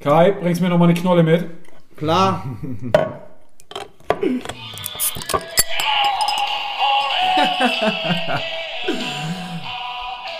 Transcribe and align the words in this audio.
Kai, 0.00 0.30
bringst 0.30 0.60
mir 0.60 0.68
noch 0.68 0.78
mal 0.78 0.84
eine 0.84 0.94
Knolle 0.94 1.24
mit? 1.24 1.44
Klar. 1.96 2.44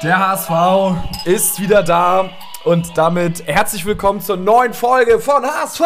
Der 0.01 0.29
HSV 0.29 0.51
ist 1.25 1.61
wieder 1.61 1.83
da 1.83 2.31
und 2.63 2.97
damit 2.97 3.45
herzlich 3.49 3.85
willkommen 3.85 4.21
zur 4.21 4.37
neuen 4.37 4.75
Folge 4.75 5.19
von 5.19 5.43
HSV! 5.45 5.81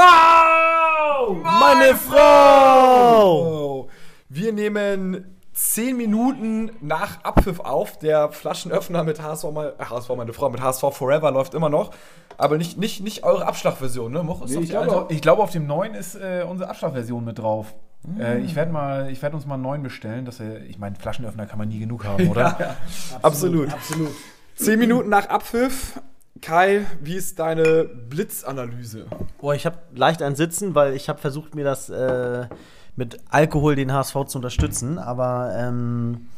Meine 1.42 1.94
Frau! 1.94 3.88
Wir 4.28 4.52
nehmen 4.52 5.31
10 5.62 5.96
Minuten 5.96 6.72
nach 6.80 7.22
Abpfiff 7.22 7.60
auf. 7.60 7.98
Der 7.98 8.32
Flaschenöffner 8.32 9.04
mit 9.04 9.22
HSV, 9.22 9.44
mal, 9.52 9.74
äh, 9.78 9.84
HSV 9.84 10.10
meine 10.16 10.32
Frau, 10.32 10.50
mit 10.50 10.60
HSV 10.60 10.82
Forever 10.90 11.30
läuft 11.30 11.54
immer 11.54 11.68
noch. 11.68 11.92
Aber 12.36 12.58
nicht, 12.58 12.78
nicht, 12.78 13.02
nicht 13.02 13.22
eure 13.22 13.46
Abschlagversion, 13.46 14.12
ne? 14.12 14.22
Moch, 14.22 14.42
ist 14.44 14.50
Nee, 14.50 14.62
ich, 14.64 14.70
glaube, 14.70 15.06
ich 15.08 15.22
glaube, 15.22 15.42
auf 15.42 15.50
dem 15.50 15.66
neuen 15.66 15.94
ist 15.94 16.16
äh, 16.16 16.44
unsere 16.48 16.68
Abschlagversion 16.68 17.24
mit 17.24 17.38
drauf. 17.38 17.74
Äh, 18.18 18.40
ich 18.40 18.56
werde 18.56 18.72
mal, 18.72 19.10
ich 19.10 19.22
werde 19.22 19.36
uns 19.36 19.46
mal 19.46 19.54
einen 19.54 19.62
neuen 19.62 19.82
bestellen. 19.82 20.24
Dass 20.24 20.40
wir, 20.40 20.62
ich 20.64 20.78
meine, 20.78 20.96
Flaschenöffner 20.96 21.46
kann 21.46 21.58
man 21.58 21.68
nie 21.68 21.78
genug 21.78 22.04
haben, 22.04 22.28
oder? 22.30 22.76
Absolut. 23.22 23.72
Absolut. 23.72 24.10
10 24.56 24.78
Minuten 24.78 25.08
nach 25.08 25.28
Abpfiff. 25.28 26.00
Kai, 26.40 26.86
wie 27.00 27.14
ist 27.14 27.38
deine 27.38 27.84
Blitzanalyse? 27.84 29.06
Boah, 29.38 29.54
ich 29.54 29.64
habe 29.64 29.78
leicht 29.94 30.22
ein 30.22 30.34
Sitzen, 30.34 30.74
weil 30.74 30.94
ich 30.94 31.08
habe 31.08 31.20
versucht, 31.20 31.54
mir 31.54 31.64
das 31.64 31.88
äh, 31.88 32.46
mit 32.96 33.18
Alkohol 33.30 33.76
den 33.76 33.92
HSV 33.92 34.24
zu 34.26 34.38
unterstützen. 34.38 34.98
Aber 34.98 35.54
ähm, 35.56 36.28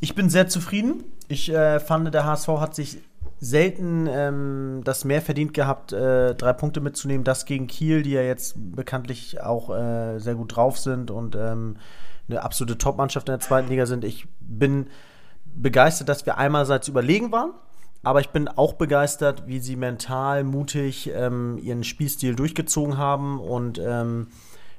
ich 0.00 0.14
bin 0.14 0.30
sehr 0.30 0.48
zufrieden. 0.48 1.04
Ich 1.28 1.48
äh, 1.50 1.80
fand, 1.80 2.12
der 2.12 2.24
HSV 2.24 2.48
hat 2.48 2.74
sich 2.74 2.98
selten 3.40 4.06
ähm, 4.08 4.82
das 4.84 5.04
mehr 5.04 5.20
verdient 5.20 5.52
gehabt, 5.54 5.92
äh, 5.92 6.34
drei 6.34 6.52
Punkte 6.52 6.80
mitzunehmen. 6.80 7.24
Das 7.24 7.44
gegen 7.44 7.66
Kiel, 7.66 8.02
die 8.02 8.12
ja 8.12 8.22
jetzt 8.22 8.54
bekanntlich 8.56 9.40
auch 9.40 9.70
äh, 9.70 10.18
sehr 10.18 10.36
gut 10.36 10.56
drauf 10.56 10.78
sind 10.78 11.10
und 11.10 11.34
ähm, 11.34 11.76
eine 12.28 12.42
absolute 12.42 12.78
Top-Mannschaft 12.78 13.28
in 13.28 13.32
der 13.32 13.40
zweiten 13.40 13.68
Liga 13.68 13.86
sind. 13.86 14.04
Ich 14.04 14.28
bin 14.40 14.86
begeistert, 15.44 16.08
dass 16.08 16.24
wir 16.24 16.38
einerseits 16.38 16.88
überlegen 16.88 17.32
waren. 17.32 17.52
Aber 18.04 18.20
ich 18.20 18.30
bin 18.30 18.48
auch 18.48 18.72
begeistert, 18.72 19.46
wie 19.46 19.60
sie 19.60 19.76
mental 19.76 20.42
mutig 20.42 21.10
ähm, 21.14 21.58
ihren 21.62 21.84
Spielstil 21.84 22.34
durchgezogen 22.34 22.98
haben 22.98 23.38
und 23.38 23.80
ähm, 23.84 24.26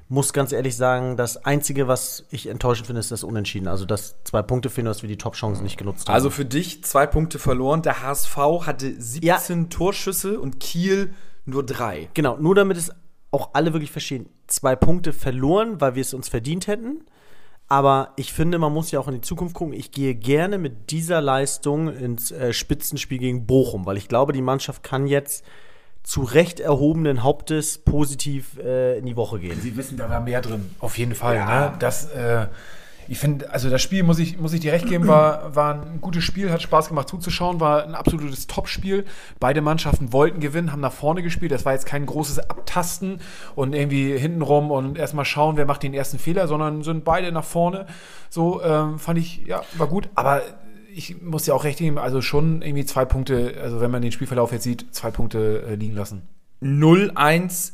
muss 0.08 0.32
ganz 0.32 0.52
ehrlich 0.52 0.76
sagen, 0.76 1.16
das 1.16 1.44
Einzige, 1.44 1.88
was 1.88 2.26
ich 2.30 2.46
enttäuschend 2.46 2.86
finde, 2.86 3.00
ist 3.00 3.10
das 3.10 3.24
Unentschieden. 3.24 3.68
Also 3.68 3.84
das 3.84 4.16
zwei 4.24 4.42
Punkte 4.42 4.70
finden, 4.70 4.86
dass 4.86 5.02
wir 5.02 5.08
die 5.08 5.16
Top-Chancen 5.16 5.62
nicht 5.62 5.78
genutzt 5.78 6.08
haben. 6.08 6.14
Also 6.14 6.30
für 6.30 6.44
dich 6.44 6.84
zwei 6.84 7.06
Punkte 7.06 7.38
verloren. 7.38 7.82
Der 7.82 8.02
HSV 8.02 8.36
hatte 8.36 8.94
17 9.00 9.70
Torschüsse 9.70 10.38
und 10.38 10.60
Kiel 10.60 11.14
nur 11.46 11.64
drei. 11.64 12.08
genau, 12.14 12.36
nur 12.38 12.54
damit 12.54 12.76
es 12.76 12.90
auch 13.30 13.50
alle 13.52 13.72
wirklich 13.72 13.90
verstehen. 13.90 14.28
Zwei 14.46 14.76
Punkte 14.76 15.12
verloren, 15.12 15.80
weil 15.80 15.94
wir 15.94 16.02
es 16.02 16.14
uns 16.14 16.28
verdient 16.28 16.66
hätten. 16.66 17.04
Aber 17.66 18.12
ich 18.16 18.32
finde, 18.32 18.58
man 18.58 18.72
muss 18.72 18.90
ja 18.90 19.00
auch 19.00 19.08
in 19.08 19.14
die 19.14 19.20
Zukunft 19.22 19.54
gucken. 19.54 19.74
Ich 19.74 19.90
gehe 19.90 20.14
gerne 20.14 20.58
mit 20.58 20.90
dieser 20.90 21.20
Leistung 21.20 21.88
ins 21.88 22.30
äh, 22.30 22.52
Spitzenspiel 22.52 23.18
gegen 23.18 23.46
Bochum, 23.46 23.86
weil 23.86 23.96
ich 23.96 24.08
glaube, 24.08 24.32
die 24.32 24.42
Mannschaft 24.42 24.82
kann 24.82 25.06
jetzt 25.06 25.44
zu 26.04 26.22
Recht 26.22 26.60
erhobenen 26.60 27.22
Hauptes 27.22 27.78
positiv 27.78 28.58
äh, 28.58 28.98
in 28.98 29.06
die 29.06 29.16
Woche 29.16 29.40
gehen. 29.40 29.58
Sie 29.60 29.76
wissen, 29.76 29.96
da 29.96 30.08
war 30.10 30.20
mehr 30.20 30.42
drin. 30.42 30.70
Auf 30.78 30.98
jeden 30.98 31.14
Fall. 31.14 31.44
Ne? 31.44 31.72
Das, 31.78 32.10
äh, 32.10 32.46
ich 33.08 33.18
finde, 33.18 33.50
also 33.50 33.70
das 33.70 33.80
Spiel, 33.82 34.02
muss 34.02 34.18
ich, 34.18 34.38
muss 34.38 34.52
ich 34.52 34.60
dir 34.60 34.72
recht 34.72 34.86
geben, 34.86 35.06
war, 35.06 35.56
war 35.56 35.74
ein 35.74 36.00
gutes 36.02 36.22
Spiel, 36.22 36.50
hat 36.50 36.62
Spaß 36.62 36.88
gemacht 36.88 37.08
zuzuschauen, 37.08 37.58
war 37.58 37.84
ein 37.84 37.94
absolutes 37.94 38.46
Topspiel. 38.46 39.06
Beide 39.40 39.62
Mannschaften 39.62 40.12
wollten 40.12 40.40
gewinnen, 40.40 40.72
haben 40.72 40.80
nach 40.80 40.92
vorne 40.92 41.22
gespielt. 41.22 41.52
Das 41.52 41.64
war 41.64 41.72
jetzt 41.72 41.86
kein 41.86 42.04
großes 42.04 42.50
Abtasten 42.50 43.20
und 43.54 43.74
irgendwie 43.74 44.16
hintenrum 44.16 44.70
und 44.70 44.98
erstmal 44.98 45.24
schauen, 45.24 45.56
wer 45.56 45.66
macht 45.66 45.82
den 45.82 45.94
ersten 45.94 46.18
Fehler, 46.18 46.48
sondern 46.48 46.82
sind 46.82 47.04
beide 47.04 47.32
nach 47.32 47.44
vorne. 47.44 47.86
So 48.28 48.62
ähm, 48.62 48.98
fand 48.98 49.18
ich, 49.18 49.46
ja, 49.46 49.62
war 49.78 49.86
gut. 49.86 50.08
Aber 50.14 50.42
ich 50.96 51.20
muss 51.20 51.44
dir 51.44 51.54
auch 51.54 51.64
recht 51.64 51.78
geben, 51.78 51.98
also 51.98 52.22
schon 52.22 52.62
irgendwie 52.62 52.84
zwei 52.84 53.04
Punkte, 53.04 53.54
also 53.60 53.80
wenn 53.80 53.90
man 53.90 54.02
den 54.02 54.12
Spielverlauf 54.12 54.52
jetzt 54.52 54.62
sieht, 54.62 54.94
zwei 54.94 55.10
Punkte 55.10 55.64
äh, 55.68 55.74
liegen 55.74 55.94
lassen. 55.94 56.28
0-1, 56.62 57.72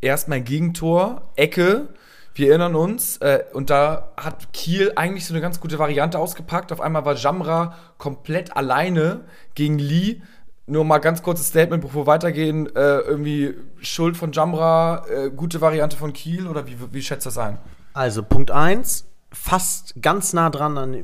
erstmal 0.00 0.40
Gegentor, 0.40 1.22
Ecke. 1.36 1.88
Wir 2.34 2.50
erinnern 2.50 2.76
uns, 2.76 3.16
äh, 3.18 3.42
und 3.52 3.70
da 3.70 4.12
hat 4.16 4.52
Kiel 4.52 4.92
eigentlich 4.94 5.26
so 5.26 5.34
eine 5.34 5.40
ganz 5.40 5.60
gute 5.60 5.78
Variante 5.78 6.18
ausgepackt. 6.18 6.70
Auf 6.70 6.80
einmal 6.80 7.04
war 7.04 7.16
Jamra 7.16 7.76
komplett 7.98 8.56
alleine 8.56 9.24
gegen 9.54 9.78
Lee. 9.78 10.22
Nur 10.66 10.84
mal 10.84 10.98
ganz 10.98 11.22
kurzes 11.22 11.48
Statement, 11.48 11.82
bevor 11.82 12.02
wir 12.02 12.06
weitergehen. 12.06 12.66
Äh, 12.76 12.98
irgendwie 13.00 13.54
Schuld 13.80 14.16
von 14.16 14.32
Jamra, 14.32 15.04
äh, 15.08 15.30
gute 15.30 15.60
Variante 15.60 15.96
von 15.96 16.12
Kiel 16.12 16.46
oder 16.46 16.66
wie, 16.68 16.76
wie 16.92 17.02
schätzt 17.02 17.26
das 17.26 17.38
ein? 17.38 17.58
Also 17.92 18.22
Punkt 18.22 18.52
1, 18.52 19.09
fast 19.32 19.94
ganz 20.02 20.32
nah 20.32 20.50
dran 20.50 20.76
an, 20.76 20.96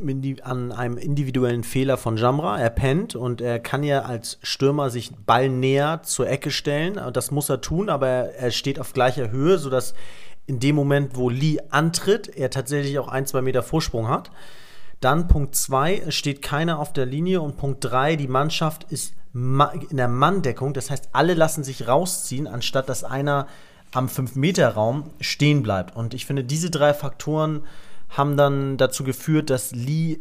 an 0.42 0.72
einem 0.72 0.98
individuellen 0.98 1.62
Fehler 1.62 1.96
von 1.96 2.16
Jamra. 2.16 2.58
Er 2.58 2.70
pennt 2.70 3.14
und 3.14 3.40
er 3.40 3.60
kann 3.60 3.84
ja 3.84 4.02
als 4.02 4.38
Stürmer 4.42 4.90
sich 4.90 5.12
Ball 5.14 5.48
näher 5.48 6.02
zur 6.02 6.28
Ecke 6.28 6.50
stellen. 6.50 7.00
Das 7.12 7.30
muss 7.30 7.48
er 7.48 7.60
tun, 7.60 7.88
aber 7.88 8.08
er, 8.08 8.50
steht 8.50 8.80
auf 8.80 8.92
gleicher 8.92 9.30
Höhe, 9.30 9.58
sodass 9.58 9.94
in 10.46 10.58
dem 10.58 10.74
Moment, 10.74 11.16
wo 11.16 11.30
Lee 11.30 11.58
antritt, 11.70 12.28
er 12.28 12.50
tatsächlich 12.50 12.98
auch 12.98 13.08
ein, 13.08 13.26
zwei 13.26 13.42
Meter 13.42 13.62
Vorsprung 13.62 14.08
hat. 14.08 14.30
Dann 15.00 15.28
Punkt 15.28 15.54
2, 15.54 16.04
es 16.06 16.14
steht 16.14 16.40
keiner 16.40 16.78
auf 16.78 16.92
der 16.92 17.06
Linie 17.06 17.42
und 17.42 17.56
Punkt 17.58 17.84
3, 17.84 18.16
die 18.16 18.28
Mannschaft 18.28 18.84
ist 18.90 19.14
in 19.34 19.98
der 19.98 20.08
Manndeckung, 20.08 20.72
das 20.72 20.90
heißt, 20.90 21.10
alle 21.12 21.34
lassen 21.34 21.62
sich 21.62 21.86
rausziehen, 21.86 22.46
anstatt 22.46 22.88
dass 22.88 23.04
einer 23.04 23.46
am 23.92 24.06
5-Meter-Raum 24.06 25.10
stehen 25.20 25.62
bleibt. 25.62 25.94
Und 25.94 26.14
ich 26.14 26.24
finde, 26.24 26.42
diese 26.42 26.70
drei 26.70 26.94
Faktoren 26.94 27.62
haben 28.08 28.36
dann 28.36 28.76
dazu 28.76 29.04
geführt, 29.04 29.50
dass 29.50 29.72
Lee 29.72 30.18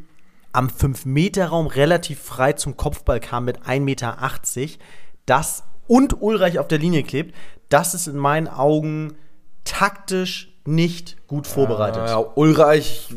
am 0.52 0.68
5-Meter-Raum 0.68 1.68
relativ 1.68 2.22
frei 2.22 2.54
zum 2.54 2.78
Kopfball 2.78 3.20
kam 3.20 3.46
mit 3.46 3.64
1,80 3.64 3.80
Meter. 3.82 4.18
Das 5.26 5.64
und 5.88 6.22
Ulreich 6.22 6.60
auf 6.60 6.68
der 6.68 6.78
Linie 6.78 7.04
klebt, 7.04 7.36
das 7.70 7.94
ist 7.94 8.08
in 8.08 8.18
meinen 8.18 8.48
Augen 8.48 9.16
taktisch 9.64 10.54
nicht 10.66 11.28
gut 11.28 11.48
vorbereitet. 11.48 12.08
Ja, 12.08 12.18
Ulreich 12.36 13.14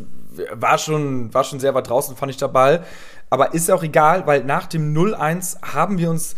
war 0.52 0.78
schon, 0.78 1.32
war 1.32 1.44
schon 1.44 1.60
sehr 1.60 1.74
weit 1.74 1.88
draußen, 1.88 2.16
fand 2.16 2.30
ich 2.30 2.36
der 2.36 2.48
Ball. 2.48 2.84
Aber 3.30 3.54
ist 3.54 3.70
auch 3.70 3.82
egal, 3.82 4.26
weil 4.26 4.44
nach 4.44 4.66
dem 4.66 4.94
0-1 4.94 5.62
haben 5.74 5.98
wir 5.98 6.10
uns 6.10 6.34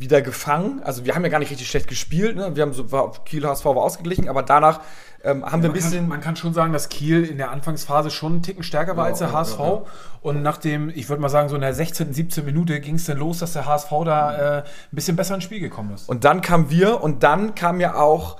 wieder 0.00 0.22
gefangen. 0.22 0.80
Also 0.84 1.04
wir 1.04 1.14
haben 1.14 1.22
ja 1.22 1.28
gar 1.28 1.38
nicht 1.38 1.50
richtig 1.50 1.68
schlecht 1.68 1.88
gespielt. 1.88 2.36
Ne? 2.36 2.54
Wir 2.54 2.62
haben 2.62 2.72
so, 2.72 2.92
war, 2.92 3.12
Kiel 3.24 3.46
HSV 3.46 3.64
war 3.64 3.76
ausgeglichen, 3.78 4.28
aber 4.28 4.42
danach 4.42 4.80
ähm, 5.24 5.44
haben 5.44 5.62
wir 5.62 5.70
ein 5.70 5.72
Man 5.72 5.72
kann, 5.72 5.72
bisschen. 5.72 6.08
man 6.08 6.20
kann 6.20 6.36
schon 6.36 6.54
sagen, 6.54 6.72
dass 6.72 6.88
Kiel 6.88 7.24
in 7.24 7.38
der 7.38 7.50
Anfangsphase 7.50 8.10
schon 8.10 8.32
einen 8.32 8.42
Ticken 8.42 8.62
stärker 8.62 8.96
war 8.96 9.06
als 9.06 9.18
der 9.18 9.28
ja, 9.28 9.34
HSV. 9.34 9.58
ja, 9.58 9.66
ja. 9.66 9.82
Und 10.22 10.42
nach 10.42 10.56
dem, 10.56 10.88
ich 10.90 11.08
würde 11.08 11.22
mal 11.22 11.28
sagen, 11.28 11.48
so 11.48 11.54
in 11.54 11.60
der 11.60 11.74
16., 11.74 12.12
17. 12.12 12.44
Minute 12.44 12.80
ging 12.80 12.96
es 12.96 13.06
dann 13.06 13.18
los, 13.18 13.38
dass 13.38 13.52
der 13.52 13.66
HSV 13.66 13.90
da 14.04 14.58
äh, 14.58 14.62
ein 14.62 14.64
bisschen 14.92 15.16
besser 15.16 15.34
ins 15.34 15.44
Spiel 15.44 15.60
gekommen 15.60 15.94
ist. 15.94 16.08
Und 16.08 16.24
dann 16.24 16.40
kamen 16.40 16.70
wir 16.70 17.02
und 17.02 17.22
dann 17.22 17.54
kam 17.54 17.80
ja 17.80 17.94
auch 17.94 18.38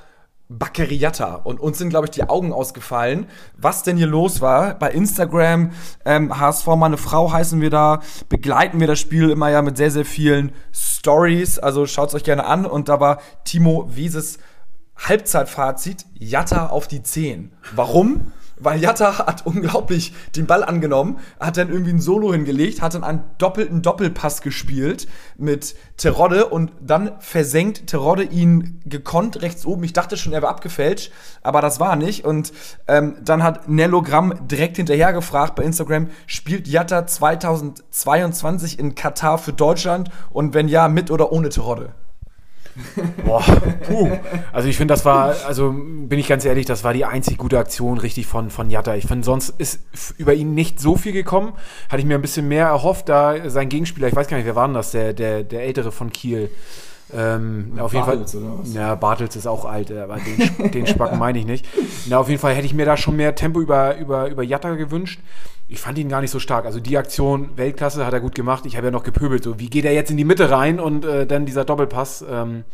Baccariata 0.49 1.35
und 1.35 1.59
uns 1.59 1.79
sind, 1.79 1.91
glaube 1.91 2.07
ich, 2.07 2.11
die 2.13 2.29
Augen 2.29 2.53
ausgefallen, 2.53 3.27
was 3.57 3.83
denn 3.83 3.97
hier 3.97 4.07
los 4.07 4.41
war. 4.41 4.75
Bei 4.75 4.91
Instagram, 4.91 5.73
ähm, 6.05 6.39
HSV 6.39 6.67
meine 6.77 6.97
Frau 6.97 7.33
heißen 7.33 7.61
wir 7.61 7.71
da, 7.71 8.01
begleiten 8.29 8.79
wir 8.79 8.87
das 8.87 9.01
Spiel 9.01 9.31
immer 9.31 9.51
ja 9.51 9.63
mit 9.63 9.77
sehr, 9.77 9.91
sehr 9.91 10.05
vielen 10.05 10.53
Stories, 10.73 11.59
also 11.59 11.87
schaut 11.87 12.11
es 12.11 12.15
euch 12.15 12.25
gerne 12.25 12.45
an 12.45 12.65
und 12.65 12.89
da 12.89 13.01
war 13.01 13.21
Timo 13.45 13.89
Wieses 13.95 14.39
Halbzeitfazit, 14.97 16.07
Jatta 16.15 16.69
auf 16.69 16.89
die 16.89 17.03
10. 17.03 17.53
Warum? 17.75 18.33
Weil 18.59 18.81
Jatta 18.81 19.19
hat 19.19 19.45
unglaublich 19.45 20.15
den 20.35 20.47
Ball 20.47 20.65
angenommen, 20.65 21.19
hat 21.39 21.57
dann 21.57 21.71
irgendwie 21.71 21.93
ein 21.93 22.01
Solo 22.01 22.33
hingelegt, 22.33 22.81
hat 22.81 22.95
dann 22.95 23.05
einen 23.05 23.23
doppelten 23.39 23.83
Doppelpass 23.83 24.41
gespielt 24.41 25.09
mit 25.37 25.77
Terodde 25.97 26.47
und 26.47 26.73
dann 26.81 27.13
versenkt 27.21 27.87
Terodde 27.87 28.23
ihn 28.23 28.81
gekonnt 28.85 29.43
rechts 29.43 29.67
oben. 29.67 29.85
Ich 29.85 29.93
dachte 29.93 30.17
schon, 30.17 30.33
er 30.33 30.43
war 30.43 30.51
abgefälscht, 30.51 31.13
aber 31.43 31.61
das 31.61 31.81
war 31.81 31.97
nicht. 31.97 32.25
Und 32.25 32.53
ähm, 32.89 33.17
dann 33.23 33.43
hat 33.43 33.69
Nellogramm 33.69 34.49
direkt 34.49 34.77
hinterher 34.77 35.13
gefragt 35.13 35.55
bei 35.55 35.63
Instagram, 35.63 36.09
spielt 36.27 36.67
Jatta 36.67 37.07
2022 37.07 38.79
in 38.79 38.95
Katar 38.95 39.39
für 39.39 39.53
Deutschland 39.53 40.11
und 40.31 40.55
wenn 40.55 40.69
ja, 40.69 40.89
mit 40.89 41.11
oder 41.11 41.33
ohne 41.33 41.51
Terodde? 41.51 41.95
Boah, 43.25 43.43
puh. 43.87 44.11
Also 44.53 44.69
ich 44.69 44.77
finde, 44.77 44.93
das 44.93 45.05
war, 45.05 45.35
also 45.47 45.73
bin 45.73 46.19
ich 46.19 46.29
ganz 46.29 46.45
ehrlich, 46.45 46.67
das 46.67 46.85
war 46.85 46.93
die 46.93 47.05
einzig 47.05 47.39
gute 47.39 47.59
Aktion 47.59 47.99
richtig 47.99 48.27
von, 48.27 48.51
von 48.51 48.71
Jatta. 48.71 48.95
Ich 48.97 49.07
finde, 49.07 49.25
sonst 49.25 49.51
ist 49.59 49.81
über 50.19 50.35
ihn 50.35 50.55
nicht 50.55 50.81
so 50.81 50.97
viel 50.97 51.13
gekommen. 51.13 51.53
Hatte 51.89 52.01
ich 52.01 52.07
mir 52.07 52.17
ein 52.17 52.23
bisschen 52.23 52.49
mehr 52.49 52.67
erhofft, 52.67 53.09
da 53.09 53.49
sein 53.49 53.69
Gegenspieler, 53.69 54.09
ich 54.09 54.17
weiß 54.17 54.29
gar 54.29 54.37
nicht, 54.37 54.47
wer 54.47 54.57
war 54.57 54.67
denn 54.67 54.75
das, 54.75 54.91
der, 54.91 55.13
der, 55.13 55.43
der 55.43 55.63
Ältere 55.63 55.93
von 55.93 56.13
Kiel. 56.13 56.51
Ähm, 57.15 57.73
auf 57.79 57.93
jeden 57.93 58.05
Bartels 58.05 58.33
Fall. 58.33 58.43
oder 58.43 58.59
was? 58.59 58.75
Ja, 58.75 58.95
Bartels 58.97 59.37
ist 59.37 59.47
auch 59.47 59.65
alt, 59.65 59.91
äh, 59.91 60.01
aber 60.01 60.17
den, 60.17 60.71
den 60.73 60.87
Spacken 60.89 61.19
meine 61.19 61.39
ich 61.39 61.47
nicht. 61.47 61.65
Na, 62.07 62.19
auf 62.19 62.29
jeden 62.29 62.41
Fall 62.41 62.55
hätte 62.55 62.67
ich 62.67 62.75
mir 62.75 62.85
da 62.85 62.97
schon 62.97 63.17
mehr 63.17 63.35
Tempo 63.37 63.61
über, 63.61 63.97
über, 63.97 64.29
über 64.29 64.43
Jatta 64.43 64.75
gewünscht. 64.75 65.21
Ich 65.69 65.81
fand 65.81 65.99
ihn 65.99 66.09
gar 66.09 66.21
nicht 66.21 66.31
so 66.31 66.39
stark. 66.39 66.65
Also 66.65 66.79
die 66.79 66.97
Aktion, 66.97 67.57
Weltklasse, 67.57 68.07
hat 68.07 68.13
er 68.13 68.21
gut 68.21 68.35
gemacht. 68.35 68.67
Ich 68.67 68.77
habe 68.77 68.87
ja 68.87 68.91
noch 68.91 69.03
gepöbelt. 69.03 69.43
So, 69.43 69.59
wie 69.59 69.69
geht 69.69 69.85
er 69.85 69.93
jetzt 69.93 70.11
in 70.11 70.17
die 70.17 70.25
Mitte 70.25 70.51
rein 70.51 70.79
und 70.79 71.05
äh, 71.05 71.27
dann 71.27 71.45
dieser 71.45 71.65
Doppelpass? 71.65 72.25
Ähm, 72.29 72.65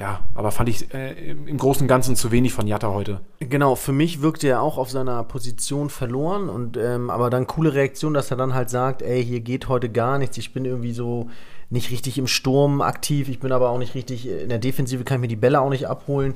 ja, 0.00 0.20
aber 0.34 0.50
fand 0.50 0.68
ich 0.68 0.92
äh, 0.94 1.30
im 1.30 1.58
Großen 1.58 1.82
und 1.82 1.88
Ganzen 1.88 2.16
zu 2.16 2.32
wenig 2.32 2.52
von 2.52 2.66
Jatta 2.66 2.88
heute. 2.88 3.20
Genau, 3.40 3.74
für 3.74 3.92
mich 3.92 4.22
wirkte 4.22 4.48
er 4.48 4.62
auch 4.62 4.78
auf 4.78 4.90
seiner 4.90 5.22
Position 5.24 5.90
verloren 5.90 6.48
und 6.48 6.76
ähm, 6.76 7.10
aber 7.10 7.28
dann 7.28 7.46
coole 7.46 7.74
Reaktion, 7.74 8.14
dass 8.14 8.30
er 8.30 8.38
dann 8.38 8.54
halt 8.54 8.70
sagt, 8.70 9.02
ey, 9.02 9.22
hier 9.22 9.40
geht 9.40 9.68
heute 9.68 9.90
gar 9.90 10.18
nichts, 10.18 10.38
ich 10.38 10.52
bin 10.52 10.64
irgendwie 10.64 10.92
so 10.92 11.28
nicht 11.72 11.90
richtig 11.90 12.18
im 12.18 12.26
Sturm 12.26 12.82
aktiv, 12.82 13.28
ich 13.28 13.40
bin 13.40 13.50
aber 13.50 13.70
auch 13.70 13.78
nicht 13.78 13.94
richtig 13.94 14.28
in 14.28 14.48
der 14.50 14.58
Defensive, 14.58 15.04
kann 15.04 15.16
ich 15.16 15.20
mir 15.22 15.28
die 15.28 15.36
Bälle 15.36 15.60
auch 15.60 15.70
nicht 15.70 15.88
abholen. 15.88 16.34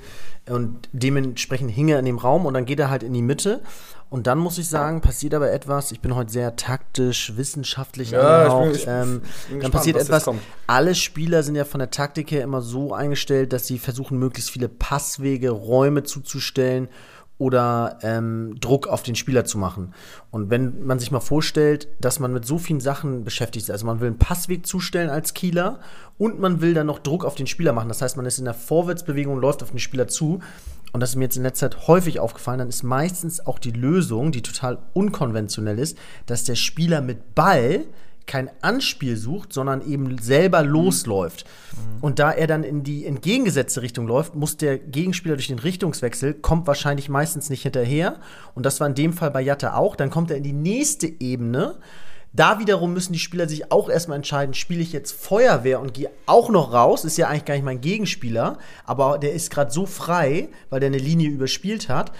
Und 0.48 0.88
dementsprechend 0.92 1.70
hing 1.70 1.88
er 1.88 1.98
in 1.98 2.04
dem 2.06 2.18
Raum 2.18 2.46
und 2.46 2.54
dann 2.54 2.64
geht 2.64 2.80
er 2.80 2.88
halt 2.90 3.02
in 3.02 3.12
die 3.12 3.22
Mitte. 3.22 3.60
Und 4.08 4.28
dann 4.28 4.38
muss 4.38 4.56
ich 4.56 4.68
sagen, 4.68 5.00
passiert 5.00 5.34
aber 5.34 5.52
etwas, 5.52 5.90
ich 5.90 6.00
bin 6.00 6.14
heute 6.14 6.30
sehr 6.30 6.54
taktisch, 6.54 7.32
wissenschaftlich 7.36 8.12
Ja, 8.12 8.46
ich 8.46 8.52
bin 8.52 8.52
angehaucht, 8.52 8.86
ges- 8.86 9.02
ähm, 9.02 9.10
bin 9.10 9.20
dann 9.20 9.58
gespannt, 9.58 9.72
passiert 9.74 9.96
etwas, 9.96 10.30
alle 10.68 10.94
Spieler 10.94 11.42
sind 11.42 11.56
ja 11.56 11.64
von 11.64 11.80
der 11.80 11.90
Taktik 11.90 12.30
her 12.30 12.42
immer 12.42 12.62
so 12.62 12.94
eingestellt, 12.94 13.52
dass 13.52 13.66
sie 13.66 13.78
versuchen, 13.78 14.18
möglichst 14.18 14.50
viele 14.50 14.68
Passwege, 14.68 15.50
Räume 15.50 16.04
zuzustellen 16.04 16.88
oder 17.38 17.98
ähm, 18.02 18.56
Druck 18.60 18.86
auf 18.86 19.02
den 19.02 19.14
Spieler 19.14 19.44
zu 19.44 19.58
machen. 19.58 19.92
Und 20.30 20.50
wenn 20.50 20.86
man 20.86 20.98
sich 20.98 21.10
mal 21.10 21.20
vorstellt, 21.20 21.88
dass 22.00 22.18
man 22.18 22.32
mit 22.32 22.46
so 22.46 22.58
vielen 22.58 22.80
Sachen 22.80 23.24
beschäftigt 23.24 23.64
ist, 23.64 23.70
also 23.70 23.84
man 23.84 24.00
will 24.00 24.08
einen 24.08 24.18
Passweg 24.18 24.66
zustellen 24.66 25.10
als 25.10 25.34
Kieler 25.34 25.80
und 26.18 26.40
man 26.40 26.60
will 26.62 26.72
dann 26.72 26.86
noch 26.86 26.98
Druck 26.98 27.24
auf 27.24 27.34
den 27.34 27.46
Spieler 27.46 27.72
machen. 27.72 27.88
Das 27.88 28.00
heißt, 28.00 28.16
man 28.16 28.26
ist 28.26 28.38
in 28.38 28.46
der 28.46 28.54
Vorwärtsbewegung 28.54 29.34
und 29.34 29.40
läuft 29.40 29.62
auf 29.62 29.70
den 29.70 29.78
Spieler 29.78 30.08
zu. 30.08 30.40
Und 30.92 31.00
das 31.00 31.10
ist 31.10 31.16
mir 31.16 31.24
jetzt 31.24 31.36
in 31.36 31.42
letzter 31.42 31.70
Zeit 31.70 31.88
häufig 31.88 32.20
aufgefallen, 32.20 32.60
dann 32.60 32.68
ist 32.70 32.82
meistens 32.82 33.46
auch 33.46 33.58
die 33.58 33.72
Lösung, 33.72 34.32
die 34.32 34.40
total 34.40 34.78
unkonventionell 34.94 35.78
ist, 35.78 35.98
dass 36.24 36.44
der 36.44 36.54
Spieler 36.54 37.02
mit 37.02 37.34
Ball 37.34 37.84
kein 38.26 38.50
Anspiel 38.60 39.16
sucht, 39.16 39.52
sondern 39.52 39.86
eben 39.86 40.18
selber 40.18 40.62
losläuft. 40.62 41.46
Und 42.00 42.18
da 42.18 42.32
er 42.32 42.46
dann 42.46 42.64
in 42.64 42.82
die 42.82 43.06
entgegengesetzte 43.06 43.82
Richtung 43.82 44.06
läuft, 44.06 44.34
muss 44.34 44.56
der 44.56 44.78
Gegenspieler 44.78 45.36
durch 45.36 45.48
den 45.48 45.58
Richtungswechsel, 45.58 46.34
kommt 46.34 46.66
wahrscheinlich 46.66 47.08
meistens 47.08 47.50
nicht 47.50 47.62
hinterher. 47.62 48.18
Und 48.54 48.66
das 48.66 48.80
war 48.80 48.86
in 48.86 48.94
dem 48.94 49.12
Fall 49.12 49.30
bei 49.30 49.42
Jatta 49.42 49.74
auch. 49.74 49.96
Dann 49.96 50.10
kommt 50.10 50.30
er 50.30 50.36
in 50.36 50.42
die 50.42 50.52
nächste 50.52 51.06
Ebene. 51.06 51.78
Da 52.32 52.58
wiederum 52.58 52.92
müssen 52.92 53.14
die 53.14 53.18
Spieler 53.18 53.48
sich 53.48 53.72
auch 53.72 53.88
erstmal 53.88 54.16
entscheiden, 54.16 54.52
spiele 54.52 54.82
ich 54.82 54.92
jetzt 54.92 55.12
Feuerwehr 55.12 55.80
und 55.80 55.94
gehe 55.94 56.10
auch 56.26 56.50
noch 56.50 56.72
raus, 56.72 57.06
ist 57.06 57.16
ja 57.16 57.28
eigentlich 57.28 57.46
gar 57.46 57.54
nicht 57.54 57.64
mein 57.64 57.80
Gegenspieler, 57.80 58.58
aber 58.84 59.16
der 59.16 59.32
ist 59.32 59.50
gerade 59.50 59.70
so 59.70 59.86
frei, 59.86 60.50
weil 60.68 60.80
der 60.80 60.88
eine 60.88 60.98
Linie 60.98 61.30
überspielt 61.30 61.88
hat. 61.88 62.12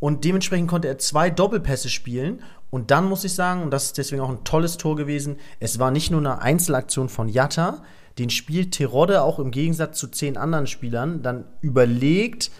Und 0.00 0.24
dementsprechend 0.24 0.68
konnte 0.68 0.88
er 0.88 0.98
zwei 0.98 1.30
Doppelpässe 1.30 1.88
spielen. 1.88 2.42
Und 2.70 2.90
dann 2.90 3.08
muss 3.08 3.24
ich 3.24 3.34
sagen, 3.34 3.62
und 3.62 3.70
das 3.70 3.86
ist 3.86 3.98
deswegen 3.98 4.22
auch 4.22 4.30
ein 4.30 4.44
tolles 4.44 4.76
Tor 4.76 4.96
gewesen, 4.96 5.36
es 5.60 5.78
war 5.78 5.90
nicht 5.90 6.10
nur 6.10 6.20
eine 6.20 6.40
Einzelaktion 6.40 7.08
von 7.08 7.28
Jatta, 7.28 7.82
den 8.18 8.30
spielt 8.30 8.72
Terodde 8.72 9.22
auch 9.22 9.38
im 9.38 9.50
Gegensatz 9.50 9.98
zu 9.98 10.08
zehn 10.08 10.36
anderen 10.36 10.66
Spielern 10.66 11.22
dann 11.22 11.44
überlegt 11.60 12.50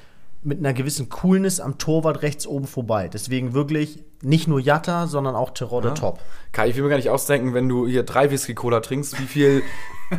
mit 0.42 0.58
einer 0.58 0.72
gewissen 0.72 1.08
Coolness 1.10 1.60
am 1.60 1.76
Torwart 1.78 2.22
rechts 2.22 2.46
oben 2.46 2.66
vorbei. 2.66 3.08
Deswegen 3.08 3.52
wirklich 3.52 4.02
nicht 4.22 4.48
nur 4.48 4.60
Jatta, 4.60 5.06
sondern 5.06 5.34
auch 5.34 5.50
Terodde 5.50 5.94
top. 5.94 6.18
Kai, 6.52 6.68
ich 6.68 6.76
will 6.76 6.84
mir 6.84 6.88
gar 6.90 6.96
nicht 6.96 7.10
ausdenken, 7.10 7.52
wenn 7.52 7.68
du 7.68 7.86
hier 7.86 8.04
drei 8.04 8.30
Whisky-Cola 8.30 8.80
trinkst, 8.80 9.20
wie 9.20 9.26
viel 9.26 9.62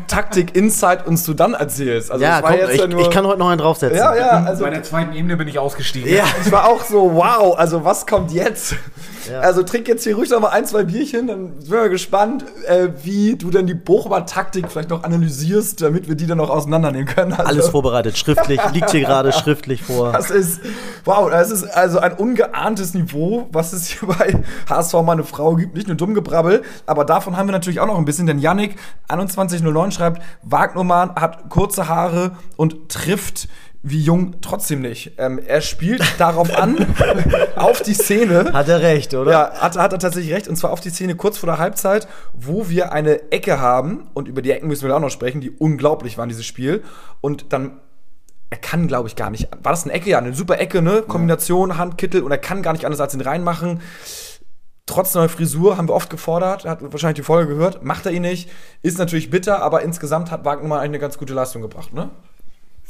Taktik-Insight 0.07 1.05
uns 1.05 1.25
du 1.25 1.33
dann 1.33 1.53
erzählst. 1.53 2.11
Also, 2.11 2.23
ja, 2.23 2.41
komm, 2.41 2.55
jetzt 2.55 2.73
ich, 2.75 2.79
ja 2.79 2.87
nur- 2.87 3.01
ich 3.01 3.09
kann 3.09 3.25
heute 3.27 3.39
noch 3.39 3.49
einen 3.49 3.59
draufsetzen. 3.59 3.97
Ja, 3.97 4.15
ja, 4.15 4.43
also. 4.45 4.63
Bei 4.63 4.69
der 4.69 4.83
zweiten 4.83 5.13
Ebene 5.13 5.35
bin 5.35 5.47
ich 5.47 5.59
ausgestiegen. 5.59 6.09
Ja, 6.13 6.23
ich 6.45 6.51
war 6.51 6.67
auch 6.69 6.83
so, 6.83 7.13
wow, 7.13 7.57
also 7.57 7.83
was 7.83 8.07
kommt 8.07 8.31
jetzt? 8.31 8.75
Ja. 9.29 9.41
Also 9.41 9.61
trink 9.63 9.87
jetzt 9.87 10.03
hier 10.03 10.15
ruhig 10.15 10.29
noch 10.29 10.39
mal 10.39 10.49
ein, 10.49 10.65
zwei 10.65 10.83
Bierchen, 10.83 11.27
dann 11.27 11.59
sind 11.59 11.71
wir 11.71 11.89
gespannt, 11.89 12.43
äh, 12.67 12.87
wie 13.03 13.35
du 13.35 13.51
denn 13.51 13.67
die 13.67 13.75
Bochumer 13.75 14.25
Taktik 14.25 14.65
vielleicht 14.71 14.89
noch 14.89 15.03
analysierst, 15.03 15.81
damit 15.81 16.07
wir 16.07 16.15
die 16.15 16.25
dann 16.25 16.39
noch 16.39 16.49
auseinandernehmen 16.49 17.05
können. 17.05 17.33
Also, 17.33 17.43
Alles 17.45 17.69
vorbereitet, 17.69 18.17
schriftlich, 18.17 18.59
liegt 18.73 18.89
hier 18.91 19.01
gerade 19.01 19.31
schriftlich 19.31 19.83
vor. 19.83 20.11
Das 20.13 20.31
ist, 20.31 20.61
wow, 21.05 21.29
das 21.29 21.51
ist 21.51 21.65
also 21.65 21.99
ein 21.99 22.13
ungeahntes 22.13 22.93
Niveau, 22.93 23.47
was 23.51 23.73
es 23.73 23.87
hier 23.87 24.07
bei 24.09 24.35
HSV 24.69 24.93
meine 25.03 25.23
Frau 25.23 25.55
gibt. 25.55 25.75
Nicht 25.75 25.87
nur 25.87 25.97
Dummgebrabbel, 25.97 26.63
aber 26.87 27.05
davon 27.05 27.37
haben 27.37 27.47
wir 27.47 27.53
natürlich 27.53 27.79
auch 27.79 27.87
noch 27.87 27.97
ein 27.97 28.05
bisschen, 28.05 28.25
denn 28.25 28.39
Yannick 28.39 28.75
2109 29.07 29.80
schreibt, 29.89 30.21
Wagnermann 30.43 31.15
hat 31.15 31.49
kurze 31.49 31.87
Haare 31.87 32.33
und 32.57 32.89
trifft 32.89 33.47
wie 33.83 34.01
jung 34.01 34.35
trotzdem 34.41 34.81
nicht. 34.81 35.13
Ähm, 35.17 35.39
er 35.39 35.61
spielt 35.61 36.03
darauf 36.19 36.55
an, 36.55 36.85
auf 37.55 37.81
die 37.81 37.93
Szene. 37.93 38.53
Hat 38.53 38.67
er 38.67 38.81
recht, 38.81 39.13
oder? 39.13 39.31
Ja, 39.31 39.51
hat, 39.55 39.77
hat 39.77 39.93
er 39.93 39.99
tatsächlich 39.99 40.33
recht. 40.33 40.47
Und 40.47 40.55
zwar 40.55 40.71
auf 40.71 40.81
die 40.81 40.89
Szene 40.89 41.15
kurz 41.15 41.37
vor 41.37 41.47
der 41.47 41.57
Halbzeit, 41.57 42.07
wo 42.33 42.69
wir 42.69 42.91
eine 42.91 43.31
Ecke 43.31 43.59
haben. 43.59 44.09
Und 44.13 44.27
über 44.27 44.41
die 44.41 44.51
Ecken 44.51 44.67
müssen 44.67 44.87
wir 44.87 44.95
auch 44.95 44.99
noch 44.99 45.09
sprechen, 45.09 45.41
die 45.41 45.49
unglaublich 45.49 46.17
waren, 46.17 46.29
dieses 46.29 46.45
Spiel. 46.45 46.83
Und 47.21 47.53
dann, 47.53 47.79
er 48.51 48.57
kann, 48.57 48.87
glaube 48.87 49.07
ich, 49.07 49.15
gar 49.15 49.31
nicht. 49.31 49.49
War 49.63 49.71
das 49.71 49.83
eine 49.83 49.93
Ecke? 49.93 50.11
Ja, 50.11 50.19
eine 50.19 50.35
super 50.35 50.59
Ecke, 50.59 50.81
ne? 50.81 51.03
Kombination, 51.07 51.77
Handkittel. 51.77 52.21
Und 52.21 52.31
er 52.31 52.37
kann 52.37 52.61
gar 52.61 52.73
nicht 52.73 52.85
anders 52.85 53.01
als 53.01 53.15
ihn 53.15 53.21
reinmachen. 53.21 53.81
Trotz 54.85 55.13
neuer 55.13 55.29
Frisur 55.29 55.77
haben 55.77 55.87
wir 55.87 55.93
oft 55.93 56.09
gefordert, 56.09 56.65
hat 56.65 56.81
wahrscheinlich 56.81 57.17
die 57.17 57.23
Folge 57.25 57.55
gehört, 57.55 57.83
macht 57.83 58.05
er 58.05 58.11
ihn 58.11 58.23
nicht, 58.23 58.49
ist 58.81 58.97
natürlich 58.97 59.29
bitter, 59.29 59.61
aber 59.61 59.83
insgesamt 59.83 60.31
hat 60.31 60.43
Wagner 60.43 60.75
eigentlich 60.75 60.83
eine 60.83 60.99
ganz 60.99 61.17
gute 61.17 61.33
Leistung 61.33 61.61
gebracht, 61.61 61.93
ne? 61.93 62.09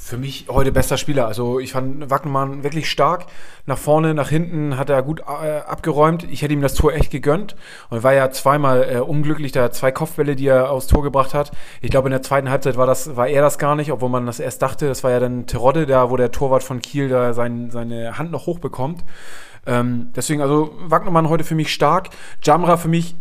Für 0.03 0.17
mich 0.17 0.47
heute 0.49 0.71
bester 0.71 0.97
Spieler. 0.97 1.27
Also 1.27 1.59
ich 1.59 1.73
fand 1.73 2.09
Wackenmann 2.09 2.63
wirklich 2.63 2.89
stark. 2.89 3.27
Nach 3.67 3.77
vorne, 3.77 4.15
nach 4.15 4.29
hinten 4.29 4.75
hat 4.75 4.89
er 4.89 5.03
gut 5.03 5.19
äh, 5.19 5.59
abgeräumt. 5.59 6.23
Ich 6.23 6.41
hätte 6.41 6.53
ihm 6.53 6.61
das 6.61 6.73
Tor 6.73 6.91
echt 6.91 7.11
gegönnt. 7.11 7.55
Und 7.91 8.01
war 8.01 8.11
ja 8.11 8.31
zweimal 8.31 8.83
äh, 8.91 8.97
unglücklich, 8.97 9.51
da 9.51 9.69
zwei 9.69 9.91
Kopfbälle, 9.91 10.35
die 10.35 10.47
er 10.47 10.71
aufs 10.71 10.87
Tor 10.87 11.03
gebracht 11.03 11.35
hat. 11.35 11.51
Ich 11.81 11.91
glaube, 11.91 12.07
in 12.07 12.13
der 12.13 12.23
zweiten 12.23 12.49
Halbzeit 12.49 12.77
war 12.77 12.87
das, 12.87 13.15
war 13.15 13.27
er 13.27 13.43
das 13.43 13.59
gar 13.59 13.75
nicht, 13.75 13.91
obwohl 13.91 14.09
man 14.09 14.25
das 14.25 14.39
erst 14.39 14.63
dachte. 14.63 14.87
Das 14.87 15.03
war 15.03 15.11
ja 15.11 15.19
dann 15.19 15.45
Terodde, 15.45 15.85
da 15.85 16.09
wo 16.09 16.17
der 16.17 16.31
Torwart 16.31 16.63
von 16.63 16.81
Kiel 16.81 17.07
da 17.07 17.33
sein, 17.33 17.69
seine 17.69 18.17
Hand 18.17 18.31
noch 18.31 18.47
hochbekommt. 18.47 19.03
Ähm, 19.65 20.11
deswegen, 20.15 20.41
also 20.41 20.73
Wagnermann 20.87 21.29
heute 21.29 21.43
für 21.43 21.55
mich 21.55 21.73
stark. 21.73 22.09
Jamra 22.43 22.77
für 22.77 22.87
mich 22.87 23.15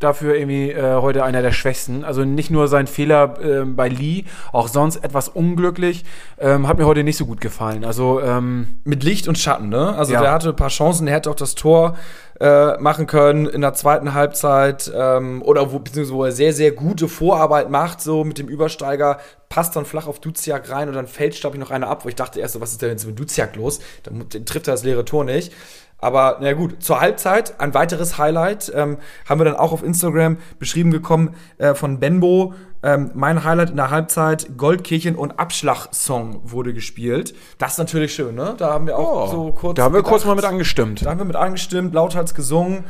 dafür 0.00 0.34
irgendwie 0.34 0.70
äh, 0.70 0.96
heute 1.00 1.24
einer 1.24 1.40
der 1.40 1.52
Schwächsten. 1.52 2.04
Also 2.04 2.24
nicht 2.24 2.50
nur 2.50 2.68
sein 2.68 2.86
Fehler 2.86 3.36
ähm, 3.40 3.76
bei 3.76 3.88
Lee, 3.88 4.24
auch 4.52 4.68
sonst 4.68 4.96
etwas 4.96 5.28
unglücklich. 5.28 6.04
Ähm, 6.38 6.68
hat 6.68 6.78
mir 6.78 6.86
heute 6.86 7.04
nicht 7.04 7.16
so 7.16 7.26
gut 7.26 7.40
gefallen. 7.40 7.84
Also 7.84 8.20
ähm, 8.20 8.80
mit 8.84 9.02
Licht 9.04 9.28
und 9.28 9.38
Schatten, 9.38 9.68
ne? 9.68 9.94
Also 9.96 10.12
Ja. 10.12 10.20
der 10.20 10.32
hatte 10.32 10.50
ein 10.50 10.56
paar 10.56 10.68
Chancen, 10.68 11.06
er 11.06 11.14
hätte 11.14 11.30
auch 11.30 11.36
das 11.36 11.54
Tor 11.54 11.96
äh, 12.40 12.76
machen 12.78 13.06
können 13.06 13.46
in 13.46 13.60
der 13.60 13.74
zweiten 13.74 14.12
Halbzeit 14.12 14.92
ähm, 14.94 15.40
oder 15.42 15.72
wo, 15.72 15.78
beziehungsweise 15.78 16.14
wo 16.14 16.24
er 16.24 16.32
sehr, 16.32 16.52
sehr 16.52 16.72
gute 16.72 17.08
Vorarbeit 17.08 17.70
macht, 17.70 18.00
so 18.00 18.24
mit 18.24 18.38
dem 18.38 18.48
Übersteiger, 18.48 19.18
passt 19.54 19.76
dann 19.76 19.84
flach 19.84 20.08
auf 20.08 20.18
Duziak 20.18 20.68
rein 20.68 20.88
und 20.88 20.96
dann 20.96 21.06
fällt, 21.06 21.40
glaube 21.40 21.54
ich, 21.54 21.60
noch 21.60 21.70
einer 21.70 21.86
ab, 21.86 22.04
wo 22.04 22.08
ich 22.08 22.16
dachte 22.16 22.40
erst 22.40 22.54
so, 22.54 22.60
was 22.60 22.72
ist 22.72 22.82
denn 22.82 22.90
jetzt 22.90 23.06
mit 23.06 23.16
Duziak 23.16 23.54
los? 23.54 23.78
Dann 24.02 24.28
trifft 24.28 24.66
er 24.66 24.74
das 24.74 24.82
leere 24.82 25.04
Tor 25.04 25.24
nicht. 25.24 25.52
Aber 25.98 26.38
na 26.40 26.54
gut, 26.54 26.82
zur 26.82 27.00
Halbzeit 27.00 27.60
ein 27.60 27.72
weiteres 27.72 28.18
Highlight 28.18 28.72
ähm, 28.74 28.98
haben 29.28 29.38
wir 29.38 29.44
dann 29.44 29.54
auch 29.54 29.70
auf 29.70 29.84
Instagram 29.84 30.38
beschrieben 30.58 30.90
gekommen 30.90 31.36
äh, 31.58 31.76
von 31.76 32.00
Benbo. 32.00 32.54
Ähm, 32.84 33.10
mein 33.14 33.42
Highlight 33.44 33.70
in 33.70 33.76
der 33.76 33.88
Halbzeit, 33.88 34.58
Goldkirchen 34.58 35.16
und 35.16 35.38
Abschlag-Song 35.38 36.42
wurde 36.44 36.74
gespielt. 36.74 37.34
Das 37.56 37.72
ist 37.72 37.78
natürlich 37.78 38.14
schön, 38.14 38.34
ne? 38.34 38.54
Da 38.58 38.74
haben 38.74 38.86
wir 38.86 38.98
auch 38.98 39.30
so 39.30 39.52
kurz. 39.52 39.70
Oh, 39.70 39.72
da 39.72 39.84
haben 39.84 39.94
wir 39.94 40.02
kurz 40.02 40.22
gedacht. 40.22 40.26
mal 40.26 40.42
mit 40.42 40.44
angestimmt. 40.44 41.04
Da 41.04 41.10
haben 41.10 41.18
wir 41.18 41.24
mit 41.24 41.36
angestimmt, 41.36 41.94
lauthals 41.94 42.34
gesungen. 42.34 42.84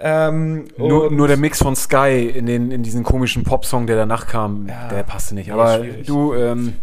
Ähm, 0.00 0.66
Nur, 0.76 1.10
nur 1.10 1.26
der 1.26 1.38
Mix 1.38 1.60
von 1.62 1.74
Sky 1.74 2.30
in, 2.32 2.44
den, 2.46 2.70
in 2.70 2.82
diesen 2.82 3.02
komischen 3.02 3.42
Popsong, 3.42 3.86
der 3.86 3.96
danach 3.96 4.26
kam, 4.26 4.66
der 4.66 5.02
passte 5.02 5.34
nicht. 5.34 5.50
Aber 5.50 5.78
du, 5.78 6.34
ähm, 6.34 6.74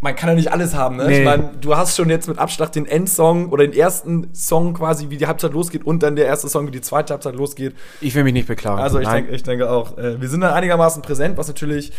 man 0.00 0.16
kann 0.16 0.30
ja 0.30 0.34
nicht 0.34 0.52
alles 0.52 0.74
haben, 0.74 0.96
ne? 0.96 1.06
Nee. 1.06 1.18
Ich 1.18 1.24
meine, 1.24 1.52
du 1.60 1.76
hast 1.76 1.96
schon 1.96 2.08
jetzt 2.10 2.28
mit 2.28 2.38
Abschlag 2.38 2.72
den 2.72 2.86
Endsong 2.86 3.50
oder 3.50 3.66
den 3.66 3.78
ersten 3.78 4.34
Song 4.34 4.74
quasi, 4.74 5.10
wie 5.10 5.16
die 5.16 5.26
Halbzeit 5.26 5.52
losgeht 5.52 5.84
und 5.84 6.02
dann 6.02 6.16
der 6.16 6.26
erste 6.26 6.48
Song, 6.48 6.66
wie 6.66 6.70
die 6.70 6.80
zweite 6.80 7.12
Halbzeit 7.12 7.34
losgeht. 7.34 7.74
ich 8.00 8.14
will 8.14 8.24
mich 8.24 8.32
nicht 8.32 8.48
beklagen. 8.48 8.80
Also 8.80 8.98
ich, 8.98 9.08
denke, 9.08 9.34
ich 9.34 9.42
denke 9.42 9.70
auch, 9.70 9.98
äh, 9.98 10.20
wir 10.20 10.28
sind 10.28 10.40
da 10.40 10.54
einigermaßen 10.54 11.02
präsent, 11.02 11.36
was 11.36 11.48
natürlich 11.48 11.92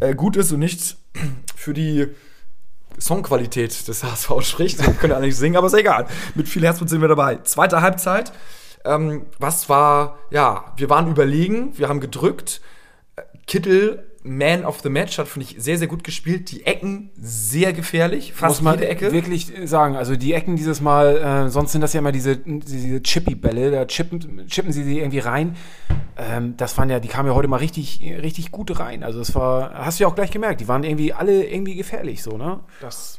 äh, 0.00 0.14
gut 0.14 0.36
ist 0.36 0.52
und 0.52 0.58
nicht 0.58 0.96
für 1.56 1.74
die 1.74 2.08
Songqualität 2.98 3.88
des 3.88 4.04
HSV 4.04 4.30
spricht. 4.42 4.84
Wir 4.84 4.94
können 4.94 5.12
ja 5.12 5.20
nicht 5.20 5.36
singen, 5.36 5.56
aber 5.56 5.66
ist 5.66 5.74
egal. 5.74 6.06
Mit 6.34 6.48
viel 6.48 6.62
Herzblut 6.64 6.88
sind 6.88 7.00
wir 7.00 7.08
dabei. 7.08 7.36
Zweite 7.44 7.82
Halbzeit. 7.82 8.32
Ähm, 8.84 9.26
was 9.38 9.68
war, 9.68 10.18
ja, 10.30 10.72
wir 10.76 10.90
waren 10.90 11.08
überlegen, 11.08 11.78
wir 11.78 11.88
haben 11.88 12.00
gedrückt. 12.00 12.60
Äh, 13.16 13.22
Kittel, 13.46 14.11
Man 14.24 14.64
of 14.64 14.80
the 14.82 14.88
Match, 14.88 15.18
hat, 15.18 15.26
finde 15.26 15.48
ich, 15.50 15.62
sehr, 15.62 15.78
sehr 15.78 15.88
gut 15.88 16.04
gespielt. 16.04 16.50
Die 16.52 16.64
Ecken 16.64 17.10
sehr 17.16 17.72
gefährlich, 17.72 18.32
fast 18.32 18.56
muss 18.56 18.62
man 18.62 18.74
jede 18.74 18.88
Ecke. 18.88 19.12
wirklich 19.12 19.50
sagen. 19.64 19.96
Also 19.96 20.14
die 20.16 20.32
Ecken 20.32 20.56
dieses 20.56 20.80
Mal, 20.80 21.16
äh, 21.16 21.50
sonst 21.50 21.72
sind 21.72 21.80
das 21.80 21.92
ja 21.92 21.98
immer 21.98 22.12
diese, 22.12 22.36
diese 22.36 23.02
Chippy-Bälle, 23.02 23.70
da 23.72 23.84
chippen, 23.84 24.46
chippen 24.46 24.72
sie 24.72 24.84
sie 24.84 25.00
irgendwie 25.00 25.18
rein. 25.18 25.56
Ähm, 26.16 26.56
das 26.56 26.78
waren 26.78 26.88
ja, 26.88 27.00
die 27.00 27.08
kamen 27.08 27.28
ja 27.28 27.34
heute 27.34 27.48
mal 27.48 27.56
richtig, 27.56 28.00
richtig 28.22 28.52
gut 28.52 28.78
rein. 28.78 29.02
Also 29.02 29.20
es 29.20 29.34
war, 29.34 29.74
hast 29.74 29.98
du 29.98 30.04
ja 30.04 30.08
auch 30.08 30.14
gleich 30.14 30.30
gemerkt, 30.30 30.60
die 30.60 30.68
waren 30.68 30.84
irgendwie 30.84 31.12
alle 31.12 31.44
irgendwie 31.44 31.74
gefährlich 31.74 32.22
so, 32.22 32.36
ne? 32.36 32.60
Das. 32.80 33.18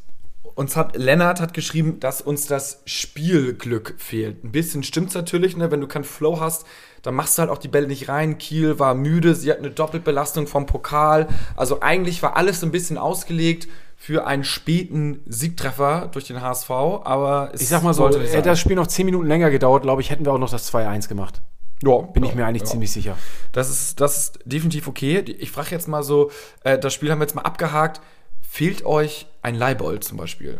Uns 0.55 0.75
hat 0.75 0.95
Lennart 0.95 1.41
hat 1.41 1.53
geschrieben, 1.53 2.00
dass 2.00 2.22
uns 2.22 2.45
das 2.45 2.83
Spielglück 2.86 3.95
fehlt. 3.98 4.43
Ein 4.43 4.51
bisschen 4.51 4.83
stimmt's 4.83 5.15
natürlich, 5.15 5.57
ne? 5.57 5.72
Wenn 5.72 5.81
du 5.81 5.88
keinen 5.88 6.03
Flow 6.03 6.39
hast, 6.39 6.65
dann 7.03 7.15
machst 7.15 7.38
du 7.38 7.41
halt 7.41 7.51
auch 7.51 7.57
die 7.57 7.67
Bälle 7.67 7.88
nicht 7.88 8.10
rein. 8.10 8.38
Kiel 8.38 8.79
war 8.79 8.95
müde, 8.95 9.36
sie 9.36 9.51
hat 9.51 9.60
eine 9.60 9.69
Doppelbelastung 9.69 10.48
vom 10.48 10.65
Pokal. 10.65 11.27
Also 11.55 11.81
eigentlich 11.81 12.24
war 12.24 12.38
alles 12.38 12.62
so 12.62 12.65
ein 12.65 12.72
bisschen 12.72 12.98
ausgelegt 12.98 13.67
für 13.98 14.25
einen 14.25 14.43
späten 14.43 15.22
Siegtreffer 15.25 16.10
durch 16.12 16.25
den 16.25 16.41
HSV, 16.41 16.69
aber 16.69 17.51
es 17.53 17.62
Ich 17.62 17.67
sag 17.67 17.83
mal 17.83 17.93
so, 17.93 18.10
hätte 18.10 18.41
das 18.41 18.60
Spiel 18.60 18.75
noch 18.75 18.88
10 18.88 19.05
Minuten 19.05 19.27
länger 19.27 19.50
gedauert, 19.50 19.83
glaube 19.83 20.01
ich, 20.01 20.10
hätten 20.10 20.25
wir 20.25 20.33
auch 20.33 20.38
noch 20.38 20.50
das 20.50 20.74
2-1 20.74 21.07
gemacht. 21.07 21.41
ja, 21.83 21.98
Bin 21.98 22.24
ich 22.24 22.31
ja, 22.31 22.36
mir 22.36 22.45
eigentlich 22.45 22.63
ja. 22.63 22.69
ziemlich 22.69 22.91
sicher. 22.91 23.17
Das 23.51 23.69
ist, 23.69 24.01
das 24.01 24.17
ist 24.17 24.39
definitiv 24.45 24.88
okay. 24.88 25.19
Ich 25.19 25.51
frage 25.51 25.72
jetzt 25.72 25.88
mal 25.88 26.03
so, 26.03 26.31
äh, 26.63 26.79
das 26.79 26.93
Spiel 26.93 27.12
haben 27.12 27.19
wir 27.19 27.25
jetzt 27.25 27.36
mal 27.36 27.43
abgehakt. 27.43 28.01
Fehlt 28.41 28.86
euch 28.86 29.27
ein 29.41 29.55
Leibold 29.55 30.03
zum 30.03 30.17
Beispiel? 30.17 30.60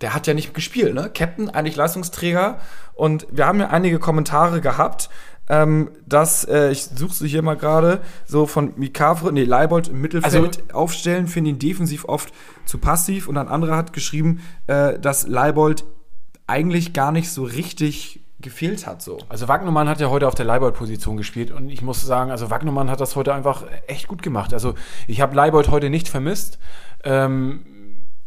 Der 0.00 0.14
hat 0.14 0.26
ja 0.26 0.34
nicht 0.34 0.52
gespielt, 0.52 0.94
ne? 0.94 1.10
Captain, 1.14 1.48
eigentlich 1.48 1.76
Leistungsträger. 1.76 2.58
Und 2.94 3.26
wir 3.30 3.46
haben 3.46 3.60
ja 3.60 3.68
einige 3.68 3.98
Kommentare 3.98 4.60
gehabt, 4.60 5.10
ähm, 5.48 5.90
dass, 6.06 6.44
äh, 6.44 6.70
ich 6.70 6.84
suche 6.84 7.14
sie 7.14 7.28
hier 7.28 7.42
mal 7.42 7.56
gerade, 7.56 8.00
so 8.24 8.46
von 8.46 8.72
Mikavre, 8.76 9.32
nee, 9.32 9.44
Leibold 9.44 9.88
im 9.88 10.00
Mittelfeld 10.00 10.72
aufstellen, 10.72 11.26
finde 11.26 11.50
ihn 11.50 11.58
defensiv 11.58 12.04
oft 12.06 12.32
zu 12.64 12.78
passiv. 12.78 13.28
Und 13.28 13.36
ein 13.36 13.48
anderer 13.48 13.76
hat 13.76 13.92
geschrieben, 13.92 14.40
äh, 14.66 14.98
dass 14.98 15.26
Leibold 15.26 15.84
eigentlich 16.46 16.92
gar 16.92 17.12
nicht 17.12 17.30
so 17.30 17.44
richtig 17.44 18.20
gefehlt 18.40 18.86
hat, 18.86 19.02
so. 19.02 19.18
Also 19.28 19.48
Wagnumann 19.48 19.88
hat 19.88 20.00
ja 20.00 20.10
heute 20.10 20.26
auf 20.26 20.34
der 20.34 20.44
Leibold-Position 20.44 21.16
gespielt 21.16 21.52
und 21.52 21.70
ich 21.70 21.80
muss 21.80 22.04
sagen, 22.04 22.30
also 22.30 22.50
Wagnumann 22.50 22.90
hat 22.90 23.00
das 23.00 23.14
heute 23.14 23.32
einfach 23.32 23.64
echt 23.86 24.08
gut 24.08 24.22
gemacht. 24.22 24.52
Also 24.52 24.74
ich 25.06 25.20
habe 25.20 25.36
Leibold 25.36 25.70
heute 25.70 25.90
nicht 25.90 26.08
vermisst. 26.08 26.58
Ähm, 27.04 27.64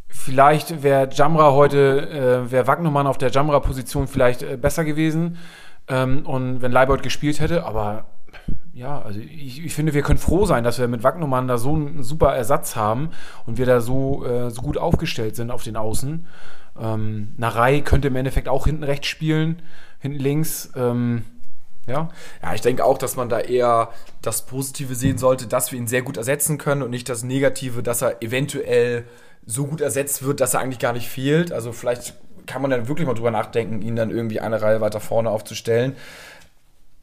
vielleicht 0.08 0.84
wäre 0.84 1.10
Jamra 1.12 1.52
heute, 1.52 2.46
äh, 2.48 2.52
wäre 2.52 2.66
Wagnumann 2.68 3.08
auf 3.08 3.18
der 3.18 3.30
Jamra-Position 3.30 4.08
vielleicht 4.08 4.42
äh, 4.42 4.58
besser 4.58 4.86
gewesen 4.86 5.38
ähm, 5.88 6.26
und 6.26 6.62
wenn 6.62 6.72
Leibold 6.72 7.04
gespielt 7.04 7.40
hätte, 7.40 7.66
aber 7.66 8.06
ja, 8.74 9.02
also 9.02 9.20
ich, 9.20 9.64
ich 9.64 9.74
finde, 9.74 9.94
wir 9.94 10.02
können 10.02 10.20
froh 10.20 10.46
sein, 10.46 10.64
dass 10.64 10.80
wir 10.80 10.88
mit 10.88 11.04
Wagnumann 11.04 11.48
da 11.48 11.58
so 11.58 11.74
einen 11.74 12.04
super 12.04 12.36
Ersatz 12.36 12.76
haben 12.76 13.10
und 13.46 13.58
wir 13.58 13.66
da 13.66 13.80
so, 13.80 14.26
äh, 14.26 14.52
so 14.52 14.62
gut 14.62 14.78
aufgestellt 14.78 15.36
sind 15.36 15.50
auf 15.50 15.64
den 15.64 15.78
Außen. 15.78 16.28
Ähm, 16.78 17.34
Narei 17.38 17.80
könnte 17.80 18.10
im 18.10 18.16
Endeffekt 18.18 18.50
auch 18.50 18.66
hinten 18.66 18.84
rechts 18.84 19.08
spielen, 19.08 19.62
hinten 20.00 20.20
links. 20.20 20.72
Ähm, 20.76 21.24
ja, 21.88 22.10
Ja, 22.42 22.54
ich 22.54 22.62
denke 22.62 22.84
auch, 22.84 22.98
dass 22.98 23.16
man 23.16 23.30
da 23.30 23.40
eher 23.40 23.90
das 24.22 24.46
Positive 24.46 24.96
sehen 24.96 25.18
sollte, 25.18 25.48
dass 25.48 25.72
wir 25.72 25.80
ihn 25.80 25.88
sehr 25.88 26.02
gut 26.02 26.18
ersetzen 26.18 26.58
können 26.58 26.82
und 26.82 26.90
nicht 26.90 27.08
das 27.08 27.24
Negative, 27.24 27.84
dass 27.84 28.02
er 28.02 28.22
eventuell 28.24 29.06
so 29.46 29.68
gut 29.68 29.82
ersetzt 29.82 30.24
wird, 30.24 30.42
dass 30.42 30.56
er 30.56 30.62
eigentlich 30.62 30.80
gar 30.80 30.94
nicht 30.94 31.08
fehlt. 31.08 31.52
Also 31.52 31.72
vielleicht 31.72 32.16
kann 32.46 32.62
man 32.62 32.72
dann 32.72 32.88
wirklich 32.88 33.08
mal 33.08 33.14
drüber 33.14 33.32
nachdenken, 33.32 33.82
ihn 33.82 33.96
dann 33.96 34.10
irgendwie 34.10 34.40
eine 34.40 34.62
Reihe 34.62 34.82
weiter 34.82 35.00
vorne 35.00 35.30
aufzustellen. 35.30 35.96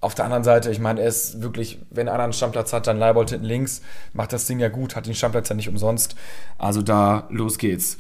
Auf 0.01 0.15
der 0.15 0.25
anderen 0.25 0.43
Seite, 0.43 0.71
ich 0.71 0.81
meine, 0.81 1.01
er 1.01 1.09
ist 1.09 1.43
wirklich, 1.43 1.81
wenn 1.91 2.09
einer 2.09 2.25
einen 2.25 2.33
Stammplatz 2.33 2.73
hat, 2.73 2.87
dann 2.89 2.99
Leibold 2.99 3.31
hinten 3.31 3.47
links, 3.47 3.83
macht 4.13 4.33
das 4.33 4.47
Ding 4.47 4.59
ja 4.59 4.69
gut, 4.69 4.97
hat 4.97 5.07
den 5.07 5.15
Stammplatz 5.15 5.49
ja 5.49 5.55
nicht 5.55 5.69
umsonst. 5.69 6.17
Also 6.59 6.83
da, 6.83 7.29
los 7.31 7.59
geht's. 7.59 7.99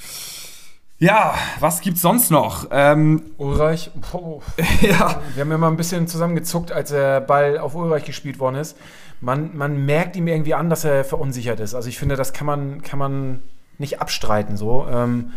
Ja, 0.98 1.34
was 1.58 1.80
gibt's 1.80 2.00
sonst 2.00 2.30
noch? 2.30 2.68
Ähm, 2.70 3.22
Ulreich, 3.36 3.90
ja, 4.82 5.20
wir 5.34 5.40
haben 5.40 5.50
ja 5.50 5.58
mal 5.58 5.68
ein 5.68 5.76
bisschen 5.76 6.06
zusammengezuckt, 6.06 6.70
als 6.70 6.90
der 6.90 7.20
Ball 7.20 7.58
auf 7.58 7.74
Ulreich 7.74 8.04
gespielt 8.04 8.38
worden 8.38 8.56
ist. 8.56 8.76
Man, 9.20 9.56
man 9.56 9.84
merkt 9.84 10.14
ihm 10.14 10.28
irgendwie 10.28 10.54
an, 10.54 10.70
dass 10.70 10.84
er 10.84 11.04
verunsichert 11.04 11.58
ist. 11.58 11.74
Also 11.74 11.88
ich 11.88 11.98
finde, 11.98 12.14
das 12.14 12.32
kann 12.32 12.46
man, 12.46 12.82
kann 12.82 13.00
man 13.00 13.42
nicht 13.78 14.00
abstreiten 14.00 14.56
so. 14.56 14.86
Ähm, 14.88 15.32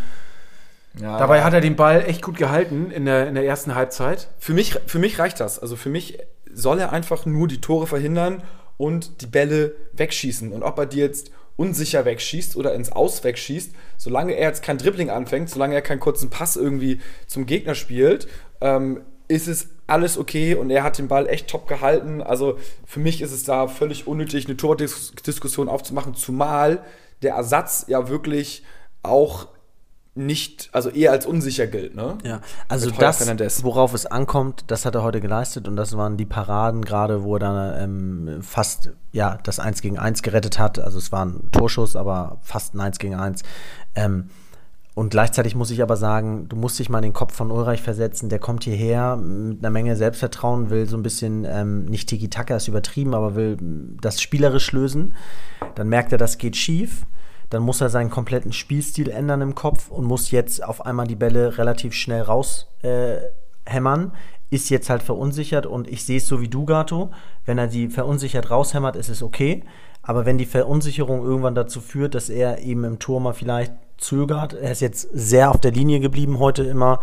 ja 0.99 1.17
dabei 1.17 1.43
hat 1.43 1.53
er 1.53 1.61
den 1.61 1.75
Ball 1.75 2.03
echt 2.05 2.21
gut 2.21 2.37
gehalten 2.37 2.91
in 2.91 3.05
der, 3.05 3.27
in 3.27 3.35
der 3.35 3.45
ersten 3.45 3.75
Halbzeit. 3.75 4.29
Für 4.39 4.53
mich, 4.53 4.77
für 4.85 4.99
mich 4.99 5.19
reicht 5.19 5.39
das. 5.39 5.59
Also 5.59 5.75
für 5.75 5.89
mich 5.89 6.19
soll 6.53 6.79
er 6.79 6.93
einfach 6.93 7.25
nur 7.25 7.47
die 7.47 7.61
Tore 7.61 7.87
verhindern 7.87 8.43
und 8.77 9.21
die 9.21 9.27
Bälle 9.27 9.75
wegschießen. 9.93 10.51
Und 10.51 10.63
ob 10.63 10.77
er 10.77 10.85
die 10.85 10.99
jetzt 10.99 11.31
unsicher 11.57 12.05
wegschießt 12.05 12.55
oder 12.57 12.73
ins 12.73 12.91
Aus 12.91 13.23
wegschießt, 13.23 13.73
solange 13.97 14.33
er 14.33 14.49
jetzt 14.49 14.63
kein 14.63 14.77
Dribbling 14.77 15.09
anfängt, 15.09 15.49
solange 15.49 15.75
er 15.75 15.81
keinen 15.81 15.99
kurzen 15.99 16.29
Pass 16.29 16.55
irgendwie 16.55 16.99
zum 17.27 17.45
Gegner 17.45 17.75
spielt, 17.75 18.27
ähm, 18.61 19.01
ist 19.27 19.47
es 19.47 19.69
alles 19.87 20.17
okay 20.17 20.55
und 20.55 20.69
er 20.69 20.83
hat 20.83 20.97
den 20.97 21.07
Ball 21.07 21.27
echt 21.27 21.47
top 21.47 21.67
gehalten. 21.67 22.21
Also 22.21 22.57
für 22.85 22.99
mich 22.99 23.21
ist 23.21 23.31
es 23.31 23.43
da 23.43 23.67
völlig 23.67 24.07
unnötig, 24.07 24.45
eine 24.45 24.57
Tordiskussion 24.57 25.69
aufzumachen, 25.69 26.15
zumal 26.15 26.83
der 27.21 27.35
Ersatz 27.35 27.85
ja 27.87 28.09
wirklich 28.09 28.63
auch 29.01 29.47
nicht, 30.15 30.69
also 30.71 30.89
eher 30.89 31.11
als 31.11 31.25
unsicher 31.25 31.67
gilt, 31.67 31.93
ne? 31.93 32.17
Ja, 32.23 32.39
also 32.69 32.89
das, 32.89 33.63
worauf 33.63 33.93
es 33.93 34.05
ankommt, 34.05 34.63
das 34.67 34.85
hat 34.85 34.95
er 34.95 35.03
heute 35.03 35.19
geleistet 35.19 35.67
und 35.67 35.75
das 35.75 35.97
waren 35.97 36.15
die 36.15 36.25
Paraden 36.25 36.85
gerade, 36.85 37.23
wo 37.23 37.35
er 37.35 37.39
dann 37.39 37.83
ähm, 37.83 38.41
fast 38.41 38.91
ja, 39.11 39.37
das 39.43 39.59
1 39.59 39.81
gegen 39.81 39.99
1 39.99 40.21
gerettet 40.21 40.57
hat. 40.57 40.79
Also 40.79 40.97
es 40.97 41.11
war 41.11 41.25
ein 41.25 41.49
Torschuss, 41.51 41.97
aber 41.97 42.37
fast 42.41 42.75
ein 42.75 42.79
1 42.79 42.97
gegen 42.99 43.15
1. 43.15 43.43
Ähm, 43.95 44.29
und 44.93 45.09
gleichzeitig 45.09 45.55
muss 45.55 45.71
ich 45.71 45.81
aber 45.81 45.97
sagen, 45.97 46.47
du 46.47 46.55
musst 46.55 46.79
dich 46.79 46.89
mal 46.89 46.99
in 46.99 47.03
den 47.03 47.13
Kopf 47.13 47.35
von 47.35 47.51
Ulreich 47.51 47.81
versetzen. 47.81 48.29
Der 48.29 48.39
kommt 48.39 48.63
hierher 48.63 49.17
mit 49.17 49.59
einer 49.59 49.69
Menge 49.69 49.97
Selbstvertrauen, 49.97 50.69
will 50.69 50.87
so 50.87 50.95
ein 50.95 51.03
bisschen, 51.03 51.43
ähm, 51.43 51.83
nicht 51.85 52.07
Tiki-Taka 52.07 52.55
ist 52.55 52.69
übertrieben, 52.69 53.13
aber 53.13 53.35
will 53.35 53.57
das 53.99 54.21
spielerisch 54.21 54.71
lösen. 54.71 55.13
Dann 55.75 55.89
merkt 55.89 56.13
er, 56.13 56.17
das 56.17 56.37
geht 56.37 56.55
schief. 56.55 57.05
Dann 57.55 57.63
muss 57.63 57.79
er 57.79 57.89
seinen 57.89 58.09
kompletten 58.09 58.51
Spielstil 58.51 59.09
ändern 59.09 59.39
im 59.39 59.55
Kopf 59.55 59.89
und 59.89 60.03
muss 60.03 60.29
jetzt 60.29 60.61
auf 60.61 60.85
einmal 60.85 61.07
die 61.07 61.15
Bälle 61.15 61.57
relativ 61.57 61.93
schnell 61.93 62.21
raus 62.21 62.67
äh. 62.83 63.15
Ist 64.49 64.69
jetzt 64.69 64.89
halt 64.89 65.01
verunsichert 65.01 65.65
und 65.65 65.87
ich 65.87 66.03
sehe 66.03 66.17
es 66.17 66.27
so 66.27 66.41
wie 66.41 66.49
du, 66.49 66.65
Gato. 66.65 67.11
Wenn 67.45 67.57
er 67.57 67.67
die 67.67 67.87
verunsichert 67.87 68.51
raushämmert, 68.51 68.97
ist 68.97 69.07
es 69.07 69.23
okay. 69.23 69.63
Aber 70.01 70.25
wenn 70.25 70.37
die 70.37 70.45
Verunsicherung 70.45 71.23
irgendwann 71.23 71.55
dazu 71.55 71.79
führt, 71.79 72.13
dass 72.13 72.27
er 72.27 72.59
eben 72.59 72.83
im 72.83 72.99
Tor 72.99 73.21
mal 73.21 73.31
vielleicht 73.31 73.71
zögert, 73.95 74.53
er 74.53 74.73
ist 74.73 74.81
jetzt 74.81 75.07
sehr 75.13 75.49
auf 75.49 75.61
der 75.61 75.71
Linie 75.71 76.01
geblieben 76.01 76.39
heute 76.39 76.65
immer, 76.65 76.99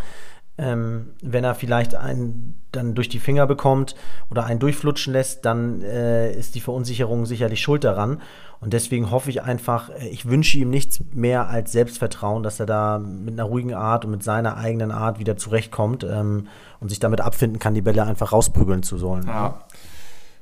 ähm, 0.59 1.11
wenn 1.23 1.45
er 1.45 1.55
vielleicht 1.55 1.95
einen 1.95 2.59
dann 2.73 2.95
durch 2.95 3.09
die 3.09 3.19
Finger 3.19 3.47
bekommt 3.47 3.95
oder 4.31 4.45
einen 4.45 4.61
durchflutschen 4.61 5.13
lässt, 5.13 5.45
dann 5.45 5.83
äh, 5.83 6.33
ist 6.33 6.55
die 6.55 6.61
Verunsicherung 6.61 7.27
sicherlich 7.27 7.61
schuld 7.61 7.85
daran. 7.85 8.21
Und 8.61 8.73
deswegen 8.73 9.11
hoffe 9.11 9.29
ich 9.31 9.43
einfach, 9.43 9.91
äh, 9.91 10.09
ich 10.09 10.27
wünsche 10.27 10.59
ihm 10.59 10.71
nichts 10.71 11.01
mehr 11.13 11.49
als 11.49 11.73
Selbstvertrauen, 11.73 12.43
dass 12.43 12.61
er 12.61 12.67
da 12.67 12.99
mit 12.99 13.35
einer 13.35 13.45
ruhigen 13.45 13.75
Art 13.75 14.05
und 14.05 14.11
mit 14.11 14.23
seiner 14.23 14.57
eigenen 14.57 14.91
Art 14.91 15.19
wieder 15.19 15.37
zurechtkommt 15.37 16.05
ähm, 16.05 16.49
und 16.81 16.89
sich 16.89 17.01
damit 17.01 17.21
abfinden 17.21 17.59
kann, 17.59 17.75
die 17.75 17.83
Bälle 17.83 18.05
einfach 18.05 18.33
rausprügeln 18.33 18.83
zu 18.83 18.99
sollen. 18.99 19.27
Ja. 19.27 19.61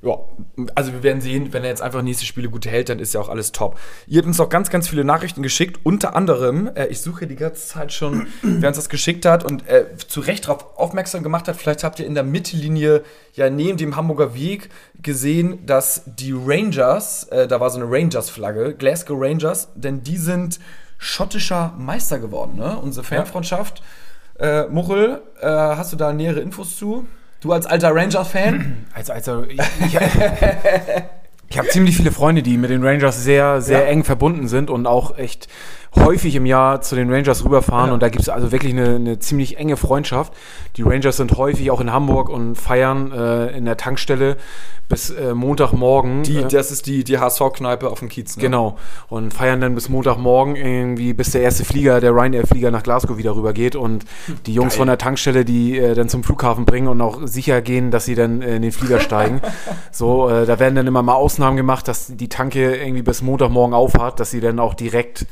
Ja, 0.02 0.18
also 0.74 0.94
wir 0.94 1.02
werden 1.02 1.20
sehen, 1.20 1.52
wenn 1.52 1.62
er 1.62 1.68
jetzt 1.68 1.82
einfach 1.82 2.00
nächste 2.00 2.24
Spiele 2.24 2.48
gut 2.48 2.64
hält, 2.64 2.88
dann 2.88 2.98
ist 3.00 3.12
ja 3.12 3.20
auch 3.20 3.28
alles 3.28 3.52
top. 3.52 3.78
Ihr 4.06 4.18
habt 4.18 4.26
uns 4.26 4.40
auch 4.40 4.48
ganz, 4.48 4.70
ganz 4.70 4.88
viele 4.88 5.04
Nachrichten 5.04 5.42
geschickt, 5.42 5.80
unter 5.82 6.16
anderem, 6.16 6.70
äh, 6.74 6.86
ich 6.86 7.02
suche 7.02 7.26
die 7.26 7.36
ganze 7.36 7.66
Zeit 7.66 7.92
schon, 7.92 8.26
wer 8.40 8.68
uns 8.68 8.78
das 8.78 8.88
geschickt 8.88 9.26
hat 9.26 9.44
und 9.44 9.68
äh, 9.68 9.84
zu 10.08 10.20
Recht 10.20 10.46
darauf 10.46 10.78
aufmerksam 10.78 11.22
gemacht 11.22 11.48
hat, 11.48 11.56
vielleicht 11.56 11.84
habt 11.84 12.00
ihr 12.00 12.06
in 12.06 12.14
der 12.14 12.22
Mittellinie 12.22 13.02
ja 13.34 13.50
neben 13.50 13.76
dem 13.76 13.94
Hamburger 13.94 14.34
Weg 14.34 14.70
gesehen, 15.02 15.66
dass 15.66 16.02
die 16.06 16.32
Rangers, 16.32 17.24
äh, 17.24 17.46
da 17.46 17.60
war 17.60 17.68
so 17.68 17.78
eine 17.78 17.90
Rangers-Flagge, 17.90 18.74
Glasgow 18.78 19.20
Rangers, 19.20 19.68
denn 19.74 20.02
die 20.02 20.16
sind 20.16 20.60
schottischer 20.96 21.74
Meister 21.78 22.18
geworden, 22.18 22.56
ne? 22.56 22.78
Unsere 22.78 23.04
Fanfreundschaft. 23.04 23.82
Äh, 24.38 24.66
Muchel, 24.68 25.20
äh, 25.40 25.46
hast 25.46 25.92
du 25.92 25.96
da 25.96 26.14
nähere 26.14 26.40
Infos 26.40 26.78
zu? 26.78 27.06
Du 27.40 27.52
als 27.52 27.66
alter 27.66 27.94
Rangers-Fan? 27.94 28.86
Also, 28.94 29.12
also 29.12 29.44
ich, 29.44 29.58
ich, 29.86 29.98
ich 31.48 31.58
habe 31.58 31.68
ziemlich 31.68 31.96
viele 31.96 32.10
Freunde, 32.12 32.42
die 32.42 32.56
mit 32.58 32.70
den 32.70 32.84
Rangers 32.84 33.22
sehr, 33.24 33.60
sehr 33.62 33.80
Ja. 33.82 33.86
eng 33.86 34.04
verbunden 34.04 34.46
sind 34.48 34.68
und 34.68 34.86
auch 34.86 35.16
echt 35.16 35.48
häufig 35.96 36.36
im 36.36 36.46
Jahr 36.46 36.80
zu 36.80 36.94
den 36.94 37.12
Rangers 37.12 37.44
rüberfahren. 37.44 37.88
Ja. 37.88 37.94
Und 37.94 38.02
da 38.02 38.08
gibt 38.08 38.22
es 38.22 38.28
also 38.28 38.52
wirklich 38.52 38.72
eine, 38.72 38.96
eine 38.96 39.18
ziemlich 39.18 39.58
enge 39.58 39.76
Freundschaft. 39.76 40.32
Die 40.76 40.82
Rangers 40.82 41.16
sind 41.16 41.36
häufig 41.36 41.70
auch 41.70 41.80
in 41.80 41.92
Hamburg 41.92 42.28
und 42.28 42.54
feiern 42.56 43.12
äh, 43.12 43.56
in 43.56 43.64
der 43.64 43.76
Tankstelle 43.76 44.36
bis 44.88 45.10
äh, 45.10 45.34
Montagmorgen. 45.34 46.22
Die, 46.22 46.38
äh, 46.38 46.48
das 46.48 46.70
ist 46.70 46.86
die, 46.86 47.04
die 47.04 47.18
HSV-Kneipe 47.18 47.88
auf 47.88 48.00
dem 48.00 48.08
Kiez. 48.08 48.36
Ne? 48.36 48.42
Genau. 48.42 48.76
Und 49.08 49.32
feiern 49.32 49.60
dann 49.60 49.74
bis 49.74 49.88
Montagmorgen 49.88 50.56
irgendwie, 50.56 51.12
bis 51.12 51.30
der 51.30 51.42
erste 51.42 51.64
Flieger, 51.64 52.00
der 52.00 52.12
Ryanair-Flieger 52.12 52.70
nach 52.70 52.82
Glasgow 52.82 53.16
wieder 53.16 53.34
rübergeht. 53.34 53.74
Und 53.74 54.04
die 54.46 54.52
Jungs 54.52 54.74
Geil. 54.74 54.78
von 54.78 54.88
der 54.88 54.98
Tankstelle, 54.98 55.44
die 55.44 55.78
äh, 55.78 55.94
dann 55.94 56.08
zum 56.08 56.22
Flughafen 56.22 56.66
bringen 56.66 56.88
und 56.88 57.00
auch 57.00 57.20
sicher 57.24 57.62
gehen, 57.62 57.90
dass 57.90 58.04
sie 58.04 58.14
dann 58.14 58.42
äh, 58.42 58.56
in 58.56 58.62
den 58.62 58.72
Flieger 58.72 59.00
steigen. 59.00 59.40
So, 59.92 60.28
äh, 60.28 60.46
da 60.46 60.58
werden 60.58 60.74
dann 60.74 60.86
immer 60.86 61.02
mal 61.02 61.14
Ausnahmen 61.14 61.56
gemacht, 61.56 61.88
dass 61.88 62.06
die 62.08 62.28
Tanke 62.28 62.76
irgendwie 62.76 63.02
bis 63.02 63.22
Montagmorgen 63.22 63.74
aufhat, 63.74 64.20
dass 64.20 64.30
sie 64.30 64.40
dann 64.40 64.58
auch 64.58 64.74
direkt 64.74 65.26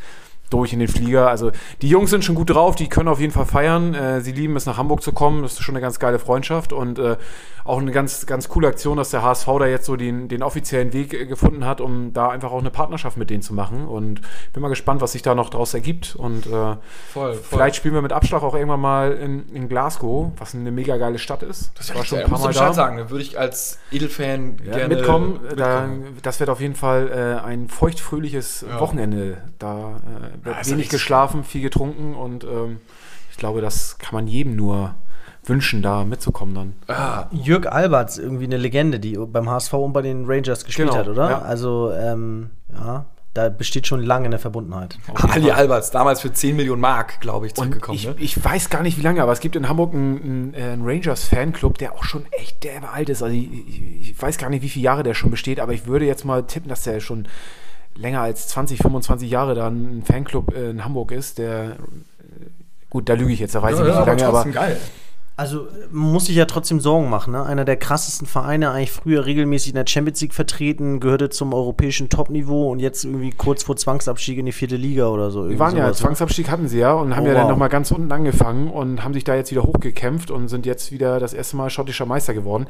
durch 0.51 0.73
in 0.73 0.79
den 0.79 0.89
Flieger. 0.89 1.29
Also 1.29 1.51
die 1.83 1.89
Jungs 1.89 2.11
sind 2.11 2.25
schon 2.25 2.35
gut 2.35 2.51
drauf, 2.51 2.77
die 2.77 2.89
können 2.89 3.09
auf 3.09 3.21
jeden 3.21 3.33
Fall 3.33 3.47
feiern. 3.47 3.95
Äh, 3.95 4.21
sie 4.21 4.33
lieben 4.33 4.57
es, 4.57 4.67
nach 4.67 4.77
Hamburg 4.79 5.03
zu 5.03 5.13
kommen. 5.13 5.43
Das 5.43 5.53
ist 5.55 5.63
schon 5.63 5.75
eine 5.75 5.83
ganz 5.83 5.99
geile 5.99 6.19
Freundschaft 6.19 6.73
und 6.73 6.99
äh, 6.99 7.17
auch 7.65 7.79
eine 7.81 7.91
ganz, 7.93 8.25
ganz 8.25 8.49
coole 8.49 8.69
Aktion, 8.69 8.97
dass 8.97 9.11
der 9.11 9.23
HSV 9.23 9.47
da 9.59 9.67
jetzt 9.67 9.85
so 9.85 9.97
den, 9.97 10.29
den 10.29 10.43
offiziellen 10.43 10.93
Weg 10.95 11.13
äh, 11.13 11.27
gefunden 11.27 11.67
hat, 11.67 11.81
um 11.83 12.13
da 12.15 12.31
einfach 12.31 12.51
auch 12.51 12.61
eine 12.61 12.71
Partnerschaft 12.71 13.17
mit 13.19 13.29
denen 13.29 13.43
zu 13.43 13.53
machen. 13.53 13.87
Und 13.87 14.23
bin 14.55 14.63
mal 14.63 14.69
gespannt, 14.69 15.01
was 15.03 15.13
sich 15.13 15.21
da 15.23 15.35
noch 15.35 15.51
draus 15.51 15.75
ergibt. 15.75 16.17
Und 16.17 16.47
äh, 16.47 16.51
Voll, 16.51 16.79
voll. 17.13 17.35
vielleicht 17.43 17.77
spielen 17.77 17.93
wir 17.95 18.01
mit 18.03 18.13
Abschlag 18.13 18.43
auch 18.43 18.55
irgendwann 18.55 18.81
mal 18.81 19.13
in, 19.13 19.49
in 19.51 19.69
Glasgow, 19.69 20.33
was 20.39 20.55
eine 20.55 20.71
mega 20.71 20.97
geile 20.97 21.19
Stadt 21.19 21.43
ist. 21.43 21.73
Das 21.77 21.95
war 21.95 22.05
schon 22.05 22.21
ein 22.21 22.29
paar 22.31 22.39
Mal 22.39 22.49
Bescheid 22.49 22.75
sagen, 22.75 23.11
würde 23.11 23.23
ich 23.23 23.39
als 23.39 23.79
Edelfan 23.93 24.57
Ja, 24.65 24.77
gerne 24.79 24.95
mitkommen, 24.95 25.41
Da, 25.57 25.81
mitkommen. 25.87 26.17
das 26.23 26.41
wird 26.41 26.49
auf 26.51 26.61
jeden 26.61 26.75
Fall 26.75 27.39
äh, 27.43 27.45
ein 27.47 27.69
feuchtfröhliches 27.69 28.65
Ja. 28.69 28.81
Wochenende 28.81 29.39
da 29.59 30.01
ist 30.61 30.71
wenig 30.71 30.89
geschlafen, 30.89 31.45
viel 31.45 31.63
getrunken 31.63 32.15
und 32.15 32.45
ähm, 32.45 32.81
ich 33.31 33.37
glaube, 33.37 33.61
das 33.61 33.99
kann 33.99 34.15
man 34.15 34.27
jedem 34.27 34.57
nur 34.57 34.95
wünschen, 35.45 35.83
da 35.83 36.05
mitzukommen 36.05 36.55
dann. 36.55 36.75
Ah, 36.89 37.27
Jörg 37.31 37.67
Alberts, 37.67 38.19
irgendwie 38.19 38.45
eine 38.45 38.57
Legende, 38.57 39.01
die 39.01 39.17
beim 39.17 39.49
HSV 39.49 39.73
und 39.75 39.93
bei 39.93 40.03
den 40.03 40.27
Rangers 40.27 40.65
gespielt 40.65 40.89
Genau, 40.91 41.01
hat, 41.01 41.09
oder? 41.09 41.31
ja. 41.31 41.39
Also, 41.41 41.93
ähm, 41.93 42.51
ja, 42.73 43.07
da 43.35 43.49
besteht 43.49 43.87
schon 43.87 44.03
lange 44.03 44.27
eine 44.27 44.39
Verbundenheit. 44.39 44.99
Ali 45.15 45.51
Alberts, 45.51 45.91
damals 45.91 46.21
für 46.21 46.33
10 46.33 46.57
Millionen 46.57 46.81
Mark, 46.81 47.21
glaube 47.21 47.47
ich, 47.47 47.53
Und 47.53 47.57
zurückgekommen. 47.67 47.97
ich, 47.97 48.07
ne? 48.07 48.15
ich 48.19 48.45
weiß 48.45 48.69
gar 48.69 48.83
nicht, 48.83 48.99
wie 48.99 49.03
lange, 49.03 49.23
aber 49.23 49.33
es 49.33 49.41
gibt 49.41 49.55
in 49.55 49.69
Hamburg 49.69 49.95
einen, 49.95 50.55
einen, 50.55 50.55
äh, 50.55 50.77
Rangers-Fanclub, 50.91 51.79
der 51.79 51.95
auch 51.95 52.05
schon 52.05 52.27
echt 52.33 52.65
derbe 52.65 52.91
alt 52.91 53.09
ist. 53.09 53.23
Also 53.23 53.35
ich, 53.35 53.49
ich, 53.53 54.11
ich 54.11 54.21
weiß 54.23 54.39
gar 54.39 54.51
nicht, 54.51 54.63
wie 54.63 54.69
viele 54.69 54.85
Jahre 54.85 55.03
der 55.03 55.15
schon 55.15 55.31
besteht, 55.31 55.61
aber 55.61 55.73
ich 55.73 55.87
würde 55.87 56.05
jetzt 56.05 56.25
mal 56.25 56.43
tippen, 56.47 56.69
dass 56.69 56.83
der 56.83 57.01
schon 57.01 57.29
länger 57.99 58.23
als 58.23 58.49
20, 58.49 58.79
25 58.79 59.31
Jahre 59.31 59.55
da 59.55 59.69
ein 59.69 60.03
Fanclub 60.05 60.55
in 60.55 60.85
Hamburg 60.85 61.13
ist, 61.13 61.39
der 61.39 61.71
äh, 61.71 61.75
gut, 62.91 63.09
da 63.09 63.15
lüge 63.15 63.33
ich 63.33 63.41
jetzt, 63.41 63.55
da 63.55 63.63
weiß 63.63 63.79
ich 63.79 63.85
nicht, 63.85 64.01
wie 64.01 64.07
lange, 64.07 64.27
aber 64.27 64.45
geil. 64.45 64.79
Also 65.39 65.69
muss 65.93 66.27
sich 66.27 66.35
ja 66.35 66.47
trotzdem 66.47 66.81
Sorgen 66.81 67.09
machen. 67.09 67.33
Ne? 67.33 67.45
Einer 67.45 67.65
der 67.65 67.77
krassesten 67.77 68.27
Vereine, 68.27 68.73
eigentlich 68.73 68.91
früher 68.91 69.25
regelmäßig 69.25 69.69
in 69.69 69.77
der 69.77 69.87
Champions 69.87 70.21
League 70.21 70.35
vertreten, 70.35 70.99
gehörte 70.99 71.31
zum 71.31 71.55
europäischen 71.55 72.09
Topniveau 72.09 72.73
und 72.73 72.81
jetzt 72.81 73.05
irgendwie 73.05 73.31
kurz 73.31 73.63
vor 73.63 73.77
Zwangsabstieg 73.77 74.37
in 74.37 74.47
die 74.47 74.53
vierte 74.53 74.75
Liga 74.75 75.07
oder 75.07 75.31
so. 75.31 75.49
Die 75.49 75.57
waren 75.61 75.77
ja, 75.77 75.85
sowas, 75.85 75.99
ne? 76.01 76.07
Zwangsabstieg 76.07 76.51
hatten 76.51 76.67
sie 76.67 76.81
ja 76.81 76.93
und 76.93 77.15
haben 77.15 77.23
Oh, 77.25 77.29
ja 77.29 77.35
dann 77.35 77.45
wow. 77.45 77.51
nochmal 77.53 77.69
ganz 77.69 77.93
unten 77.93 78.11
angefangen 78.11 78.69
und 78.69 79.05
haben 79.05 79.15
sich 79.15 79.23
da 79.23 79.37
jetzt 79.37 79.53
wieder 79.53 79.63
hochgekämpft 79.63 80.33
und 80.33 80.49
sind 80.49 80.67
jetzt 80.67 80.91
wieder 80.91 81.21
das 81.21 81.35
erste 81.35 81.57
Mal 81.57 81.71
schottischer 81.71 82.05
Meister 82.05 82.35
geworden. 82.35 82.67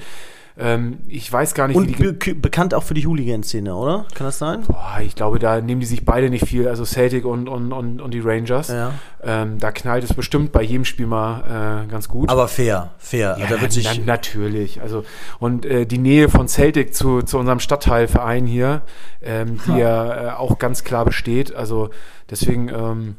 Ähm, 0.61 0.99
ich 1.07 1.33
weiß 1.33 1.55
gar 1.55 1.69
nicht, 1.69 1.77
wie 1.77 1.81
Und 1.81 1.99
die. 1.99 2.33
be 2.33 2.35
bekannt 2.35 2.75
auch 2.75 2.83
für 2.83 2.95
die 2.95 3.07
Hooligan-Szene, 3.07 3.73
oder? 3.75 4.07
Kann 4.13 4.27
das 4.27 4.39
sein? 4.39 4.63
Boah, 4.67 4.99
ich 5.05 5.15
glaube, 5.15 5.39
da 5.39 5.61
nehmen 5.61 5.81
die 5.81 5.87
sich 5.87 6.05
beide 6.05 6.31
nicht 6.31 6.47
viel, 6.47 6.67
also 6.67 6.85
Celtic 6.85 7.25
und, 7.25 7.49
und, 7.49 7.73
und, 7.73 8.01
und 8.01 8.13
die 8.13 8.19
Rangers. 8.19 8.67
Ja. 8.69 8.91
Ähm, 9.23 9.59
da 9.59 9.71
knallt 9.71 10.03
es 10.03 10.15
bestimmt 10.15 10.51
bei 10.51 10.63
jedem 10.63 10.85
Spiel 10.85 11.07
mal 11.07 11.85
äh, 11.85 11.89
ganz 11.89 12.09
gut. 12.09 12.29
Aber 12.29 12.49
fair, 12.59 12.91
fair. 12.99 13.37
ja, 13.39 13.47
da 13.47 13.61
wird 13.61 13.73
sich, 13.73 13.85
na, 13.85 14.05
natürlich. 14.05 14.81
Also, 14.81 15.05
und 15.39 15.65
äh, 15.65 15.87
die 15.87 15.99
Nähe 15.99 16.29
von 16.29 16.49
Celtic 16.49 16.95
zu, 16.95 17.23
zu 17.23 17.39
unserem 17.39 17.61
Stadtteilverein 17.61 18.47
hier, 18.47 18.83
ähm, 19.23 19.61
die 19.67 19.79
ja 19.79 20.29
äh, 20.29 20.31
auch 20.33 20.59
ganz 20.59 20.83
klar 20.83 21.05
besteht. 21.05 21.55
Also 21.55 21.91
deswegen, 22.31 22.69
ähm, 22.69 23.17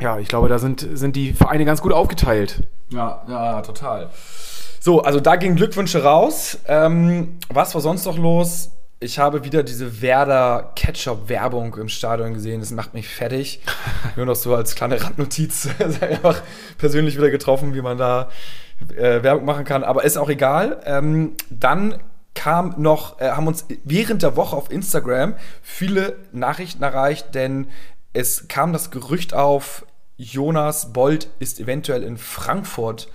ja, 0.00 0.18
ich 0.18 0.28
glaube, 0.28 0.48
da 0.48 0.58
sind, 0.58 0.86
sind 0.94 1.16
die 1.16 1.32
Vereine 1.32 1.64
ganz 1.64 1.82
gut 1.82 1.92
aufgeteilt. 1.92 2.66
Ja, 2.90 3.22
ja, 3.28 3.60
total. 3.62 4.10
So, 4.80 5.02
also 5.02 5.20
da 5.20 5.36
gingen 5.36 5.56
Glückwünsche 5.56 6.02
raus. 6.02 6.58
Ähm, 6.66 7.38
was 7.48 7.74
war 7.74 7.80
sonst 7.80 8.06
noch 8.06 8.18
los? 8.18 8.70
Ich 9.02 9.18
habe 9.18 9.42
wieder 9.42 9.64
diese 9.64 10.00
Werder 10.00 10.70
Ketchup-Werbung 10.76 11.74
im 11.74 11.88
Stadion 11.88 12.34
gesehen. 12.34 12.60
Das 12.60 12.70
macht 12.70 12.94
mich 12.94 13.08
fertig. 13.08 13.60
Nur 14.16 14.26
noch 14.26 14.36
so 14.36 14.54
als 14.54 14.76
kleine 14.76 15.02
Randnotiz. 15.02 15.68
einfach 16.00 16.40
persönlich 16.78 17.16
wieder 17.16 17.30
getroffen, 17.30 17.74
wie 17.74 17.82
man 17.82 17.98
da 17.98 18.30
äh, 18.96 19.24
Werbung 19.24 19.44
machen 19.44 19.64
kann. 19.64 19.82
Aber 19.82 20.04
ist 20.04 20.16
auch 20.16 20.28
egal. 20.28 20.80
Ähm, 20.84 21.32
dann 21.50 21.96
kam 22.34 22.76
noch, 22.78 23.20
äh, 23.20 23.30
haben 23.30 23.48
uns 23.48 23.66
während 23.82 24.22
der 24.22 24.36
Woche 24.36 24.56
auf 24.56 24.70
Instagram 24.70 25.34
viele 25.62 26.16
Nachrichten 26.30 26.84
erreicht, 26.84 27.34
denn 27.34 27.66
es 28.12 28.46
kam 28.46 28.72
das 28.72 28.92
Gerücht 28.92 29.34
auf, 29.34 29.84
Jonas 30.16 30.92
Bold 30.92 31.28
ist 31.40 31.58
eventuell 31.58 32.04
in 32.04 32.18
Frankfurt 32.18 33.08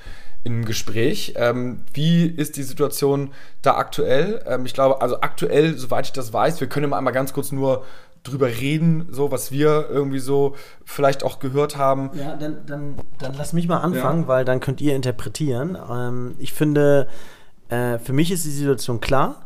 im 0.47 0.65
Gespräch. 0.65 1.33
Ähm, 1.35 1.81
wie 1.93 2.25
ist 2.25 2.57
die 2.57 2.63
Situation 2.63 3.31
da 3.61 3.75
aktuell? 3.75 4.41
Ähm, 4.47 4.65
ich 4.65 4.73
glaube, 4.73 5.01
also 5.01 5.21
aktuell, 5.21 5.77
soweit 5.77 6.05
ich 6.07 6.13
das 6.13 6.31
weiß, 6.33 6.59
wir 6.61 6.67
können 6.67 6.89
mal 6.89 6.97
einmal 6.97 7.13
ganz 7.13 7.33
kurz 7.33 7.51
nur 7.51 7.83
drüber 8.23 8.47
reden, 8.47 9.07
so 9.11 9.31
was 9.31 9.51
wir 9.51 9.87
irgendwie 9.89 10.19
so 10.19 10.55
vielleicht 10.83 11.23
auch 11.23 11.39
gehört 11.39 11.77
haben. 11.77 12.09
Ja, 12.13 12.35
dann, 12.35 12.65
dann, 12.65 12.95
dann 13.19 13.33
lass 13.37 13.53
mich 13.53 13.67
mal 13.67 13.77
anfangen, 13.79 14.23
Ja. 14.23 14.27
weil 14.27 14.43
dann 14.45 14.59
könnt 14.59 14.81
ihr 14.81 14.95
interpretieren. 14.95 15.77
Ähm, 15.89 16.36
ich 16.39 16.51
finde, 16.53 17.07
äh, 17.69 17.99
für 17.99 18.13
mich 18.13 18.31
ist 18.31 18.43
die 18.45 18.49
Situation 18.49 18.99
klar. 18.99 19.45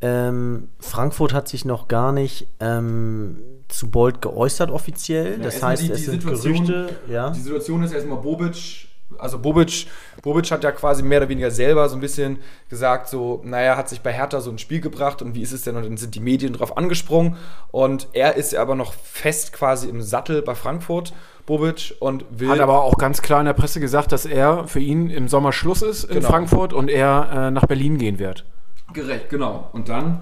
Ähm, 0.00 0.68
Frankfurt 0.80 1.32
hat 1.32 1.48
sich 1.48 1.64
noch 1.64 1.86
gar 1.88 2.12
nicht 2.12 2.46
ähm, 2.60 3.38
zu 3.68 3.90
Bold 3.90 4.20
geäußert 4.20 4.70
offiziell. 4.70 5.38
das 5.38 5.54
erstmal 5.54 5.70
heißt, 5.72 5.82
die- 5.82 5.90
es 5.92 5.98
die 5.98 6.04
sind 6.04 6.22
Situation- 6.22 6.66
Gerüchte. 6.66 6.88
Ja. 7.08 7.30
Die 7.30 7.40
Situation 7.40 7.82
ist 7.84 7.92
erstmal 7.92 8.18
Bobic, 8.18 8.88
also 9.18 9.38
Bobic, 9.38 9.86
Bobic 10.22 10.50
hat 10.50 10.64
ja 10.64 10.72
quasi 10.72 11.02
mehr 11.02 11.18
oder 11.18 11.28
weniger 11.28 11.50
selber 11.50 11.88
so 11.88 11.96
ein 11.96 12.00
bisschen 12.00 12.38
gesagt, 12.68 13.08
so, 13.08 13.40
naja, 13.44 13.76
hat 13.76 13.88
sich 13.88 14.00
bei 14.00 14.12
Hertha 14.12 14.40
so 14.40 14.50
ein 14.50 14.58
Spiel 14.58 14.80
gebracht 14.80 15.22
und 15.22 15.34
wie 15.34 15.42
ist 15.42 15.52
es 15.52 15.62
denn? 15.62 15.76
Und 15.76 15.84
dann 15.84 15.96
sind 15.96 16.14
die 16.14 16.20
Medien 16.20 16.52
drauf 16.52 16.76
angesprungen 16.76 17.36
und 17.70 18.08
er 18.12 18.36
ist 18.36 18.54
aber 18.54 18.74
noch 18.74 18.92
fest 18.94 19.52
quasi 19.52 19.88
im 19.88 20.02
Sattel 20.02 20.42
bei 20.42 20.54
Frankfurt, 20.54 21.12
Bobic, 21.46 21.94
und 22.00 22.24
will. 22.30 22.50
Hat 22.50 22.60
aber 22.60 22.82
auch 22.82 22.98
ganz 22.98 23.20
klar 23.22 23.40
in 23.40 23.46
der 23.46 23.52
Presse 23.52 23.80
gesagt, 23.80 24.12
dass 24.12 24.26
er 24.26 24.68
für 24.68 24.80
ihn 24.80 25.10
im 25.10 25.28
Sommer 25.28 25.52
Schluss 25.52 25.82
ist 25.82 26.04
in 26.04 26.16
Genau. 26.16 26.28
Frankfurt 26.28 26.72
und 26.72 26.88
er 26.88 27.28
äh, 27.32 27.50
nach 27.50 27.66
Berlin 27.66 27.98
gehen 27.98 28.18
wird. 28.18 28.44
gerecht, 28.92 29.28
genau. 29.30 29.68
Und 29.72 29.88
dann. 29.88 30.20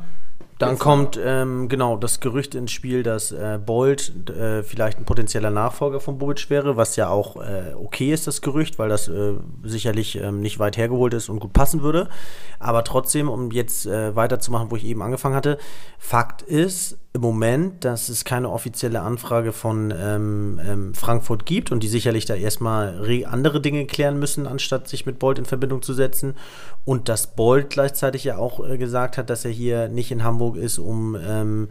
Dann 0.61 0.79
kommt 0.79 1.19
ähm, 1.23 1.71
genau 1.71 1.97
das 1.97 2.21
Gerücht 2.21 2.55
ins 2.55 2.71
Spiel, 2.71 3.03
dass 3.03 3.33
äh, 3.33 3.59
Bold 3.65 4.29
äh, 4.29 4.63
vielleicht 4.63 4.99
ein 4.99 5.07
potenzieller 5.07 5.51
Nachfolger 5.51 6.01
von 6.01 6.19
Bobic 6.19 6.51
wäre, 6.51 6.77
was 6.77 6.97
ja 6.97 7.09
auch 7.09 7.37
äh, 7.37 7.73
okay 7.75 8.13
ist, 8.13 8.27
das 8.27 8.43
Gerücht, 8.43 8.79
weil 8.79 8.91
das 8.91 9.09
äh, 9.09 9.33
sicherlich 9.63 10.21
ähm, 10.21 10.41
nicht 10.41 10.59
weit 10.59 10.77
hergeholt 10.77 11.15
ist 11.15 11.31
und 11.31 11.41
gut 11.41 11.55
passen 11.55 11.81
würde. 11.83 12.11
Aber 12.59 12.85
trotzdem, 12.85 13.31
um 13.31 13.51
jetzt 13.51 13.87
äh, 13.87 14.15
weiterzumachen, 14.15 14.71
wo 14.71 14.77
ich 14.77 14.85
eben 14.85 15.01
angefangen 15.01 15.35
hatte, 15.35 15.57
Fakt 15.99 16.43
ist 16.43 16.99
im 17.13 17.23
Moment, 17.23 17.85
dass 17.85 18.09
es 18.09 18.25
keine 18.25 18.51
offizielle 18.51 19.01
Anfrage 19.01 19.53
von 19.53 19.93
ähm, 19.97 20.61
ähm, 20.65 20.95
Frankfurt 20.95 21.45
gibt 21.45 21.73
und 21.73 21.83
die 21.83 21.89
sicherlich 21.89 22.25
da 22.25 22.35
erstmal 22.35 22.99
re- 22.99 23.27
andere 23.27 23.61
Dinge 23.61 23.87
klären 23.87 24.21
müssen, 24.21 24.47
anstatt 24.47 24.87
sich 24.87 25.07
mit 25.07 25.19
Bold 25.19 25.41
in 25.41 25.45
Verbindung 25.45 25.83
zu 25.83 25.93
setzen. 25.93 26.37
Und 26.85 27.09
dass 27.09 27.35
Bold 27.35 27.71
gleichzeitig 27.71 28.23
ja 28.23 28.39
auch 28.39 28.65
äh, 28.65 28.79
gesagt 28.79 29.19
hat, 29.19 29.29
dass 29.29 29.45
er 29.45 29.51
hier 29.51 29.89
nicht 29.89 30.13
in 30.13 30.23
Hamburg 30.23 30.57
ist, 30.57 30.79
um 30.79 31.17
ähm, 31.17 31.69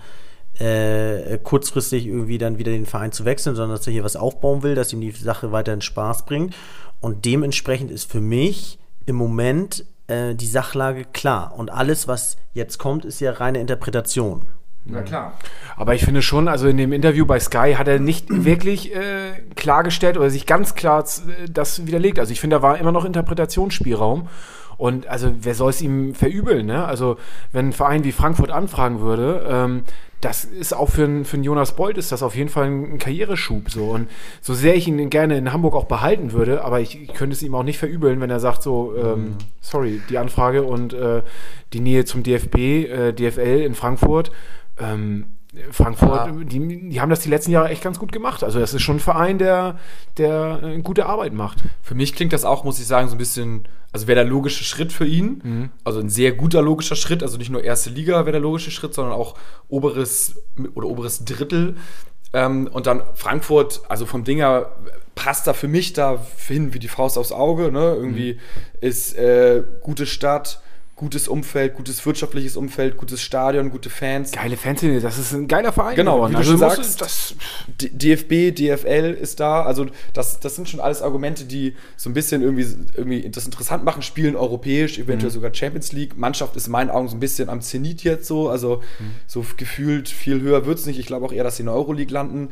äh, 0.60 1.38
kurzfristig 1.38 2.06
irgendwie 2.06 2.38
dann 2.38 2.58
wieder 2.58 2.74
den 2.74 2.86
Verein 2.86 3.14
zu 3.14 3.24
wechseln, 3.24 3.56
sondern 3.56 3.78
dass 3.78 3.88
er 3.88 3.94
hier 3.94 4.04
was 4.04 4.18
aufbauen 4.18 4.62
will, 4.62 4.76
dass 4.76 4.92
ihm 4.92 5.00
die 5.00 5.12
Sache 5.12 5.54
weiterhin 5.54 5.82
Spaß 5.82 6.26
bringt. 6.26 6.54
Und 7.00 7.24
dementsprechend 7.24 7.92
ist 7.92 8.12
für 8.12 8.20
mich 8.20 8.78
im 9.06 9.16
Moment 9.16 9.86
äh, 10.08 10.36
die 10.36 10.48
Sachlage 10.48 11.06
klar. 11.06 11.54
Und 11.58 11.72
alles, 11.72 12.10
was 12.10 12.36
jetzt 12.54 12.78
kommt, 12.78 13.06
ist 13.06 13.22
ja 13.22 13.32
reine 13.32 13.62
Interpretation. 13.62 14.42
Na 14.86 15.02
klar. 15.02 15.34
Aber 15.76 15.94
ich 15.94 16.04
finde 16.04 16.22
schon, 16.22 16.48
also 16.48 16.68
in 16.68 16.78
dem 16.78 16.92
Interview 16.94 17.26
bei 17.26 17.40
Sky 17.40 17.76
hat 17.78 17.88
er 17.88 18.00
nicht 18.00 18.26
wirklich 18.30 18.96
äh, 18.96 19.34
klargestellt 19.56 20.18
oder 20.18 20.30
sich 20.30 20.46
ganz 20.46 20.76
klar 20.76 21.04
äh, 21.04 21.50
das 21.50 21.86
widerlegt. 21.86 22.20
Also 22.20 22.32
ich 22.32 22.40
finde, 22.42 22.58
da 22.58 22.62
war 22.62 22.78
immer 22.80 22.92
noch 22.92 23.06
Interpretationsspielraum. 23.06 24.28
Und 24.78 25.08
also 25.08 25.32
wer 25.42 25.56
soll 25.56 25.72
es 25.72 25.82
ihm 25.82 26.16
verübeln? 26.16 26.66
Ne? 26.66 26.86
Also 26.86 27.18
wenn 27.52 27.70
ein 27.70 27.74
Verein 27.74 28.06
wie 28.06 28.14
Frankfurt 28.14 28.50
anfragen 28.50 29.02
würde, 29.02 29.46
ähm, 29.50 29.84
das 30.22 30.44
ist 30.46 30.74
auch 30.74 30.90
für, 30.90 31.04
einen- 31.04 31.26
für 31.26 31.36
einen 31.36 31.44
Jonas 31.44 31.76
Bold 31.76 31.98
ist 31.98 32.12
das 32.14 32.24
auf 32.24 32.36
jeden 32.36 32.50
Fall 32.50 32.66
ein, 32.68 32.94
ein 32.94 32.98
Karriereschub. 32.98 33.70
So. 33.70 33.86
Und 33.86 34.10
so 34.42 34.54
sehr 34.54 34.76
ich 34.76 34.88
ihn 34.88 35.10
gerne 35.10 35.38
in 35.38 35.52
Hamburg 35.54 35.76
auch 35.76 35.86
behalten 35.86 36.32
würde, 36.32 36.64
aber 36.64 36.80
ich, 36.80 37.02
ich 37.02 37.14
könnte 37.14 37.34
es 37.36 37.44
ihm 37.44 37.56
auch 37.56 37.64
nicht 37.64 37.78
verübeln, 37.78 38.20
wenn 38.22 38.30
er 38.30 38.40
sagt 38.40 38.64
so, 38.64 38.94
ähm, 38.98 39.36
sorry, 39.62 40.02
die 40.10 40.18
Anfrage 40.18 40.64
und 40.64 40.94
äh, 40.94 41.24
die 41.74 41.80
Nähe 41.82 42.06
zum 42.06 42.24
DFB, 42.24 42.56
äh, 42.58 43.12
DFL 43.14 43.62
in 43.66 43.76
Frankfurt, 43.76 44.32
ähm, 44.80 45.26
Frankfurt, 45.72 46.28
Ja. 46.28 46.32
die, 46.32 46.90
die 46.90 47.02
haben 47.02 47.10
das 47.10 47.22
die 47.22 47.30
letzten 47.30 47.52
Jahre 47.52 47.70
echt 47.70 47.82
ganz 47.84 47.98
gut 47.98 48.12
gemacht. 48.12 48.44
Also 48.44 48.60
das 48.60 48.74
ist 48.74 48.84
schon 48.84 48.98
ein 48.98 49.00
Verein, 49.00 49.40
der, 49.40 49.80
der 50.18 50.60
äh, 50.64 50.82
gute 50.82 51.08
Arbeit 51.08 51.34
macht. 51.34 51.60
Für 51.82 51.96
mich 51.96 52.14
klingt 52.14 52.34
das 52.34 52.46
auch, 52.46 52.64
muss 52.64 52.80
ich 52.80 52.86
sagen, 52.86 53.08
so 53.10 53.16
ein 53.16 53.18
bisschen, 53.18 53.68
also 53.92 54.06
wäre 54.08 54.16
der 54.24 54.26
logische 54.30 54.64
Schritt 54.64 54.94
für 54.94 55.08
ihn. 55.08 55.72
Also 55.84 56.00
ein 56.02 56.10
sehr 56.10 56.34
guter 56.34 56.62
logischer 56.62 56.96
Schritt. 56.96 57.24
Also 57.24 57.38
nicht 57.40 57.50
nur 57.50 57.64
erste 57.64 57.90
Liga 57.90 58.20
wäre 58.26 58.34
der 58.34 58.42
logische 58.42 58.70
Schritt, 58.70 58.94
sondern 58.94 59.14
auch 59.16 59.36
oberes 59.70 60.36
oder 60.76 60.88
oberes 60.88 61.26
Drittel. 61.26 61.78
Ähm, 62.32 62.68
und 62.72 62.86
dann 62.86 63.02
Frankfurt, 63.16 63.82
also 63.90 64.06
vom 64.06 64.24
Ding 64.24 64.38
her 64.38 64.72
passt 65.16 65.48
da 65.48 65.54
für 65.54 65.68
mich 65.68 65.94
da 65.94 66.24
hin 66.48 66.76
wie 66.76 66.80
die 66.80 66.88
Faust 66.88 67.18
aufs 67.18 67.32
Auge. 67.32 67.72
Ne? 67.72 67.96
Irgendwie 67.96 68.40
ist 68.82 69.18
äh, 69.18 69.64
gute 69.82 70.06
Stadt, 70.06 70.62
gutes 71.00 71.30
Umfeld, 71.30 71.76
gutes 71.76 72.06
wirtschaftliches 72.06 72.58
Umfeld, 72.58 72.98
gutes 72.98 73.22
Stadion, 73.22 73.70
gute 73.70 73.90
Fans. 73.90 74.34
Geile 74.34 74.58
Fanszene, 74.58 75.00
das 75.00 75.18
ist 75.18 75.32
ein 75.32 75.48
geiler 75.48 75.72
Verein. 75.72 75.96
Genau, 75.96 76.28
wie 76.28 76.34
du 76.34 76.38
also 76.40 76.58
schon 76.58 76.60
musst 76.60 77.00
sagst. 77.00 77.36
das, 77.78 77.90
DFB, 77.94 78.54
DFL 78.54 79.18
ist 79.18 79.40
da. 79.40 79.64
Also 79.64 79.86
das, 80.12 80.42
das 80.42 80.58
sind 80.58 80.68
schon 80.68 80.82
alles 80.82 81.02
Argumente, 81.02 81.46
die 81.46 81.74
so 81.96 82.10
ein 82.10 82.14
bisschen 82.14 82.42
irgendwie, 82.42 82.68
irgendwie 82.96 83.30
das 83.30 83.46
interessant 83.46 83.86
machen. 83.86 84.02
Spielen 84.02 84.36
europäisch, 84.36 85.00
eventuell 85.00 85.32
sogar 85.32 85.56
Champions 85.56 85.94
League. 85.94 86.18
Mannschaft 86.18 86.58
ist 86.58 86.66
in 86.66 86.74
meinen 86.74 86.90
Augen 86.90 87.08
so 87.08 87.16
ein 87.16 87.22
bisschen 87.22 87.48
am 87.48 87.62
Zenit 87.62 88.04
jetzt 88.04 88.28
so. 88.28 88.50
Also 88.50 88.84
so 89.26 89.46
gefühlt 89.56 90.10
viel 90.10 90.42
höher 90.42 90.66
wird 90.66 90.80
es 90.80 90.86
nicht. 90.86 91.00
Ich 91.00 91.06
glaube 91.06 91.26
auch 91.26 91.32
eher, 91.32 91.46
dass 91.46 91.56
sie 91.56 91.62
in 91.62 91.68
der 91.68 91.76
Euroleague 91.76 92.14
landen. 92.14 92.50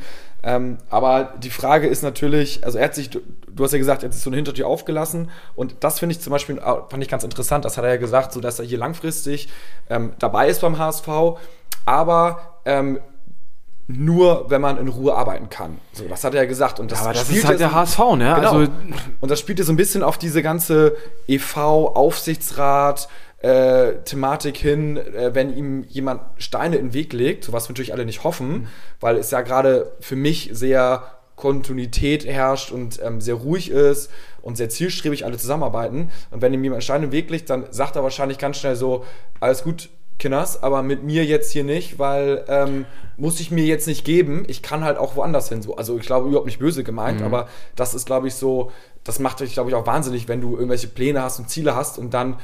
Ähm, 0.48 0.78
aber 0.90 1.34
die 1.44 1.50
Frage 1.50 1.88
ist 1.88 2.04
natürlich, 2.04 2.64
also 2.64 2.78
er 2.78 2.86
hat 2.86 2.96
sich, 2.96 3.10
du, 3.10 3.20
du 3.52 3.64
hast 3.66 3.74
ja 3.74 3.80
gesagt, 3.80 4.04
er 4.04 4.08
hat 4.08 4.14
sich 4.14 4.24
so 4.24 4.30
eine 4.30 4.38
Hintertür 4.38 4.66
aufgelassen. 4.66 5.30
Und 5.56 5.76
das 5.82 6.00
finde 6.00 6.14
ich 6.14 6.22
zum 6.22 6.32
Beispiel, 6.32 6.58
äh, 6.58 6.62
fand 6.62 7.04
ich 7.04 7.10
ganz 7.10 7.26
interessant. 7.26 7.66
Das 7.66 7.78
hat 7.78 7.84
er 7.84 7.90
ja 7.90 7.98
gesagt, 7.98 8.32
so 8.32 8.40
dass 8.40 8.58
er 8.58 8.66
hier 8.66 8.78
langfristig 8.78 9.50
ähm, 9.90 10.14
dabei 10.20 10.48
ist 10.48 10.62
beim 10.62 10.78
HSV. 10.78 11.10
Aber 11.86 12.60
ähm, 12.64 13.00
nur, 13.88 14.50
wenn 14.50 14.62
man 14.62 14.78
in 14.78 14.88
Ruhe 14.88 15.16
arbeiten 15.16 15.50
kann. 15.50 15.80
So, 15.92 16.06
das 16.08 16.24
hat 16.24 16.34
er 16.34 16.44
ja 16.44 16.48
gesagt. 16.48 16.80
Und 16.80 16.94
das 16.94 17.02
Aber 17.02 17.12
das 17.12 17.24
spielt 17.24 17.40
ist 17.40 17.46
halt 17.46 17.60
ja 17.60 17.68
der 17.68 17.76
HSV, 17.76 18.00
ne? 18.16 18.34
Genau. 18.36 18.52
Also, 18.54 18.72
und 19.20 19.30
das 19.30 19.42
spielt 19.42 19.60
ja 19.60 19.66
so 19.66 19.74
ein 19.74 19.78
bisschen 19.78 20.02
auf 20.02 20.18
diese 20.18 20.42
ganze 20.42 20.96
EV-Aufsichtsrat. 21.28 23.10
Äh, 23.40 24.00
Thematik 24.04 24.58
hin, 24.58 24.98
äh, 24.98 25.36
wenn 25.36 25.56
ihm 25.56 25.84
jemand 25.84 26.22
Steine 26.38 26.78
in 26.78 26.88
den 26.88 26.94
Weg 26.94 27.14
legt, 27.14 27.44
so 27.44 27.54
was 27.54 27.68
wir 27.68 27.74
natürlich 27.74 27.94
alle 27.94 28.06
nicht 28.06 28.24
hoffen, 28.24 28.68
weil 29.00 29.16
es 29.18 29.30
ja 29.30 29.42
gerade 29.42 29.92
für 30.00 30.16
mich 30.16 30.50
sehr 30.54 31.04
Kontinuität 31.36 32.26
herrscht 32.26 32.72
und 32.72 33.00
ähm, 33.04 33.22
sehr 33.22 33.36
ruhig 33.36 33.70
ist 33.70 34.10
und 34.42 34.58
sehr 34.58 34.70
zielstrebig 34.70 35.24
alle 35.24 35.38
zusammenarbeiten. 35.38 36.10
Und 36.32 36.42
wenn 36.42 36.52
ihm 36.52 36.64
jemand 36.64 36.84
Steine 36.84 37.06
in 37.06 37.12
den 37.12 37.16
Weg 37.16 37.30
legt, 37.30 37.52
dann 37.52 37.68
sagt 37.70 37.96
er 37.96 38.02
wahrscheinlich 38.02 38.40
ganz 38.40 38.58
schnell 38.58 38.76
so, 38.76 39.06
alles 39.40 39.64
gut, 39.64 39.90
Kinders, 40.18 40.64
aber 40.64 40.82
mit 40.82 41.04
mir 41.04 41.24
jetzt 41.24 41.52
hier 41.52 41.64
nicht, 41.64 42.00
weil 42.00 42.44
ähm, 42.48 42.86
muss 43.18 43.40
ich 43.40 43.52
mir 43.52 43.66
jetzt 43.66 43.88
nicht 43.88 44.04
geben. 44.04 44.46
Ich 44.48 44.64
kann 44.64 44.84
halt 44.84 44.98
auch 44.98 45.16
woanders 45.16 45.50
hin. 45.50 45.62
So. 45.62 45.76
Also 45.76 45.96
ich 46.00 46.08
glaube 46.08 46.28
überhaupt 46.28 46.48
nicht 46.48 46.58
böse 46.58 46.84
gemeint, 46.84 47.22
aber 47.22 47.48
das 47.76 47.94
ist, 47.94 48.08
glaube 48.08 48.28
ich, 48.28 48.34
so, 48.34 48.72
das 49.04 49.20
macht 49.20 49.42
dich, 49.42 49.54
glaube 49.54 49.70
ich, 49.70 49.76
auch 49.76 49.86
wahnsinnig, 49.86 50.28
wenn 50.28 50.42
du 50.42 50.56
irgendwelche 50.56 50.88
Pläne 50.88 51.22
hast 51.22 51.38
und 51.38 51.52
Ziele 51.52 51.76
hast 51.76 52.00
und 52.00 52.16
dann 52.16 52.38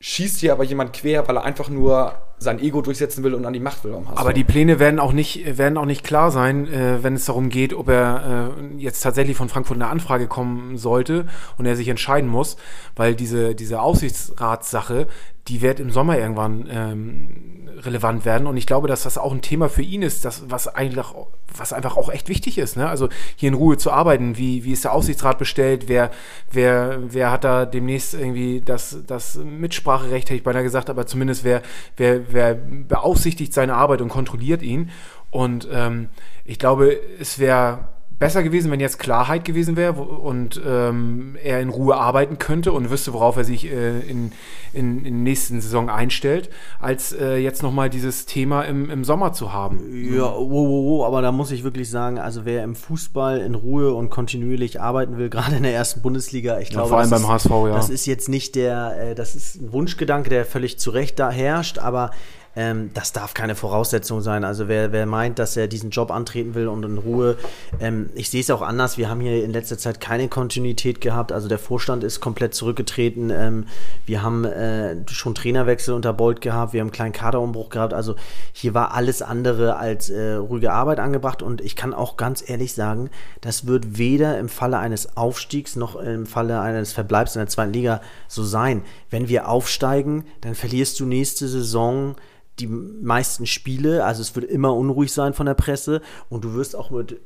schießt 0.00 0.42
dir 0.42 0.52
aber 0.52 0.64
jemand 0.64 0.92
quer, 0.92 1.26
weil 1.26 1.36
er 1.36 1.44
einfach 1.44 1.68
nur 1.68 2.14
sein 2.38 2.60
Ego 2.60 2.82
durchsetzen 2.82 3.24
will 3.24 3.34
und 3.34 3.44
an 3.44 3.52
die 3.52 3.60
Macht 3.60 3.82
will. 3.82 3.96
Aber 4.14 4.32
die 4.32 4.44
Pläne 4.44 4.78
werden 4.78 5.00
auch 5.00 5.12
nicht, 5.12 5.58
werden 5.58 5.76
auch 5.76 5.86
nicht 5.86 6.04
klar 6.04 6.30
sein, 6.30 6.72
äh, 6.72 7.02
wenn 7.02 7.14
es 7.14 7.24
darum 7.24 7.48
geht, 7.48 7.74
ob 7.74 7.88
er 7.88 8.54
äh, 8.56 8.80
jetzt 8.80 9.00
tatsächlich 9.00 9.36
von 9.36 9.48
Frankfurt 9.48 9.76
eine 9.76 9.88
Anfrage 9.88 10.28
kommen 10.28 10.78
sollte 10.78 11.26
und 11.56 11.66
er 11.66 11.74
sich 11.74 11.88
entscheiden 11.88 12.30
muss, 12.30 12.56
weil 12.94 13.16
diese, 13.16 13.56
diese 13.56 13.80
Aufsichtsratssache, 13.80 15.08
die 15.48 15.62
wird 15.62 15.80
im 15.80 15.90
Sommer 15.90 16.16
irgendwann 16.16 16.68
ähm, 16.70 17.37
relevant 17.84 18.24
werden. 18.24 18.46
Und 18.46 18.56
ich 18.56 18.66
glaube, 18.66 18.88
dass 18.88 19.02
das 19.02 19.18
auch 19.18 19.32
ein 19.32 19.40
Thema 19.42 19.68
für 19.68 19.82
ihn 19.82 20.02
ist, 20.02 20.24
das, 20.24 20.50
was 20.50 20.68
auch- 20.68 21.28
was 21.56 21.72
einfach 21.72 21.96
auch 21.96 22.10
echt 22.10 22.28
wichtig 22.28 22.58
ist. 22.58 22.76
Ne? 22.76 22.88
Also 22.88 23.08
hier 23.36 23.48
in 23.48 23.54
Ruhe 23.54 23.76
zu 23.78 23.90
arbeiten, 23.90 24.36
wie, 24.36 24.64
wie 24.64 24.72
ist 24.72 24.84
der 24.84 24.92
Aufsichtsrat 24.92 25.38
bestellt, 25.38 25.88
wer, 25.88 26.10
wer, 26.50 26.98
wer 27.12 27.30
hat 27.30 27.44
da 27.44 27.66
demnächst 27.66 28.14
irgendwie 28.14 28.60
das, 28.60 28.98
das 29.06 29.36
Mitspracherecht, 29.36 30.28
hätte 30.28 30.36
ich 30.36 30.42
beinahe 30.42 30.62
gesagt, 30.62 30.90
aber 30.90 31.06
zumindest 31.06 31.44
wer, 31.44 31.62
wer, 31.96 32.32
wer 32.32 32.54
beaufsichtigt 32.54 33.52
seine 33.54 33.74
Arbeit 33.74 34.00
und 34.00 34.08
kontrolliert 34.08 34.62
ihn. 34.62 34.90
Und 35.30 35.68
ähm, 35.70 36.08
ich 36.44 36.58
glaube, 36.58 36.98
es 37.20 37.38
wäre 37.38 37.88
besser 38.18 38.42
gewesen, 38.42 38.70
wenn 38.70 38.80
jetzt 38.80 38.98
Klarheit 38.98 39.44
gewesen 39.44 39.76
wäre 39.76 40.02
und 40.02 40.60
ähm, 40.66 41.36
er 41.42 41.60
in 41.60 41.68
Ruhe 41.68 41.96
arbeiten 41.96 42.38
könnte 42.38 42.72
und 42.72 42.90
wüsste, 42.90 43.12
worauf 43.12 43.36
er 43.36 43.44
sich 43.44 43.70
äh, 43.70 44.00
in, 44.00 44.32
in, 44.72 44.98
in 44.98 45.04
der 45.04 45.12
nächsten 45.12 45.60
Saison 45.60 45.88
einstellt, 45.88 46.50
als 46.80 47.12
äh, 47.12 47.36
jetzt 47.36 47.62
nochmal 47.62 47.90
dieses 47.90 48.26
Thema 48.26 48.62
im, 48.62 48.90
im 48.90 49.04
Sommer 49.04 49.32
zu 49.32 49.52
haben. 49.52 49.80
Ja, 49.92 50.22
wow, 50.22 50.50
wow, 50.50 50.84
wow, 50.84 51.06
aber 51.06 51.22
da 51.22 51.30
muss 51.30 51.52
ich 51.52 51.62
wirklich 51.62 51.90
sagen, 51.90 52.18
also 52.18 52.44
wer 52.44 52.64
im 52.64 52.74
Fußball 52.74 53.40
in 53.40 53.54
Ruhe 53.54 53.94
und 53.94 54.10
kontinuierlich 54.10 54.80
arbeiten 54.80 55.16
will, 55.16 55.30
gerade 55.30 55.56
in 55.56 55.62
der 55.62 55.74
ersten 55.74 56.02
Bundesliga, 56.02 56.58
ich 56.58 56.70
glaube, 56.70 56.88
vor 56.88 56.98
allem 56.98 57.10
das 57.10 57.22
beim 57.22 57.36
ist, 57.36 57.44
HSV, 57.44 57.50
ja. 57.50 57.74
Das 57.74 57.88
ist 57.88 58.06
jetzt 58.06 58.28
nicht 58.28 58.56
der, 58.56 59.10
äh, 59.10 59.14
das 59.14 59.36
ist 59.36 59.60
ein 59.62 59.72
Wunschgedanke, 59.72 60.28
der 60.28 60.44
völlig 60.44 60.78
zu 60.80 60.90
Recht 60.90 61.20
da 61.20 61.30
herrscht, 61.30 61.78
aber 61.78 62.10
ähm, 62.58 62.90
das 62.92 63.12
darf 63.12 63.34
keine 63.34 63.54
Voraussetzung 63.54 64.20
sein. 64.20 64.42
Also 64.42 64.66
wer, 64.66 64.90
wer 64.90 65.06
meint, 65.06 65.38
dass 65.38 65.56
er 65.56 65.68
diesen 65.68 65.90
Job 65.90 66.10
antreten 66.10 66.56
will 66.56 66.66
und 66.66 66.84
in 66.84 66.98
Ruhe, 66.98 67.36
ähm, 67.78 68.10
ich 68.16 68.30
sehe 68.30 68.40
es 68.40 68.50
auch 68.50 68.62
anders. 68.62 68.98
Wir 68.98 69.08
haben 69.08 69.20
hier 69.20 69.44
in 69.44 69.52
letzter 69.52 69.78
Zeit 69.78 70.00
keine 70.00 70.26
Kontinuität 70.26 71.00
gehabt. 71.00 71.30
Also 71.30 71.46
der 71.46 71.60
Vorstand 71.60 72.02
ist 72.02 72.18
komplett 72.18 72.54
zurückgetreten. 72.54 73.30
Ähm, 73.30 73.66
wir 74.06 74.24
haben 74.24 74.44
äh, 74.44 74.96
schon 75.08 75.36
Trainerwechsel 75.36 75.94
unter 75.94 76.12
Bolt 76.12 76.40
gehabt. 76.40 76.72
Wir 76.72 76.80
haben 76.80 76.88
einen 76.88 76.92
kleinen 76.92 77.12
Kaderumbruch 77.12 77.70
gehabt. 77.70 77.94
Also 77.94 78.16
hier 78.52 78.74
war 78.74 78.92
alles 78.92 79.22
andere 79.22 79.76
als 79.76 80.10
äh, 80.10 80.32
ruhige 80.32 80.72
Arbeit 80.72 80.98
angebracht. 80.98 81.42
Und 81.42 81.60
ich 81.60 81.76
kann 81.76 81.94
auch 81.94 82.16
ganz 82.16 82.42
ehrlich 82.44 82.72
sagen, 82.72 83.08
das 83.40 83.68
wird 83.68 83.98
weder 83.98 84.36
im 84.36 84.48
Falle 84.48 84.78
eines 84.78 85.16
Aufstiegs 85.16 85.76
noch 85.76 85.94
im 85.94 86.26
Falle 86.26 86.60
eines 86.60 86.92
Verbleibs 86.92 87.36
in 87.36 87.40
der 87.40 87.48
zweiten 87.48 87.72
Liga 87.72 88.00
so 88.26 88.42
sein. 88.42 88.82
Wenn 89.10 89.28
wir 89.28 89.48
aufsteigen, 89.48 90.24
dann 90.40 90.56
verlierst 90.56 90.98
du 90.98 91.06
nächste 91.06 91.46
Saison 91.46 92.16
die 92.60 92.66
meisten 92.66 93.46
Spiele, 93.46 94.04
also 94.04 94.22
es 94.22 94.34
wird 94.34 94.46
immer 94.50 94.74
unruhig 94.74 95.12
sein 95.12 95.34
von 95.34 95.46
der 95.46 95.54
Presse 95.54 96.00
und 96.28 96.44
du 96.44 96.54
wirst 96.54 96.76
auch 96.76 96.90
mit 96.90 97.20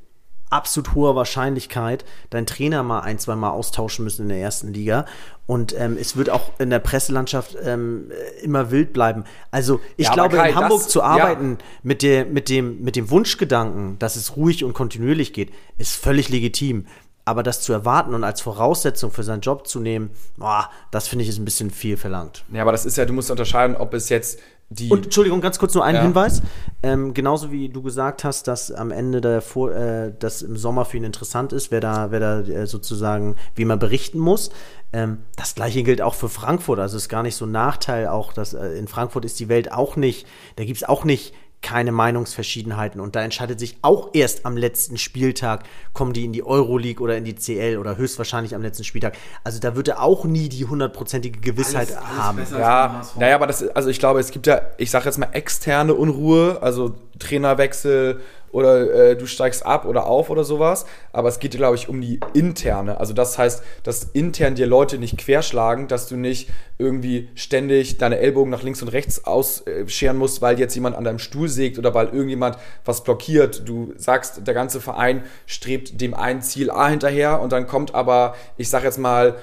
absolut 0.51 0.95
hoher 0.95 1.17
Wahrscheinlichkeit 1.17 2.05
deinen 2.29 2.45
Trainer 2.45 2.83
mal 2.83 3.01
ein, 3.01 3.19
zwei 3.19 3.37
Mal 3.37 3.51
austauschen 3.51 4.05
müssen 4.05 4.23
in 4.25 4.29
der 4.29 4.39
ersten 4.41 4.73
Liga. 4.75 5.07
Und 5.47 5.75
ähm, 5.79 5.97
es 5.99 6.15
wird 6.17 6.29
auch 6.29 6.51
in 6.59 6.69
der 6.69 6.79
Presselandschaft 6.79 7.57
ähm, 7.65 8.11
äh, 8.11 8.45
immer 8.45 8.71
wild 8.71 8.93
bleiben. 8.93 9.25
Also 9.51 9.81
ich 9.97 10.09
Ja, 10.09 10.13
glaube, 10.13 10.37
Kai, 10.37 10.51
in 10.51 10.55
Hamburg 10.57 10.83
das- 10.83 10.89
zu 10.91 10.99
ja. 10.99 11.07
arbeiten 11.07 11.57
mit, 11.83 12.03
der, 12.03 12.27
mit, 12.27 12.51
dem, 12.51 12.83
mit 12.83 12.97
dem 12.97 13.09
Wunschgedanken, 13.09 13.99
dass 13.99 14.17
es 14.17 14.37
ruhig 14.37 14.63
und 14.63 14.75
kontinuierlich 14.75 15.33
geht, 15.33 15.53
ist 15.79 15.97
völlig 15.97 16.29
legitim. 16.29 16.85
Aber 17.25 17.43
das 17.43 17.63
zu 17.63 17.73
erwarten 17.73 18.13
und 18.15 18.23
als 18.25 18.43
Voraussetzung 18.43 19.11
für 19.11 19.23
seinen 19.23 19.41
Job 19.41 19.67
zu 19.67 19.81
nehmen, 19.81 20.11
boah, 20.37 20.69
das 20.91 21.09
finde 21.09 21.23
ich 21.23 21.29
ist 21.31 21.39
ein 21.39 21.45
bisschen 21.47 21.71
viel 21.71 21.97
verlangt. 21.97 22.45
ja, 22.53 22.61
aber 22.61 22.73
das 22.73 22.85
ist 22.85 22.97
ja, 22.99 23.07
du 23.07 23.13
musst 23.15 23.31
unterscheiden, 23.31 23.75
ob 23.77 23.95
es 23.95 24.09
jetzt 24.11 24.39
die. 24.75 24.91
Und 24.91 25.05
Entschuldigung, 25.07 25.41
ganz 25.41 25.59
kurz 25.59 25.75
nur 25.75 25.85
ein 25.85 25.95
Ja. 25.95 26.03
Hinweis. 26.03 26.43
Ähm, 26.83 27.15
genauso 27.15 27.51
wie 27.53 27.69
du 27.69 27.83
gesagt 27.83 28.25
hast, 28.25 28.49
dass 28.49 28.73
am 28.73 28.91
Ende 28.91 29.21
der 29.21 29.41
Vor 29.41 29.73
äh, 29.73 30.13
das 30.19 30.43
im 30.43 30.57
Sommer 30.57 30.85
für 30.85 30.97
ihn 30.97 31.05
interessant 31.05 31.53
ist, 31.53 31.71
wer 31.71 31.81
da, 31.81 32.11
wer 32.11 32.21
da 32.21 32.41
äh, 32.41 32.67
sozusagen, 32.67 33.37
wie 33.55 33.65
man 33.65 33.79
berichten 33.79 34.19
muss. 34.19 34.51
Ähm, 34.93 35.19
das 35.37 35.55
gleiche 35.55 35.83
gilt 35.83 36.03
auch 36.03 36.15
für 36.15 36.29
Frankfurt. 36.29 36.79
Also 36.79 36.97
es 36.97 37.05
ist 37.05 37.09
gar 37.09 37.23
nicht 37.23 37.37
so 37.37 37.47
ein 37.47 37.53
Nachteil, 37.53 38.09
auch 38.09 38.33
dass 38.33 38.55
äh, 38.55 38.73
in 38.79 38.89
Frankfurt 38.89 39.25
ist 39.25 39.41
die 39.41 39.49
Welt 39.49 39.73
auch 39.73 39.97
nicht, 39.97 40.27
da 40.57 40.65
gibt 40.65 40.77
es 40.77 40.89
auch 40.89 41.05
nicht 41.05 41.35
keine 41.63 41.93
Meinungsverschiedenheiten 41.93 43.01
und 43.01 43.17
da 43.17 43.23
entscheidet 43.23 43.59
sich 43.59 43.79
auch 43.83 44.11
erst 44.13 44.45
am 44.45 44.57
letzten 44.57 44.99
Spieltag, 44.99 45.63
kommen 45.93 46.13
die 46.13 46.25
in 46.25 46.33
die 46.33 46.45
Euroleague 46.45 47.03
oder 47.03 47.17
in 47.17 47.25
die 47.25 47.35
CL 47.35 47.79
oder 47.79 47.97
höchstwahrscheinlich 47.97 48.55
am 48.55 48.63
letzten 48.63 48.85
Spieltag. 48.85 49.17
Also 49.45 49.61
da 49.61 49.77
wird 49.77 49.89
er 49.89 50.03
auch 50.03 50.25
nie 50.25 50.49
die 50.49 50.65
hundertprozentige 50.65 51.41
Gewissheit 51.41 51.97
haben. 51.97 52.41
Ja, 52.51 53.03
naja, 53.17 53.37
aber 53.37 53.47
das, 53.47 53.67
also 53.69 53.89
ich 53.89 53.99
glaube, 53.99 54.21
es 54.21 54.31
gibt 54.33 54.47
ja, 54.47 54.61
ich 54.77 54.91
sage 54.91 55.07
jetzt 55.07 55.19
mal 55.19 55.31
externe 55.33 55.95
Unruhe, 55.95 56.59
also 56.61 56.95
Trainerwechsel 57.23 58.21
oder 58.53 58.93
äh, 58.93 59.17
du 59.17 59.27
steigst 59.27 59.65
ab 59.65 59.87
oder 59.87 60.07
auf 60.07 60.31
oder 60.31 60.45
sowas. 60.45 60.85
Aber 61.13 61.29
es 61.29 61.39
geht, 61.39 61.53
glaube 61.53 61.75
ich, 61.75 61.89
um 61.89 62.01
die 62.01 62.21
interne. 62.35 63.01
Also 63.01 63.15
das 63.15 63.39
heißt, 63.39 63.65
dass 63.83 64.05
intern 64.05 64.55
dir 64.55 64.67
Leute 64.67 64.99
nicht 64.99 65.17
querschlagen, 65.17 65.89
dass 65.89 66.07
du 66.07 66.17
nicht 66.17 66.51
irgendwie 66.79 67.31
ständig 67.35 67.99
deine 67.99 68.19
Ellbogen 68.19 68.51
nach 68.51 68.63
links 68.63 68.83
und 68.83 68.89
rechts 68.89 69.25
ausscheren 69.25 70.19
musst, 70.19 70.43
weil 70.43 70.59
jetzt 70.59 70.75
jemand 70.75 70.97
an 70.97 71.05
deinem 71.05 71.19
Stuhl 71.19 71.49
sägt 71.49 71.79
oder 71.79 71.95
weil 71.95 72.09
irgendjemand 72.09 72.59
was 72.85 73.03
blockiert. 73.03 73.67
Du 73.67 73.95
sagst, 73.97 74.47
der 74.47 74.55
ganze 74.55 74.81
Verein 74.81 75.23
strebt 75.47 76.01
dem 76.01 76.13
einen 76.15 76.43
Ziel 76.43 76.71
A 76.71 76.89
hinterher 76.89 77.41
und 77.41 77.53
dann 77.53 77.67
kommt 77.67 77.95
aber, 77.95 78.35
ich 78.59 78.69
sage 78.69 78.85
jetzt 78.85 78.99
mal, 78.99 79.37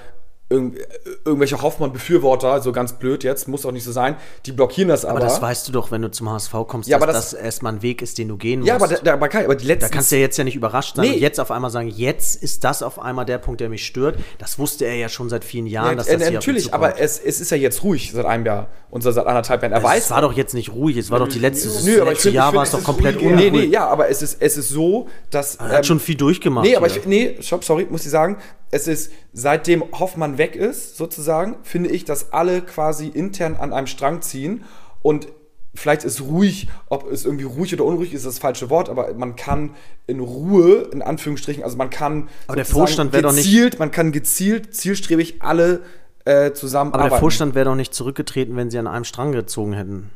irgend, 0.50 0.78
irgendwelche 1.24 1.62
Hoffmann-Befürworter, 1.62 2.60
so 2.60 2.72
ganz 2.72 2.92
blöd 2.94 3.22
jetzt, 3.24 3.46
muss 3.48 3.64
auch 3.64 3.72
nicht 3.72 3.84
so 3.84 3.92
sein, 3.92 4.16
die 4.46 4.52
blockieren 4.52 4.88
das 4.88 5.04
aber. 5.04 5.18
Aber 5.18 5.20
das 5.26 5.40
weißt 5.40 5.68
du 5.68 5.72
doch, 5.72 5.90
wenn 5.90 6.02
du 6.02 6.10
zum 6.10 6.28
HSV 6.28 6.52
kommst, 6.66 6.88
Ja, 6.88 6.98
dass 6.98 7.02
aber 7.04 7.12
das, 7.12 7.30
das- 7.30 7.40
erstmal 7.40 7.74
ein 7.74 7.82
Weg 7.82 8.02
ist, 8.02 8.18
den 8.18 8.28
du 8.28 8.36
gehen 8.36 8.62
ja, 8.64 8.74
aber, 8.74 8.88
musst. 8.88 9.06
da, 9.06 9.12
aber, 9.14 9.28
Kai, 9.28 9.44
aber 9.44 9.54
die 9.54 9.66
letzten. 9.66 9.88
da 9.90 9.94
kannst 9.94 10.10
du 10.10 10.16
ja 10.16 10.22
jetzt 10.22 10.36
ja 10.36 10.44
nicht 10.44 10.56
überrascht 10.56 10.96
sein 10.96 11.06
Nee. 11.08 11.14
und 11.14 11.20
jetzt 11.20 11.38
auf 11.40 11.50
einmal 11.50 11.70
sagen, 11.70 11.88
jetzt 11.88 12.42
ist 12.42 12.64
das 12.64 12.82
auf 12.82 12.98
einmal 12.98 13.24
der 13.24 13.38
Punkt, 13.38 13.60
der 13.60 13.68
mich 13.68 13.86
stört. 13.86 14.18
Das 14.38 14.58
wusste 14.58 14.84
er 14.86 14.96
ja 14.96 15.08
schon 15.08 15.28
seit 15.28 15.44
vielen 15.44 15.66
Jahren, 15.66 15.90
ja, 15.90 15.94
dass 15.94 16.08
äh, 16.08 16.14
das 16.18 16.22
hier 16.28 16.32
natürlich, 16.32 16.74
aber 16.74 16.98
es, 17.00 17.18
es 17.18 17.40
ist 17.40 17.50
ja 17.50 17.56
jetzt 17.56 17.82
ruhig 17.84 18.10
seit 18.12 18.26
einem 18.26 18.44
Jahr 18.44 18.68
und 18.90 19.02
seit 19.02 19.16
anderthalb 19.18 19.62
Jahren. 19.62 19.72
Er 19.72 19.82
weiß, 19.82 20.04
es 20.06 20.10
war 20.10 20.20
doch 20.22 20.32
jetzt 20.32 20.54
nicht 20.54 20.72
ruhig, 20.72 20.96
es 20.96 21.10
war 21.10 21.20
doch 21.20 21.28
die 21.28 21.38
letzte 21.38 21.68
Nö, 21.68 21.74
das 21.74 21.84
aber 21.84 21.92
ich 21.92 22.08
letzte 22.18 22.22
find- 22.22 22.34
Jahr 22.34 22.46
ich 22.46 22.50
find, 22.50 22.56
war 22.56 22.62
es 22.64 22.70
doch 22.72 22.82
komplett 22.82 23.16
ruhig. 23.16 23.26
unruhig. 23.26 23.52
Nee, 23.52 23.58
nee, 23.60 23.64
ja, 23.66 23.86
aber 23.86 24.08
es 24.08 24.20
ist, 24.22 24.38
es 24.40 24.56
ist 24.56 24.68
so, 24.70 25.06
dass. 25.30 25.54
Er 25.56 25.68
hat 25.68 25.86
schon 25.86 26.00
viel 26.00 26.16
durchgemacht. 26.16 26.66
Nee, 26.66 26.74
aber 26.76 26.88
hier. 26.88 26.98
ich, 26.98 27.06
nee, 27.06 27.36
sorry, 27.60 27.86
muss 27.88 28.04
ich 28.04 28.10
sagen, 28.10 28.36
es 28.70 28.86
ist, 28.86 29.12
seitdem 29.32 29.82
Hoffmann 29.98 30.38
weg 30.38 30.54
ist, 30.56 30.96
sozusagen, 30.96 31.56
finde 31.62 31.90
ich, 31.90 32.04
dass 32.04 32.32
alle 32.32 32.62
quasi 32.62 33.08
intern 33.08 33.56
an 33.56 33.72
einem 33.72 33.86
Strang 33.86 34.22
ziehen 34.22 34.64
und 35.02 35.28
vielleicht 35.74 36.04
ist 36.04 36.20
ruhig, 36.20 36.68
ob 36.88 37.10
es 37.10 37.24
irgendwie 37.24 37.44
ruhig 37.44 37.72
oder 37.74 37.84
unruhig 37.84 38.12
ist, 38.12 38.26
das 38.26 38.38
falsche 38.38 38.70
Wort, 38.70 38.88
aber 38.88 39.12
man 39.14 39.36
kann 39.36 39.70
in 40.06 40.20
Ruhe, 40.20 40.88
in 40.92 41.02
Anführungsstrichen, 41.02 41.62
also 41.62 41.76
man 41.76 41.90
kann 41.90 42.28
Aber 42.48 42.56
der 42.56 42.64
Vorstand 42.64 43.12
wäre 43.12 43.22
doch 43.24 43.32
nicht- 43.32 43.44
gezielt, 43.44 43.78
man 43.78 43.90
kann 43.90 44.12
gezielt, 44.12 44.74
zielstrebig 44.74 45.42
alle 45.42 45.80
äh, 46.24 46.52
zusammen 46.52 46.92
aber 46.92 47.08
der. 47.08 47.18
Vorstand 47.18 47.54
wäre 47.54 47.64
doch 47.64 47.74
nicht 47.76 47.94
zurückgetreten, 47.94 48.54
wenn 48.56 48.70
sie 48.70 48.78
an 48.78 48.86
einem 48.86 49.04
Strang 49.04 49.32
gezogen 49.32 49.72
hätten. 49.72 50.10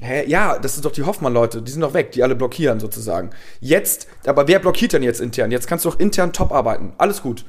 Hä? 0.00 0.24
Ja, 0.26 0.58
das 0.58 0.74
sind 0.74 0.84
doch 0.84 0.92
die 0.92 1.02
Hoffmann-Leute, 1.04 1.62
die 1.62 1.70
sind 1.70 1.82
doch 1.82 1.94
weg, 1.94 2.12
die 2.12 2.22
alle 2.22 2.34
blockieren 2.34 2.80
sozusagen. 2.80 3.30
Jetzt, 3.60 4.08
aber 4.24 4.48
wer 4.48 4.58
blockiert 4.58 4.94
denn 4.94 5.02
jetzt 5.02 5.20
intern? 5.20 5.50
Jetzt 5.52 5.66
kannst 5.66 5.84
du 5.84 5.90
doch 5.90 6.00
intern 6.00 6.32
top 6.32 6.52
arbeiten. 6.52 6.94
Alles 6.98 7.22
gut. 7.22 7.44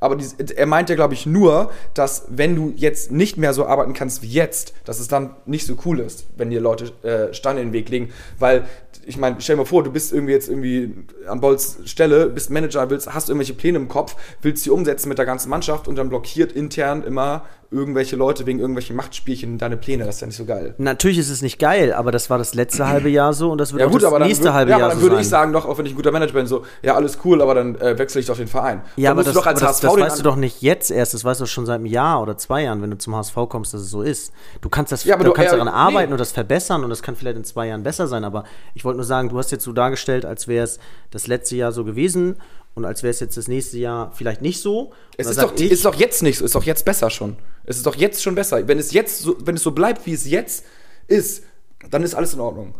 Aber 0.00 0.16
dies, 0.16 0.34
er 0.34 0.66
meint 0.66 0.88
ja, 0.88 0.94
glaube 0.94 1.14
ich, 1.14 1.26
nur, 1.26 1.70
dass 1.94 2.26
wenn 2.28 2.54
du 2.54 2.72
jetzt 2.76 3.10
nicht 3.10 3.36
mehr 3.36 3.52
so 3.52 3.66
arbeiten 3.66 3.94
kannst 3.94 4.22
wie 4.22 4.28
jetzt, 4.28 4.74
dass 4.84 5.00
es 5.00 5.08
dann 5.08 5.34
nicht 5.46 5.66
so 5.66 5.76
cool 5.84 6.00
ist, 6.00 6.26
wenn 6.36 6.50
dir 6.50 6.60
Leute 6.60 6.92
äh, 7.02 7.34
Steine 7.34 7.60
in 7.60 7.68
den 7.68 7.72
Weg 7.72 7.88
legen. 7.88 8.10
Weil, 8.38 8.66
ich 9.06 9.16
meine, 9.16 9.36
stell 9.40 9.56
dir 9.56 9.62
mal 9.62 9.66
vor, 9.66 9.82
du 9.82 9.90
bist 9.90 10.12
irgendwie 10.12 10.32
jetzt 10.32 10.48
irgendwie 10.48 10.94
an 11.26 11.40
Bolls 11.40 11.78
Stelle, 11.84 12.28
bist 12.28 12.50
Manager, 12.50 12.90
willst, 12.90 13.12
hast 13.12 13.28
irgendwelche 13.28 13.54
Pläne 13.54 13.78
im 13.78 13.88
Kopf, 13.88 14.16
willst 14.42 14.64
die 14.64 14.70
umsetzen 14.70 15.08
mit 15.08 15.18
der 15.18 15.26
ganzen 15.26 15.48
Mannschaft 15.50 15.88
und 15.88 15.96
dann 15.96 16.08
blockiert 16.08 16.52
intern 16.52 17.02
immer 17.02 17.44
irgendwelche 17.70 18.16
Leute 18.16 18.46
wegen 18.46 18.60
irgendwelchen 18.60 18.96
Machtspielchen 18.96 19.58
deine 19.58 19.76
Pläne. 19.76 20.04
Das 20.06 20.14
ist 20.16 20.20
ja 20.22 20.26
nicht 20.26 20.36
so 20.36 20.46
geil. 20.46 20.74
Natürlich 20.78 21.18
ist 21.18 21.28
es 21.28 21.42
nicht 21.42 21.58
geil, 21.58 21.92
aber 21.92 22.10
das 22.10 22.30
war 22.30 22.38
das 22.38 22.54
letzte 22.54 22.88
halbe 22.88 23.10
Jahr 23.10 23.34
so 23.34 23.50
und 23.52 23.58
das 23.58 23.72
wird 23.72 23.80
Ja 23.80 23.86
auch 23.88 23.90
gut, 23.90 24.02
das 24.02 24.18
nächste 24.20 24.48
wür- 24.48 24.52
halbe 24.54 24.70
ja, 24.70 24.78
Jahr 24.78 24.86
aber 24.86 24.94
dann 24.94 24.98
so 25.00 25.02
würde 25.04 25.16
sein. 25.16 25.22
ich 25.22 25.28
sagen, 25.28 25.52
doch, 25.52 25.66
auch 25.66 25.76
wenn 25.76 25.84
ich 25.84 25.92
ein 25.92 25.96
guter 25.96 26.10
Manager 26.10 26.32
bin, 26.32 26.46
so, 26.46 26.64
ja, 26.82 26.94
alles 26.94 27.18
cool, 27.24 27.42
aber 27.42 27.54
dann 27.54 27.74
äh, 27.76 27.98
wechsle 27.98 28.20
ich 28.22 28.26
doch 28.26 28.36
den 28.38 28.48
Verein. 28.48 28.80
Ja, 28.96 29.10
Dann 29.10 29.18
aber 29.18 29.24
das, 29.24 29.34
doch 29.34 29.46
als 29.46 29.60
aber 29.62 29.70
das, 29.70 29.80
das 29.80 29.96
weißt 29.96 30.18
du 30.18 30.22
doch 30.22 30.36
nicht 30.36 30.62
jetzt 30.62 30.90
erst, 30.90 31.12
das 31.12 31.24
weißt 31.24 31.42
du 31.42 31.46
schon 31.46 31.66
seit 31.66 31.74
einem 31.76 31.86
Jahr 31.86 32.22
oder 32.22 32.38
zwei 32.38 32.62
Jahren, 32.62 32.80
wenn 32.80 32.90
du 32.90 32.96
zum 32.96 33.14
HSV 33.14 33.34
kommst, 33.50 33.74
dass 33.74 33.82
es 33.82 33.90
so 33.90 34.00
ist. 34.02 34.32
Du 34.62 34.70
kannst 34.70 34.90
das, 34.90 35.04
Ja, 35.04 35.14
aber 35.16 35.24
du 35.24 35.30
du- 35.30 35.34
kannst 35.36 35.52
daran 35.52 35.66
nee. 35.66 35.72
arbeiten 35.72 36.12
und 36.12 36.18
das 36.18 36.32
verbessern 36.32 36.84
und 36.84 36.90
das 36.90 37.02
kann 37.02 37.16
vielleicht 37.16 37.36
in 37.36 37.44
zwei 37.44 37.66
Jahren 37.66 37.82
besser 37.82 38.06
sein, 38.06 38.24
aber 38.24 38.44
ich 38.74 38.84
wollte 38.86 38.96
nur 38.96 39.04
sagen, 39.06 39.28
du 39.28 39.36
hast 39.36 39.50
jetzt 39.52 39.64
so 39.64 39.72
dargestellt, 39.72 40.24
als 40.24 40.48
wäre 40.48 40.64
es 40.64 40.78
das 41.10 41.26
letzte 41.26 41.56
Jahr 41.56 41.72
so 41.72 41.84
gewesen 41.84 42.36
und 42.74 42.84
als 42.84 43.02
wäre 43.02 43.10
es 43.10 43.20
jetzt 43.20 43.36
das 43.36 43.48
nächste 43.48 43.78
Jahr 43.78 44.12
vielleicht 44.14 44.40
nicht 44.42 44.60
so. 44.60 44.92
Es 45.16 45.26
ist 45.26 45.40
doch, 45.42 45.52
ich, 45.54 45.70
ist 45.70 45.84
doch 45.84 45.94
jetzt 45.94 46.22
nicht 46.22 46.38
so, 46.38 46.44
ist 46.44 46.54
doch 46.54 46.64
jetzt 46.64 46.84
besser 46.84 47.10
schon. 47.10 47.36
Es 47.64 47.76
ist 47.76 47.86
doch 47.86 47.96
jetzt 47.96 48.22
schon 48.22 48.34
besser. 48.34 48.66
Wenn 48.68 48.78
es 48.78 48.92
jetzt 48.92 49.20
so, 49.20 49.36
wenn 49.40 49.56
es 49.56 49.62
so 49.62 49.72
bleibt, 49.72 50.06
wie 50.06 50.12
es 50.12 50.28
jetzt 50.28 50.64
ist, 51.06 51.42
dann 51.90 52.02
ist 52.02 52.14
alles 52.14 52.34
in 52.34 52.40
Ordnung. 52.40 52.74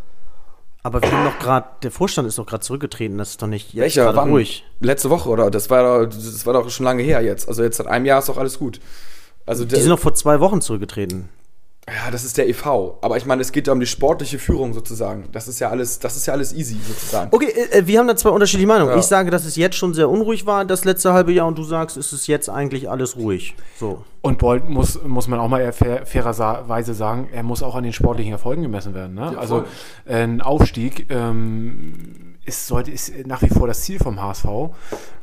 aber 0.82 1.02
wir 1.02 1.10
haben 1.10 1.24
doch 1.24 1.38
gerade, 1.38 1.66
der 1.82 1.90
Vorstand 1.90 2.28
ist 2.28 2.38
doch 2.38 2.46
gerade 2.46 2.62
zurückgetreten, 2.62 3.18
das 3.18 3.30
ist 3.30 3.42
doch 3.42 3.46
nicht 3.48 3.74
jetzt 3.74 3.82
Welcher? 3.96 4.14
Wann? 4.14 4.30
ruhig. 4.30 4.64
Letzte 4.80 5.10
Woche, 5.10 5.28
oder? 5.28 5.50
Das 5.50 5.68
war, 5.70 6.06
doch, 6.06 6.14
das 6.14 6.46
war 6.46 6.52
doch 6.52 6.70
schon 6.70 6.84
lange 6.84 7.02
her 7.02 7.20
jetzt. 7.22 7.48
Also 7.48 7.62
jetzt 7.62 7.76
seit 7.78 7.86
einem 7.88 8.06
Jahr 8.06 8.20
ist 8.20 8.28
doch 8.28 8.38
alles 8.38 8.58
gut. 8.58 8.80
Also 9.46 9.64
Die 9.64 9.76
sind 9.76 9.88
doch 9.90 9.98
vor 9.98 10.14
zwei 10.14 10.40
Wochen 10.40 10.60
zurückgetreten. 10.60 11.28
Ja, 11.94 12.10
das 12.10 12.24
ist 12.24 12.38
der 12.38 12.48
EV. 12.48 12.98
Aber 13.00 13.16
ich 13.16 13.26
meine, 13.26 13.42
es 13.42 13.52
geht 13.52 13.66
ja 13.66 13.72
um 13.72 13.80
die 13.80 13.86
sportliche 13.86 14.38
Führung 14.38 14.72
sozusagen. 14.72 15.28
Das 15.32 15.48
ist 15.48 15.58
ja 15.58 15.70
alles, 15.70 15.98
das 15.98 16.16
ist 16.16 16.26
ja 16.26 16.32
alles 16.32 16.52
easy 16.52 16.76
sozusagen. 16.86 17.34
Okay, 17.34 17.52
äh, 17.70 17.86
wir 17.86 17.98
haben 17.98 18.08
da 18.08 18.16
zwei 18.16 18.30
unterschiedliche 18.30 18.66
Meinungen. 18.66 18.92
Ja. 18.92 18.98
Ich 18.98 19.06
sage, 19.06 19.30
dass 19.30 19.44
es 19.44 19.56
jetzt 19.56 19.76
schon 19.76 19.94
sehr 19.94 20.08
unruhig 20.08 20.46
war, 20.46 20.64
das 20.64 20.84
letzte 20.84 21.12
halbe 21.12 21.32
Jahr, 21.32 21.46
und 21.46 21.58
du 21.58 21.64
sagst, 21.64 21.96
es 21.96 22.12
ist 22.12 22.26
jetzt 22.26 22.48
eigentlich 22.48 22.90
alles 22.90 23.16
ruhig. 23.16 23.54
So. 23.78 24.04
Und 24.20 24.38
Bolt 24.38 24.68
muss, 24.68 25.02
muss 25.04 25.28
man 25.28 25.38
auch 25.38 25.48
mal 25.48 25.60
eher 25.60 25.72
fair, 25.72 26.04
fairerweise 26.04 26.94
sagen, 26.94 27.28
er 27.32 27.42
muss 27.42 27.62
auch 27.62 27.74
an 27.74 27.84
den 27.84 27.92
sportlichen 27.92 28.32
Erfolgen 28.32 28.62
gemessen 28.62 28.94
werden. 28.94 29.14
Ne? 29.14 29.38
also 29.38 29.60
voll. 29.60 29.66
äh, 30.06 30.22
ein 30.22 30.40
Aufstieg 30.40 31.06
ähm, 31.10 32.27
ist, 32.48 32.66
sollte, 32.66 32.90
ist 32.90 33.12
nach 33.26 33.42
wie 33.42 33.48
vor 33.48 33.68
das 33.68 33.82
Ziel 33.82 33.98
vom 33.98 34.20
HSV. 34.20 34.46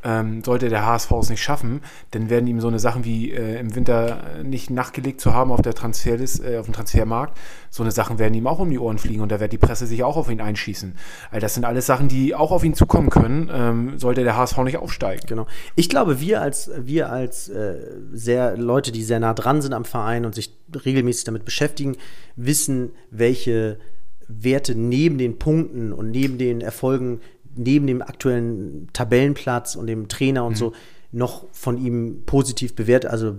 Ähm, 0.04 0.44
sollte 0.44 0.70
der 0.70 0.86
HSV 0.86 1.12
es 1.14 1.30
nicht 1.30 1.42
schaffen, 1.42 1.82
dann 2.12 2.30
werden 2.30 2.46
ihm 2.46 2.62
so 2.62 2.68
eine 2.68 2.78
Sachen 2.78 3.06
wie 3.06 3.32
äh, 3.32 3.60
im 3.60 3.76
Winter 3.76 4.44
nicht 4.44 4.70
nachgelegt 4.70 5.20
zu 5.20 5.34
haben 5.34 5.52
auf 5.52 5.64
der 5.64 5.74
Transferlist, 5.74 6.44
äh, 6.44 6.58
auf 6.60 6.66
dem 6.66 6.76
Transfermarkt, 6.76 7.36
so 7.72 7.82
eine 7.82 7.92
Sachen 7.92 8.20
werden 8.20 8.36
ihm 8.36 8.46
auch 8.46 8.60
um 8.60 8.70
die 8.70 8.78
Ohren 8.78 9.00
fliegen 9.00 9.22
und 9.22 9.32
da 9.32 9.40
wird 9.40 9.52
die 9.52 9.58
Presse 9.58 9.88
sich 9.88 10.04
auch 10.04 10.16
auf 10.16 10.30
ihn 10.30 10.42
einschießen. 10.42 10.96
Weil 11.32 11.42
das 11.42 11.56
sind 11.56 11.66
alles 11.66 11.88
Sachen, 11.88 12.08
die 12.08 12.36
auch 12.36 12.52
auf 12.52 12.64
ihn 12.64 12.76
zukommen 12.76 13.10
können, 13.10 13.50
ähm, 13.52 13.98
sollte 13.98 14.24
der 14.24 14.38
HSV 14.38 14.60
nicht 14.60 14.78
aufsteigen. 14.78 15.24
Genau. 15.28 15.48
Ich 15.76 15.90
glaube, 15.90 16.20
wir 16.20 16.42
als, 16.42 16.70
wir 16.78 17.10
als 17.10 17.50
äh, 17.50 17.76
sehr 18.14 18.58
Leute, 18.58 18.92
die 18.92 19.04
sehr 19.04 19.20
nah 19.20 19.34
dran 19.34 19.64
sind 19.64 19.74
am 19.74 19.86
Verein 19.86 20.26
und 20.26 20.36
sich 20.36 20.56
regelmäßig 20.86 21.24
damit 21.24 21.46
beschäftigen, 21.46 21.98
wissen, 22.36 22.92
welche 23.10 23.80
Werte 24.28 24.76
neben 24.76 25.18
den 25.18 25.40
Punkten 25.40 25.94
und 25.94 26.12
neben 26.12 26.38
den 26.38 26.62
Erfolgen, 26.62 27.22
neben 27.56 27.88
dem 27.88 28.02
aktuellen 28.02 28.90
Tabellenplatz 28.94 29.76
und 29.76 29.88
dem 29.88 30.08
Trainer 30.08 30.46
und 30.46 30.58
so 30.58 30.74
noch 31.12 31.46
von 31.54 31.78
ihm 31.78 32.24
positiv 32.26 32.76
bewertet, 32.76 33.10
also 33.10 33.36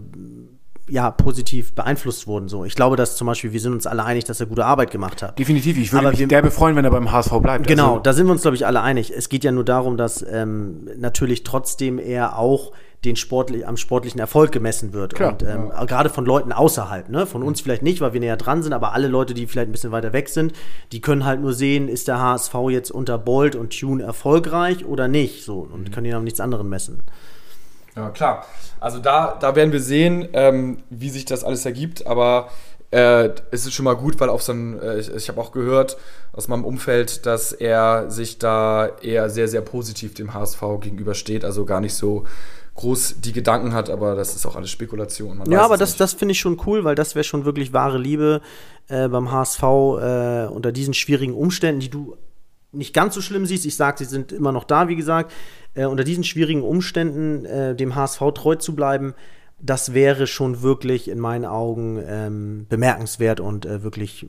ja, 0.88 1.10
positiv 1.10 1.74
beeinflusst 1.74 2.26
wurden. 2.26 2.48
So. 2.48 2.64
Ich 2.64 2.74
glaube, 2.74 2.96
dass 2.96 3.16
zum 3.16 3.26
Beispiel, 3.26 3.52
wir 3.52 3.60
sind 3.60 3.72
uns 3.72 3.86
alle 3.86 4.04
einig, 4.04 4.24
dass 4.24 4.40
er 4.40 4.46
gute 4.46 4.64
Arbeit 4.64 4.90
gemacht 4.90 5.22
hat. 5.22 5.38
Definitiv, 5.38 5.76
ich 5.76 5.92
würde 5.92 6.08
Aber 6.08 6.16
mich 6.16 6.28
derbe 6.28 6.50
freuen, 6.50 6.76
wenn 6.76 6.84
er 6.84 6.90
beim 6.90 7.10
HSV 7.10 7.32
bleibt. 7.42 7.66
Genau, 7.66 7.94
Also, 7.94 8.02
da 8.02 8.12
sind 8.12 8.26
wir 8.26 8.32
uns, 8.32 8.42
glaube 8.42 8.56
ich, 8.56 8.66
alle 8.66 8.82
einig. 8.82 9.12
Es 9.14 9.28
geht 9.28 9.44
ja 9.44 9.52
nur 9.52 9.64
darum, 9.64 9.96
dass 9.96 10.24
ähm, 10.28 10.88
natürlich 10.96 11.42
trotzdem 11.42 11.98
er 11.98 12.38
auch 12.38 12.72
den 13.06 13.16
sportlich, 13.16 13.66
am 13.66 13.76
sportlichen 13.76 14.20
Erfolg 14.20 14.52
gemessen 14.52 14.92
wird. 14.92 15.14
Klar, 15.14 15.32
und 15.32 15.42
ähm, 15.42 15.70
gerade 15.86 16.10
von 16.10 16.26
Leuten 16.26 16.52
außerhalb, 16.52 17.08
ne? 17.08 17.26
Von 17.26 17.42
uns 17.42 17.60
vielleicht 17.60 17.82
nicht, 17.82 18.00
weil 18.00 18.12
wir 18.12 18.20
näher 18.20 18.36
dran 18.36 18.62
sind, 18.62 18.72
aber 18.72 18.92
alle 18.92 19.08
Leute, 19.08 19.34
die 19.34 19.46
vielleicht 19.46 19.68
ein 19.68 19.72
bisschen 19.72 19.92
weiter 19.92 20.12
weg 20.12 20.28
sind, 20.28 20.52
die 20.92 21.00
können 21.00 21.24
halt 21.24 21.40
nur 21.40 21.52
sehen, 21.52 21.88
ist 21.88 22.08
der 22.08 22.20
HSV 22.20 22.54
jetzt 22.70 22.90
unter 22.90 23.18
Bolt 23.18 23.56
und 23.56 23.78
Tune 23.78 24.02
erfolgreich 24.02 24.84
oder 24.84 25.08
nicht. 25.08 25.44
So, 25.44 25.66
und 25.72 25.92
können 25.92 26.06
ihn 26.06 26.14
an 26.14 26.24
nichts 26.24 26.40
anderem 26.40 26.68
messen. 26.68 27.02
Ja, 27.94 28.10
klar. 28.10 28.44
Also 28.78 28.98
da, 28.98 29.36
da 29.40 29.56
werden 29.56 29.72
wir 29.72 29.80
sehen, 29.80 30.28
ähm, 30.34 30.78
wie 30.90 31.08
sich 31.08 31.24
das 31.24 31.44
alles 31.44 31.64
ergibt, 31.64 32.06
aber 32.06 32.48
äh, 32.90 33.30
es 33.50 33.66
ist 33.66 33.74
schon 33.74 33.84
mal 33.84 33.96
gut, 33.96 34.20
weil 34.20 34.28
auf 34.28 34.42
so 34.42 34.52
ein, 34.52 34.78
äh, 34.80 34.98
ich, 34.98 35.12
ich 35.12 35.28
habe 35.28 35.40
auch 35.40 35.52
gehört 35.52 35.96
aus 36.32 36.48
meinem 36.48 36.64
Umfeld, 36.64 37.26
dass 37.26 37.52
er 37.52 38.10
sich 38.10 38.38
da 38.38 38.88
eher 39.00 39.30
sehr, 39.30 39.48
sehr 39.48 39.62
positiv 39.62 40.14
dem 40.14 40.34
HSV 40.34 40.62
gegenübersteht, 40.80 41.44
also 41.44 41.64
gar 41.64 41.80
nicht 41.80 41.94
so 41.94 42.24
groß 42.76 43.16
die 43.20 43.32
Gedanken 43.32 43.72
hat, 43.72 43.90
aber 43.90 44.14
das 44.14 44.36
ist 44.36 44.46
auch 44.46 44.56
alles 44.56 44.70
Spekulation. 44.70 45.38
Man 45.38 45.50
Ja, 45.50 45.62
aber 45.62 45.76
das, 45.76 45.90
nicht. 45.90 46.00
das 46.00 46.12
finde 46.12 46.32
ich 46.32 46.40
schon 46.40 46.60
cool, 46.66 46.84
weil 46.84 46.94
das 46.94 47.14
wäre 47.14 47.24
schon 47.24 47.44
wirklich 47.44 47.72
wahre 47.72 47.98
Liebe 47.98 48.40
äh, 48.88 49.08
beim 49.08 49.32
HSV 49.32 49.62
äh, 49.62 50.46
unter 50.46 50.72
diesen 50.72 50.94
schwierigen 50.94 51.34
Umständen, 51.34 51.80
die 51.80 51.90
du 51.90 52.16
nicht 52.72 52.94
ganz 52.94 53.14
so 53.14 53.20
schlimm 53.20 53.46
siehst. 53.46 53.66
Ich 53.66 53.76
sage, 53.76 53.98
sie 53.98 54.04
sind 54.04 54.32
immer 54.32 54.52
noch 54.52 54.64
da, 54.64 54.88
wie 54.88 54.96
gesagt. 54.96 55.32
Äh, 55.74 55.86
unter 55.86 56.04
diesen 56.04 56.24
schwierigen 56.24 56.62
Umständen 56.62 57.44
äh, 57.44 57.74
dem 57.74 57.94
HSV 57.94 58.20
treu 58.34 58.54
zu 58.56 58.74
bleiben, 58.74 59.14
das 59.58 59.94
wäre 59.94 60.26
schon 60.26 60.62
wirklich 60.62 61.08
in 61.08 61.18
meinen 61.18 61.46
Augen 61.46 62.02
ähm, 62.06 62.66
bemerkenswert 62.68 63.40
und 63.40 63.64
äh, 63.64 63.82
wirklich 63.82 64.26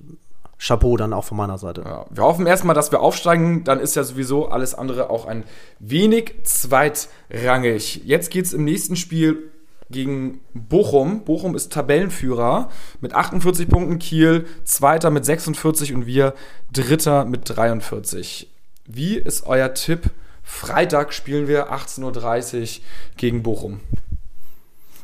Chapeau 0.59 0.97
dann 0.97 1.13
auch 1.13 1.23
von 1.23 1.37
meiner 1.37 1.57
Seite. 1.57 1.81
Ja, 1.85 2.05
wir 2.09 2.23
hoffen 2.23 2.47
erstmal, 2.47 2.75
dass 2.75 2.91
wir 2.91 3.01
aufsteigen, 3.01 3.63
dann 3.63 3.79
ist 3.79 3.95
ja 3.95 4.03
sowieso 4.03 4.49
alles 4.49 4.73
andere 4.73 5.09
auch 5.09 5.25
ein 5.25 5.43
wenig 5.79 6.33
zweitrangig. 6.43 8.01
Jetzt 8.05 8.31
geht 8.31 8.45
es 8.45 8.53
im 8.53 8.63
nächsten 8.63 8.95
Spiel 8.95 9.51
gegen 9.89 10.41
Bochum. 10.53 11.23
Bochum 11.23 11.55
ist 11.55 11.71
Tabellenführer 11.71 12.69
mit 13.01 13.13
48 13.13 13.69
Punkten, 13.69 13.99
Kiel 13.99 14.45
Zweiter 14.63 15.11
mit 15.11 15.25
46 15.25 15.93
und 15.93 16.05
wir 16.05 16.33
Dritter 16.73 17.25
mit 17.25 17.41
43. 17.45 18.49
Wie 18.85 19.15
ist 19.15 19.45
euer 19.45 19.73
Tipp? 19.73 20.09
Freitag 20.43 21.13
spielen 21.13 21.47
wir 21.47 21.73
18.30 21.73 22.79
Uhr 22.79 22.83
gegen 23.17 23.43
Bochum. 23.43 23.81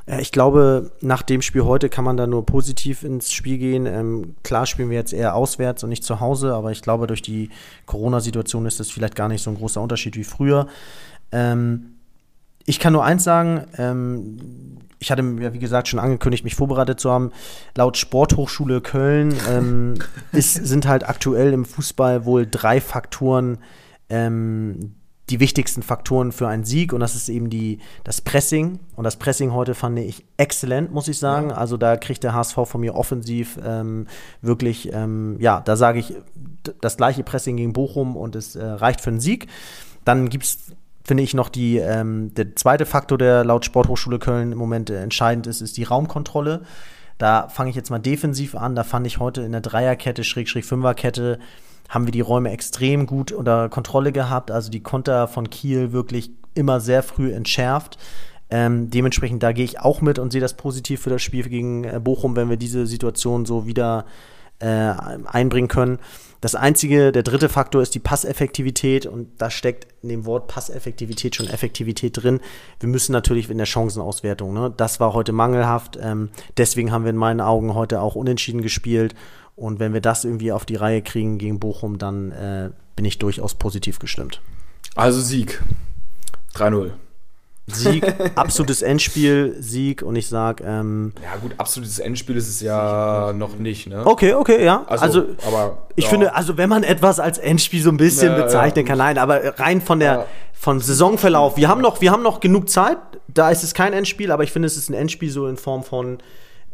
Ja, 0.05 0.19
ich 0.19 0.33
glaube, 0.33 0.91
nach 0.99 1.21
dem 1.21 1.41
Spiel 1.41 1.63
heute 1.63 1.87
kann 1.87 2.03
man 2.03 2.17
da 2.17 2.27
nur 2.27 2.45
positiv 2.45 3.03
ins 3.03 3.31
Spiel 3.31 3.57
gehen. 3.57 3.85
Ähm, 3.85 4.35
klar 4.43 4.65
spielen 4.65 4.89
wir 4.89 4.97
jetzt 4.97 5.13
eher 5.13 5.33
auswärts 5.33 5.83
und 5.83 5.89
nicht 5.89 6.03
zu 6.03 6.19
Hause, 6.19 6.53
aber 6.53 6.71
ich 6.71 6.81
glaube, 6.81 7.07
durch 7.07 7.21
die 7.21 7.49
Corona-Situation 7.85 8.65
ist 8.65 8.81
das 8.81 8.91
vielleicht 8.91 9.15
gar 9.15 9.29
nicht 9.29 9.41
so 9.41 9.49
ein 9.49 9.55
großer 9.55 9.79
Unterschied 9.79 10.17
wie 10.17 10.25
früher. 10.25 10.67
Ähm, 11.31 11.95
ich 12.65 12.79
kann 12.79 12.93
nur 12.93 13.05
eins 13.05 13.23
sagen, 13.23 13.65
ähm, 13.77 14.77
ich 14.99 15.11
hatte 15.11 15.21
mir, 15.21 15.53
wie 15.53 15.59
gesagt, 15.59 15.87
schon 15.87 15.99
angekündigt, 15.99 16.43
mich 16.43 16.55
vorbereitet 16.55 16.99
zu 16.99 17.09
haben. 17.11 17.31
Laut 17.75 17.97
Sporthochschule 17.97 18.81
Köln 18.81 19.33
ähm, 19.49 19.95
ist, 20.33 20.53
sind 20.53 20.85
halt 20.85 21.07
aktuell 21.07 21.53
im 21.53 21.63
Fußball 21.63 22.25
wohl 22.25 22.45
drei 22.49 22.81
Faktoren, 22.81 23.57
ähm, 24.09 24.95
die 25.29 25.39
wichtigsten 25.39 25.83
Faktoren 25.83 26.31
für 26.31 26.47
einen 26.47 26.65
Sieg 26.65 26.91
und 26.91 26.99
das 26.99 27.15
ist 27.15 27.29
eben 27.29 27.49
die, 27.49 27.79
das 28.03 28.19
Pressing. 28.19 28.79
Und 28.95 29.05
das 29.05 29.15
Pressing 29.15 29.53
heute 29.53 29.73
fand 29.73 29.97
ich 29.99 30.25
exzellent, 30.36 30.91
muss 30.91 31.07
ich 31.07 31.17
sagen. 31.17 31.51
Also 31.51 31.77
da 31.77 31.95
kriegt 31.95 32.23
der 32.23 32.33
HSV 32.33 32.57
von 32.65 32.81
mir 32.81 32.95
offensiv 32.95 33.57
ähm, 33.65 34.07
wirklich, 34.41 34.91
ähm, 34.91 35.38
ja, 35.39 35.62
da 35.62 35.77
sage 35.77 35.99
ich 35.99 36.13
das 36.81 36.97
gleiche 36.97 37.23
Pressing 37.23 37.55
gegen 37.55 37.71
Bochum 37.71 38.17
und 38.17 38.36
es 38.36 38.55
äh, 38.55 38.65
reicht 38.65 38.99
für 38.99 39.12
einen 39.12 39.21
Sieg. 39.21 39.47
Dann 40.03 40.27
gibt 40.27 40.43
es, 40.43 40.57
finde 41.05 41.23
ich, 41.23 41.33
noch 41.33 41.47
die, 41.47 41.77
ähm, 41.77 42.33
der 42.33 42.55
zweite 42.57 42.86
Faktor, 42.86 43.17
der 43.17 43.45
laut 43.45 43.63
Sporthochschule 43.63 44.19
Köln 44.19 44.51
im 44.51 44.57
Moment 44.57 44.89
äh, 44.89 45.01
entscheidend 45.01 45.47
ist, 45.47 45.62
ist 45.62 45.77
die 45.77 45.83
Raumkontrolle. 45.83 46.63
Da 47.17 47.47
fange 47.47 47.69
ich 47.69 47.77
jetzt 47.77 47.89
mal 47.89 47.99
defensiv 47.99 48.55
an. 48.55 48.75
Da 48.75 48.83
fand 48.83 49.07
ich 49.07 49.19
heute 49.19 49.43
in 49.43 49.53
der 49.53 49.62
Dreierkette, 49.62 50.25
Schrägstrich 50.25 50.65
Fünferkette, 50.65 51.39
haben 51.93 52.08
wir 52.08 52.12
die 52.12 52.21
Räume 52.21 52.51
extrem 52.51 53.06
gut 53.06 53.32
unter 53.32 53.69
Kontrolle 53.69 54.12
gehabt. 54.12 54.49
Also 54.49 54.71
die 54.71 54.82
Konter 54.82 55.27
von 55.27 55.49
Kiel 55.49 55.91
wirklich 55.91 56.32
immer 56.56 56.79
sehr 56.79 57.03
früh 57.03 57.32
entschärft. 57.32 57.97
Ähm, 58.49 58.89
dementsprechend, 58.89 59.43
da 59.43 59.51
gehe 59.51 59.65
ich 59.65 59.79
auch 59.79 60.01
mit 60.01 60.17
und 60.17 60.32
sehe 60.32 60.41
das 60.41 60.56
positiv 60.56 61.01
für 61.01 61.10
das 61.10 61.21
Spiel 61.21 61.47
gegen 61.49 61.84
äh, 61.84 61.99
Bochum, 62.03 62.36
wenn 62.36 62.49
wir 62.49 62.58
diese 62.58 62.88
Situation 62.88 63.45
so 63.45 63.67
wieder 63.67 64.06
äh, 64.60 64.93
einbringen 65.25 65.67
können. 65.67 65.99
Das 66.43 66.56
einzige, 66.56 67.13
der 67.13 67.23
dritte 67.23 67.47
Faktor 67.47 67.82
ist 67.82 67.95
die 67.95 67.99
Passeffektivität 67.99 69.06
und 69.06 69.29
da 69.38 69.49
steckt 69.49 69.88
in 70.01 70.10
dem 70.10 70.25
Wort 70.25 70.49
Passeffektivität 70.49 71.38
schon 71.38 71.47
Effektivität 71.47 72.21
drin. 72.21 72.41
Wir 72.82 72.89
müssen 72.89 73.13
natürlich 73.13 73.49
in 73.49 73.58
der 73.58 73.65
Chancenauswertung, 73.65 74.53
ne? 74.53 74.73
das 74.75 74.99
war 74.99 75.13
heute 75.13 75.32
mangelhaft. 75.32 75.97
Ähm, 76.01 76.32
deswegen 76.58 76.91
haben 76.91 77.06
wir 77.06 77.12
in 77.12 77.15
meinen 77.15 77.39
Augen 77.39 77.75
heute 77.75 78.01
auch 78.01 78.15
unentschieden 78.15 78.62
gespielt. 78.62 79.15
Und 79.56 79.79
wenn 79.79 79.93
wir 79.93 80.01
das 80.01 80.25
irgendwie 80.25 80.51
auf 80.51 80.65
die 80.65 80.75
Reihe 80.75 81.01
kriegen 81.01 81.38
gegen 81.38 81.62
Bochum, 81.62 81.97
dann 81.97 82.34
äh, 82.34 82.71
bin 82.97 83.06
ich 83.06 83.19
durchaus 83.19 83.56
positiv 83.56 83.99
gestimmt. 83.99 84.41
Also 84.95 85.21
Sieg. 85.21 85.63
3-0. 86.56 86.91
Sieg, 87.67 88.04
absolutes 88.36 88.82
Endspiel, 88.82 89.56
Sieg 89.60 90.02
und 90.02 90.15
ich 90.17 90.28
sag, 90.28 90.62
ähm, 90.62 91.13
Ja 91.23 91.38
gut, 91.41 91.54
absolutes 91.58 91.99
Endspiel 91.99 92.36
ist 92.36 92.49
es 92.49 92.60
ja 92.60 93.32
noch 93.34 93.58
nicht, 93.58 93.88
ne? 93.88 94.06
okay, 94.06 94.34
okay, 94.34 94.63
ja. 94.65 94.84
Also, 94.88 95.04
Also, 95.06 95.26
aber 95.47 95.88
ich 95.95 96.04
ja. 96.06 96.10
finde, 96.10 96.36
also 96.36 96.58
wenn 96.58 96.69
man 96.69 96.84
etwas 96.84 97.19
als 97.19 97.38
Endspiel 97.38 97.82
so 97.82 97.89
ein 97.89 97.97
bisschen 97.97 98.34
Ja, 98.34 98.43
bezeichnen 98.43 98.86
ja. 98.86 98.89
kann, 98.89 98.97
nein, 98.97 99.17
aber 99.17 99.60
rein 99.60 99.82
von 99.82 99.99
der 99.99 100.26
von 100.52 100.80
Saisonverlauf, 100.80 101.58
wir 101.58 101.67
haben 101.67 101.82
noch, 101.82 101.99
wir 102.02 102.12
haben 102.12 102.23
noch 102.23 102.39
genug 102.39 102.69
Zeit. 102.69 102.97
Da 103.28 103.49
ist 103.49 103.63
es 103.63 103.73
kein 103.73 103.91
Endspiel, 103.91 104.32
aber 104.32 104.43
ich 104.43 104.52
finde, 104.52 104.65
es 104.67 104.78
ist 104.78 104.89
ein 104.89 104.93
Endspiel 104.93 105.30
so 105.30 105.47
in 105.47 105.58
Form 105.58 105.84
von 105.84 106.19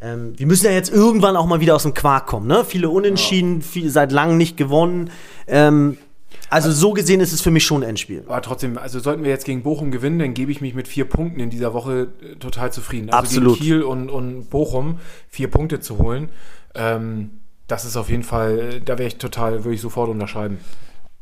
ähm, 0.02 0.34
wir 0.38 0.48
müssen 0.48 0.66
ja 0.66 0.72
jetzt 0.72 0.92
irgendwann 0.92 1.36
auch 1.36 1.46
mal 1.46 1.60
wieder 1.60 1.76
aus 1.76 1.84
dem 1.84 1.94
Quark 1.94 2.28
kommen. 2.28 2.48
Ne? 2.48 2.64
Viele 2.66 2.90
Unentschieden, 2.90 3.62
viel, 3.62 3.90
seit 3.90 4.12
langem 4.12 4.38
nicht 4.38 4.58
gewonnen. 4.58 5.10
Ähm, 5.48 5.98
also 6.50 6.72
so 6.72 6.94
gesehen 6.94 7.20
ist 7.20 7.34
es 7.34 7.42
für 7.42 7.52
mich 7.52 7.66
schon 7.66 7.84
ein 7.84 7.90
Endspiel. 7.90 8.24
Aber 8.28 8.42
trotzdem, 8.42 8.78
also 8.78 9.00
sollten 9.00 9.24
wir 9.24 9.30
jetzt 9.30 9.46
gegen 9.46 9.64
Bochum 9.64 9.92
gewinnen, 9.92 10.20
dann 10.20 10.34
gebe 10.34 10.52
ich 10.52 10.62
mich 10.62 10.74
mit 10.74 10.88
vier 10.88 11.06
Punkten 11.06 11.40
in 11.40 11.50
dieser 11.50 11.74
Woche 11.74 12.10
äh, 12.22 12.36
total 12.36 12.72
zufrieden. 12.72 13.10
Also 13.10 13.20
Absolut. 13.20 13.60
gegen 13.60 13.66
Kiel 13.66 13.84
und, 13.84 14.10
und 14.10 14.50
Bochum 14.50 15.00
vier 15.30 15.50
Punkte 15.50 15.80
zu 15.80 16.00
holen, 16.00 16.30
ähm, 16.76 17.42
das 17.68 17.86
ist 17.86 17.98
auf 17.98 18.10
jeden 18.10 18.24
Fall, 18.24 18.82
da 18.82 18.98
wäre 18.98 19.08
ich 19.08 19.18
total, 19.18 19.64
würde 19.64 19.76
ich 19.76 19.82
sofort 19.82 20.10
unterschreiben. 20.10 20.60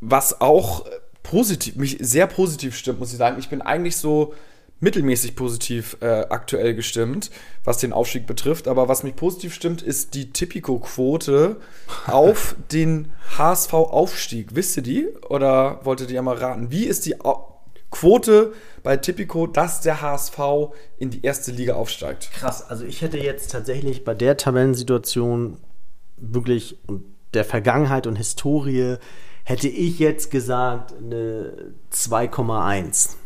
Was 0.00 0.40
auch 0.40 0.86
positiv, 1.22 1.76
mich 1.76 1.98
sehr 2.00 2.26
positiv 2.26 2.74
stimmt, 2.74 3.00
muss 3.00 3.12
ich 3.12 3.18
sagen. 3.18 3.36
Ich 3.38 3.50
bin 3.50 3.60
eigentlich 3.60 3.96
so 3.96 4.32
mittelmäßig 4.80 5.34
positiv 5.34 5.96
äh, 6.00 6.06
aktuell 6.28 6.74
gestimmt, 6.74 7.30
was 7.64 7.78
den 7.78 7.92
Aufstieg 7.92 8.26
betrifft. 8.26 8.68
Aber 8.68 8.88
was 8.88 9.02
mich 9.02 9.16
positiv 9.16 9.54
stimmt, 9.54 9.82
ist 9.82 10.14
die 10.14 10.32
Tipico-Quote 10.32 11.56
auf 12.06 12.54
den 12.72 13.12
HSV-Aufstieg. 13.36 14.54
Wisst 14.54 14.76
ihr 14.76 14.82
die? 14.82 15.08
Oder 15.28 15.84
wolltet 15.84 16.10
ihr 16.10 16.22
mal 16.22 16.36
raten? 16.36 16.70
Wie 16.70 16.84
ist 16.84 17.06
die 17.06 17.20
Au 17.20 17.54
Quote 17.90 18.52
bei 18.82 18.98
Tipico, 18.98 19.46
dass 19.46 19.80
der 19.80 20.02
HSV 20.02 20.38
in 20.98 21.08
die 21.08 21.24
erste 21.24 21.52
Liga 21.52 21.74
aufsteigt? 21.74 22.30
Krass, 22.34 22.68
also 22.68 22.84
ich 22.84 23.00
hätte 23.00 23.16
jetzt 23.16 23.50
tatsächlich 23.50 24.04
bei 24.04 24.12
der 24.12 24.36
Tabellensituation 24.36 25.56
wirklich 26.18 26.76
und 26.86 27.02
der 27.32 27.46
Vergangenheit 27.46 28.06
und 28.06 28.16
Historie 28.16 28.96
hätte 29.44 29.68
ich 29.68 29.98
jetzt 29.98 30.30
gesagt 30.30 30.92
eine 30.98 31.72
2,1. 31.90 33.16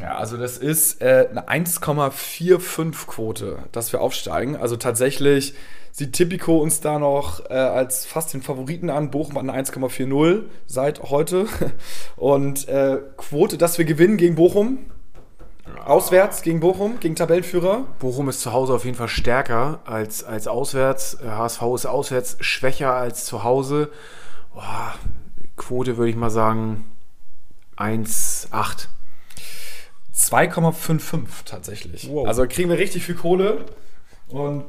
Ja, 0.00 0.16
also 0.16 0.36
das 0.36 0.56
ist 0.56 1.02
äh, 1.02 1.28
eine 1.30 1.48
1,45 1.48 3.06
Quote, 3.06 3.58
dass 3.72 3.92
wir 3.92 4.00
aufsteigen. 4.00 4.56
Also 4.56 4.76
tatsächlich 4.76 5.54
sieht 5.92 6.14
Tipico 6.14 6.58
uns 6.58 6.80
da 6.80 6.98
noch 6.98 7.50
äh, 7.50 7.54
als 7.54 8.06
fast 8.06 8.32
den 8.32 8.42
Favoriten 8.42 8.88
an. 8.88 9.10
Bochum 9.10 9.34
hat 9.34 9.42
eine 9.42 9.52
1,40 9.52 10.44
seit 10.66 11.02
heute. 11.02 11.46
Und 12.16 12.66
äh, 12.68 12.98
Quote, 13.16 13.58
dass 13.58 13.76
wir 13.76 13.84
gewinnen 13.84 14.16
gegen 14.16 14.36
Bochum. 14.36 14.78
Auswärts 15.84 16.42
gegen 16.42 16.60
Bochum, 16.60 16.98
gegen 17.00 17.14
Tabellenführer. 17.14 17.86
Bochum 17.98 18.28
ist 18.28 18.40
zu 18.40 18.52
Hause 18.52 18.74
auf 18.74 18.84
jeden 18.84 18.96
Fall 18.96 19.08
stärker 19.08 19.80
als, 19.84 20.24
als 20.24 20.48
auswärts. 20.48 21.18
Äh, 21.22 21.28
HSV 21.28 21.62
ist 21.74 21.86
auswärts 21.86 22.36
schwächer 22.40 22.94
als 22.94 23.26
zu 23.26 23.44
Hause. 23.44 23.90
Boah, 24.54 24.94
Quote 25.56 25.98
würde 25.98 26.10
ich 26.10 26.16
mal 26.16 26.30
sagen 26.30 26.86
1,8. 27.76 28.88
2,55 30.20 31.44
tatsächlich. 31.44 32.08
Wow. 32.10 32.28
Also 32.28 32.46
kriegen 32.46 32.68
wir 32.68 32.78
richtig 32.78 33.04
viel 33.04 33.14
Kohle. 33.14 33.64
Und 34.28 34.64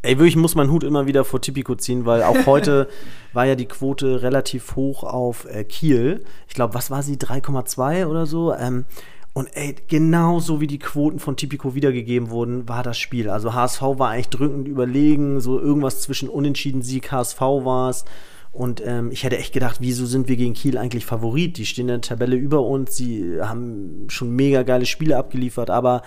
Ey, 0.00 0.16
wirklich 0.16 0.36
muss 0.36 0.54
mein 0.54 0.70
Hut 0.70 0.84
immer 0.84 1.06
wieder 1.06 1.24
vor 1.24 1.40
Tipico 1.40 1.74
ziehen, 1.74 2.06
weil 2.06 2.22
auch 2.22 2.46
heute 2.46 2.88
war 3.32 3.46
ja 3.46 3.56
die 3.56 3.66
Quote 3.66 4.22
relativ 4.22 4.76
hoch 4.76 5.02
auf 5.02 5.44
äh, 5.46 5.64
Kiel. 5.64 6.24
Ich 6.46 6.54
glaube, 6.54 6.74
was 6.74 6.90
war 6.90 7.02
sie? 7.02 7.16
3,2 7.16 8.06
oder 8.06 8.24
so. 8.24 8.54
Ähm, 8.54 8.84
und 9.32 9.48
ey, 9.54 9.74
genauso 9.88 10.60
wie 10.60 10.66
die 10.68 10.78
Quoten 10.78 11.18
von 11.18 11.36
Tipico 11.36 11.74
wiedergegeben 11.74 12.30
wurden, 12.30 12.68
war 12.68 12.82
das 12.82 12.96
Spiel. 12.98 13.28
Also 13.28 13.54
HSV 13.54 13.82
war 13.82 14.10
eigentlich 14.10 14.30
drückend 14.30 14.68
überlegen, 14.68 15.40
so 15.40 15.58
irgendwas 15.58 16.00
zwischen 16.00 16.28
Unentschieden 16.28 16.82
Sieg 16.82 17.10
HSV 17.10 17.40
war 17.40 17.90
es. 17.90 18.04
Und 18.52 18.82
ähm, 18.84 19.10
ich 19.12 19.24
hätte 19.24 19.38
echt 19.38 19.52
gedacht, 19.52 19.76
wieso 19.80 20.06
sind 20.06 20.28
wir 20.28 20.36
gegen 20.36 20.54
Kiel 20.54 20.78
eigentlich 20.78 21.06
Favorit? 21.06 21.58
Die 21.58 21.66
stehen 21.66 21.82
in 21.82 21.88
der 21.88 22.00
Tabelle 22.00 22.36
über 22.36 22.62
uns, 22.62 22.96
sie 22.96 23.38
haben 23.40 24.06
schon 24.08 24.30
mega 24.30 24.62
geile 24.62 24.86
Spiele 24.86 25.16
abgeliefert, 25.16 25.70
aber 25.70 26.02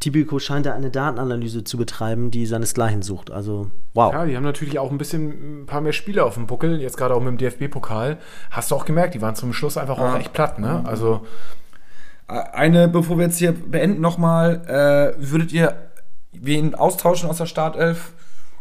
Tipico 0.00 0.38
scheint 0.38 0.66
da 0.66 0.74
eine 0.74 0.90
Datenanalyse 0.90 1.64
zu 1.64 1.78
betreiben, 1.78 2.30
die 2.30 2.44
seinesgleichen 2.44 3.02
sucht. 3.02 3.30
Also, 3.30 3.70
wow. 3.94 4.12
Ja, 4.12 4.26
die 4.26 4.36
haben 4.36 4.44
natürlich 4.44 4.78
auch 4.78 4.90
ein 4.90 4.98
bisschen 4.98 5.62
ein 5.62 5.66
paar 5.66 5.80
mehr 5.80 5.94
Spiele 5.94 6.24
auf 6.24 6.34
dem 6.34 6.46
Buckel, 6.46 6.80
jetzt 6.80 6.96
gerade 6.96 7.14
auch 7.14 7.20
mit 7.20 7.28
dem 7.28 7.38
DFB-Pokal. 7.38 8.18
Hast 8.50 8.70
du 8.70 8.74
auch 8.74 8.84
gemerkt, 8.84 9.14
die 9.14 9.22
waren 9.22 9.34
zum 9.34 9.52
Schluss 9.52 9.78
einfach 9.78 9.98
auch 9.98 10.18
echt 10.18 10.32
platt, 10.32 10.58
ne? 10.58 10.82
Also, 10.84 11.22
eine, 12.28 12.88
bevor 12.88 13.16
wir 13.18 13.26
jetzt 13.26 13.38
hier 13.38 13.52
beenden 13.52 14.00
nochmal, 14.00 14.62
äh, 14.66 15.30
würdet 15.30 15.52
ihr 15.52 15.74
wen 16.32 16.74
austauschen 16.74 17.30
aus 17.30 17.38
der 17.38 17.46
Startelf? 17.46 18.12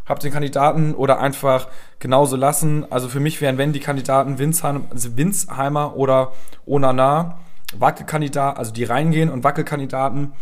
Habt 0.05 0.23
den 0.23 0.31
Kandidaten 0.31 0.93
oder 0.93 1.19
einfach 1.19 1.67
genauso 1.99 2.35
lassen? 2.35 2.85
Also 2.91 3.07
für 3.09 3.19
mich 3.19 3.41
wären, 3.41 3.57
wenn 3.57 3.73
die 3.73 3.79
Kandidaten 3.79 4.39
Winsheim, 4.39 4.85
also 4.91 5.17
Winsheimer 5.17 5.95
oder 5.95 6.31
Onana, 6.65 7.39
Wackelkandidat, 7.77 8.57
also 8.57 8.71
die 8.71 8.83
reingehen 8.83 9.29
und 9.29 9.43
Wackelkandidaten, 9.43 10.33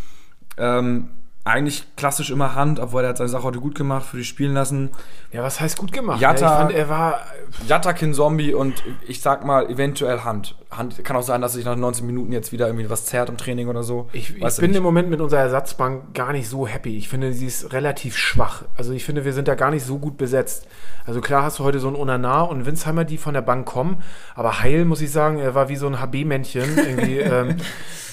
ähm, 0.58 1.10
eigentlich 1.46 1.86
klassisch 1.98 2.30
immer 2.30 2.56
Hand, 2.56 2.80
obwohl 2.80 3.04
er 3.04 3.10
hat 3.10 3.18
seine 3.18 3.30
Sache 3.30 3.44
heute 3.44 3.60
gut 3.60 3.76
gemacht, 3.76 4.06
für 4.06 4.16
die 4.16 4.24
spielen 4.24 4.54
lassen. 4.54 4.92
ja, 5.34 5.44
was 5.44 5.60
heißt 5.60 5.78
gut 5.78 5.92
gemacht? 5.92 6.22
Jatta- 6.22 6.40
ja, 6.42 6.52
ich 6.54 6.58
fand, 6.60 6.72
er 6.72 6.88
war, 6.90 7.20
Jatakin 7.68 8.14
Zombie 8.14 8.54
und 8.54 8.82
ich 9.06 9.20
sag 9.20 9.44
mal 9.46 9.70
eventuell 9.70 10.22
Hand. 10.22 10.56
Hand 10.72 11.04
kann 11.04 11.18
auch 11.18 11.22
sein, 11.24 11.42
dass 11.42 11.54
sich 11.54 11.66
nach 11.66 11.76
19 11.76 12.06
Minuten 12.08 12.32
jetzt 12.32 12.54
wieder 12.54 12.68
irgendwie 12.68 12.90
was 12.90 13.06
zerrt 13.06 13.28
im 13.28 13.36
Training 13.38 13.68
oder 13.68 13.84
so. 13.84 14.08
Ich, 14.14 14.38
ich 14.38 14.56
bin 14.58 14.70
nicht. 14.72 14.78
im 14.78 14.84
Moment 14.84 15.10
mit 15.10 15.20
unserer 15.20 15.42
Ersatzbank 15.42 16.14
gar 16.14 16.32
nicht 16.32 16.48
so 16.48 16.66
happy. 16.66 16.98
Ich 16.98 17.10
finde, 17.10 17.34
sie 17.34 17.46
ist 17.48 17.74
relativ 17.74 18.18
schwach. 18.18 18.64
Also 18.78 18.94
ich 18.94 19.04
finde, 19.04 19.26
wir 19.26 19.34
sind 19.34 19.50
da 19.50 19.56
gar 19.56 19.70
nicht 19.70 19.84
so 19.86 20.00
gut 20.00 20.18
besetzt. 20.18 20.66
Also 21.06 21.20
klar 21.20 21.44
hast 21.44 21.60
du 21.60 21.66
heute 21.66 21.80
so 21.80 21.88
einen 21.88 21.98
Onana 21.98 22.42
und 22.44 22.66
Winsheimer, 22.66 23.04
die 23.04 23.18
von 23.18 23.34
der 23.34 23.42
Bank 23.42 23.66
kommen, 23.66 23.98
aber 24.36 24.62
Heil, 24.62 24.86
muss 24.86 25.02
ich 25.02 25.12
sagen, 25.12 25.40
er 25.40 25.54
war 25.54 25.68
wie 25.68 25.76
so 25.76 25.88
ein 25.88 26.00
HB-Männchen, 26.00 26.78
irgendwie, 26.78 27.18
ähm, 27.20 27.58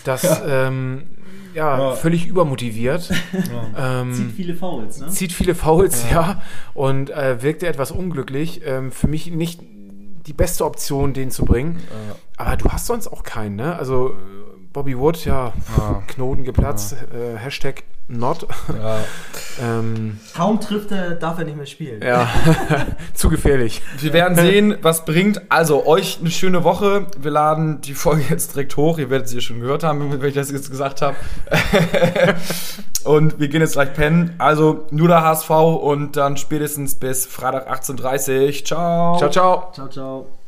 das, 0.04 0.42
ähm, 0.44 1.04
ja, 1.54 1.92
völlig 1.92 2.26
übermotiviert. 2.26 3.10
Ähm, 3.76 4.32
viele 4.34 4.54
Fouls, 4.54 5.00
ne? 5.00 5.08
zieht 5.08 5.32
viele 5.32 5.54
Fouls, 5.54 6.04
ja, 6.10 6.42
und 6.74 7.10
äh, 7.10 7.42
wirkte 7.42 7.66
etwas 7.66 7.90
unglücklich. 7.90 8.60
Ähm, 8.64 8.92
für 8.92 9.08
mich 9.08 9.30
nicht 9.30 9.60
die 10.26 10.32
beste 10.32 10.64
Option, 10.64 11.12
den 11.12 11.30
zu 11.30 11.44
bringen. 11.44 11.78
Aber 12.36 12.56
du 12.56 12.68
hast 12.70 12.86
sonst 12.86 13.08
auch 13.08 13.22
keinen, 13.22 13.56
ne? 13.56 13.76
Also 13.76 14.10
äh, 14.10 14.12
Bobby 14.72 14.98
Wood, 14.98 15.24
ja, 15.24 15.52
Knoten 16.08 16.44
geplatzt, 16.44 16.94
äh, 17.12 17.36
Hashtag 17.36 17.82
not. 18.10 18.46
ähm, 19.62 20.18
Kaum 20.34 20.60
trifft 20.60 20.90
er, 20.92 21.12
darf 21.12 21.38
er 21.38 21.44
nicht 21.44 21.56
mehr 21.56 21.66
spielen. 21.66 22.02
ja, 22.02 22.28
zu 23.14 23.28
gefährlich. 23.28 23.82
Wir 23.98 24.12
werden 24.12 24.36
sehen, 24.36 24.76
was 24.82 25.04
bringt. 25.04 25.40
Also, 25.50 25.86
euch 25.86 26.18
eine 26.20 26.30
schöne 26.30 26.64
Woche. 26.64 27.06
Wir 27.18 27.30
laden 27.30 27.80
die 27.80 27.94
Folge 27.94 28.24
jetzt 28.28 28.54
direkt 28.54 28.76
hoch. 28.76 28.98
Ihr 28.98 29.10
werdet 29.10 29.28
sie 29.28 29.36
ja 29.36 29.40
schon 29.40 29.60
gehört 29.60 29.84
haben, 29.84 30.20
wenn 30.20 30.28
ich 30.28 30.34
das 30.34 30.50
jetzt 30.50 30.70
gesagt 30.70 31.02
habe. 31.02 31.16
und 33.04 33.38
wir 33.38 33.48
gehen 33.48 33.60
jetzt 33.60 33.72
gleich 33.74 33.94
pennen. 33.94 34.34
Also, 34.38 34.86
nur 34.90 35.08
der 35.08 35.22
HSV 35.22 35.50
und 35.50 36.16
dann 36.16 36.36
spätestens 36.36 36.94
bis 36.94 37.26
Freitag 37.26 37.70
18.30 37.72 38.58
Uhr. 38.58 38.64
Ciao. 38.64 39.18
Ciao, 39.18 39.30
ciao. 39.30 39.72
Ciao, 39.72 39.88
ciao. 39.88 40.39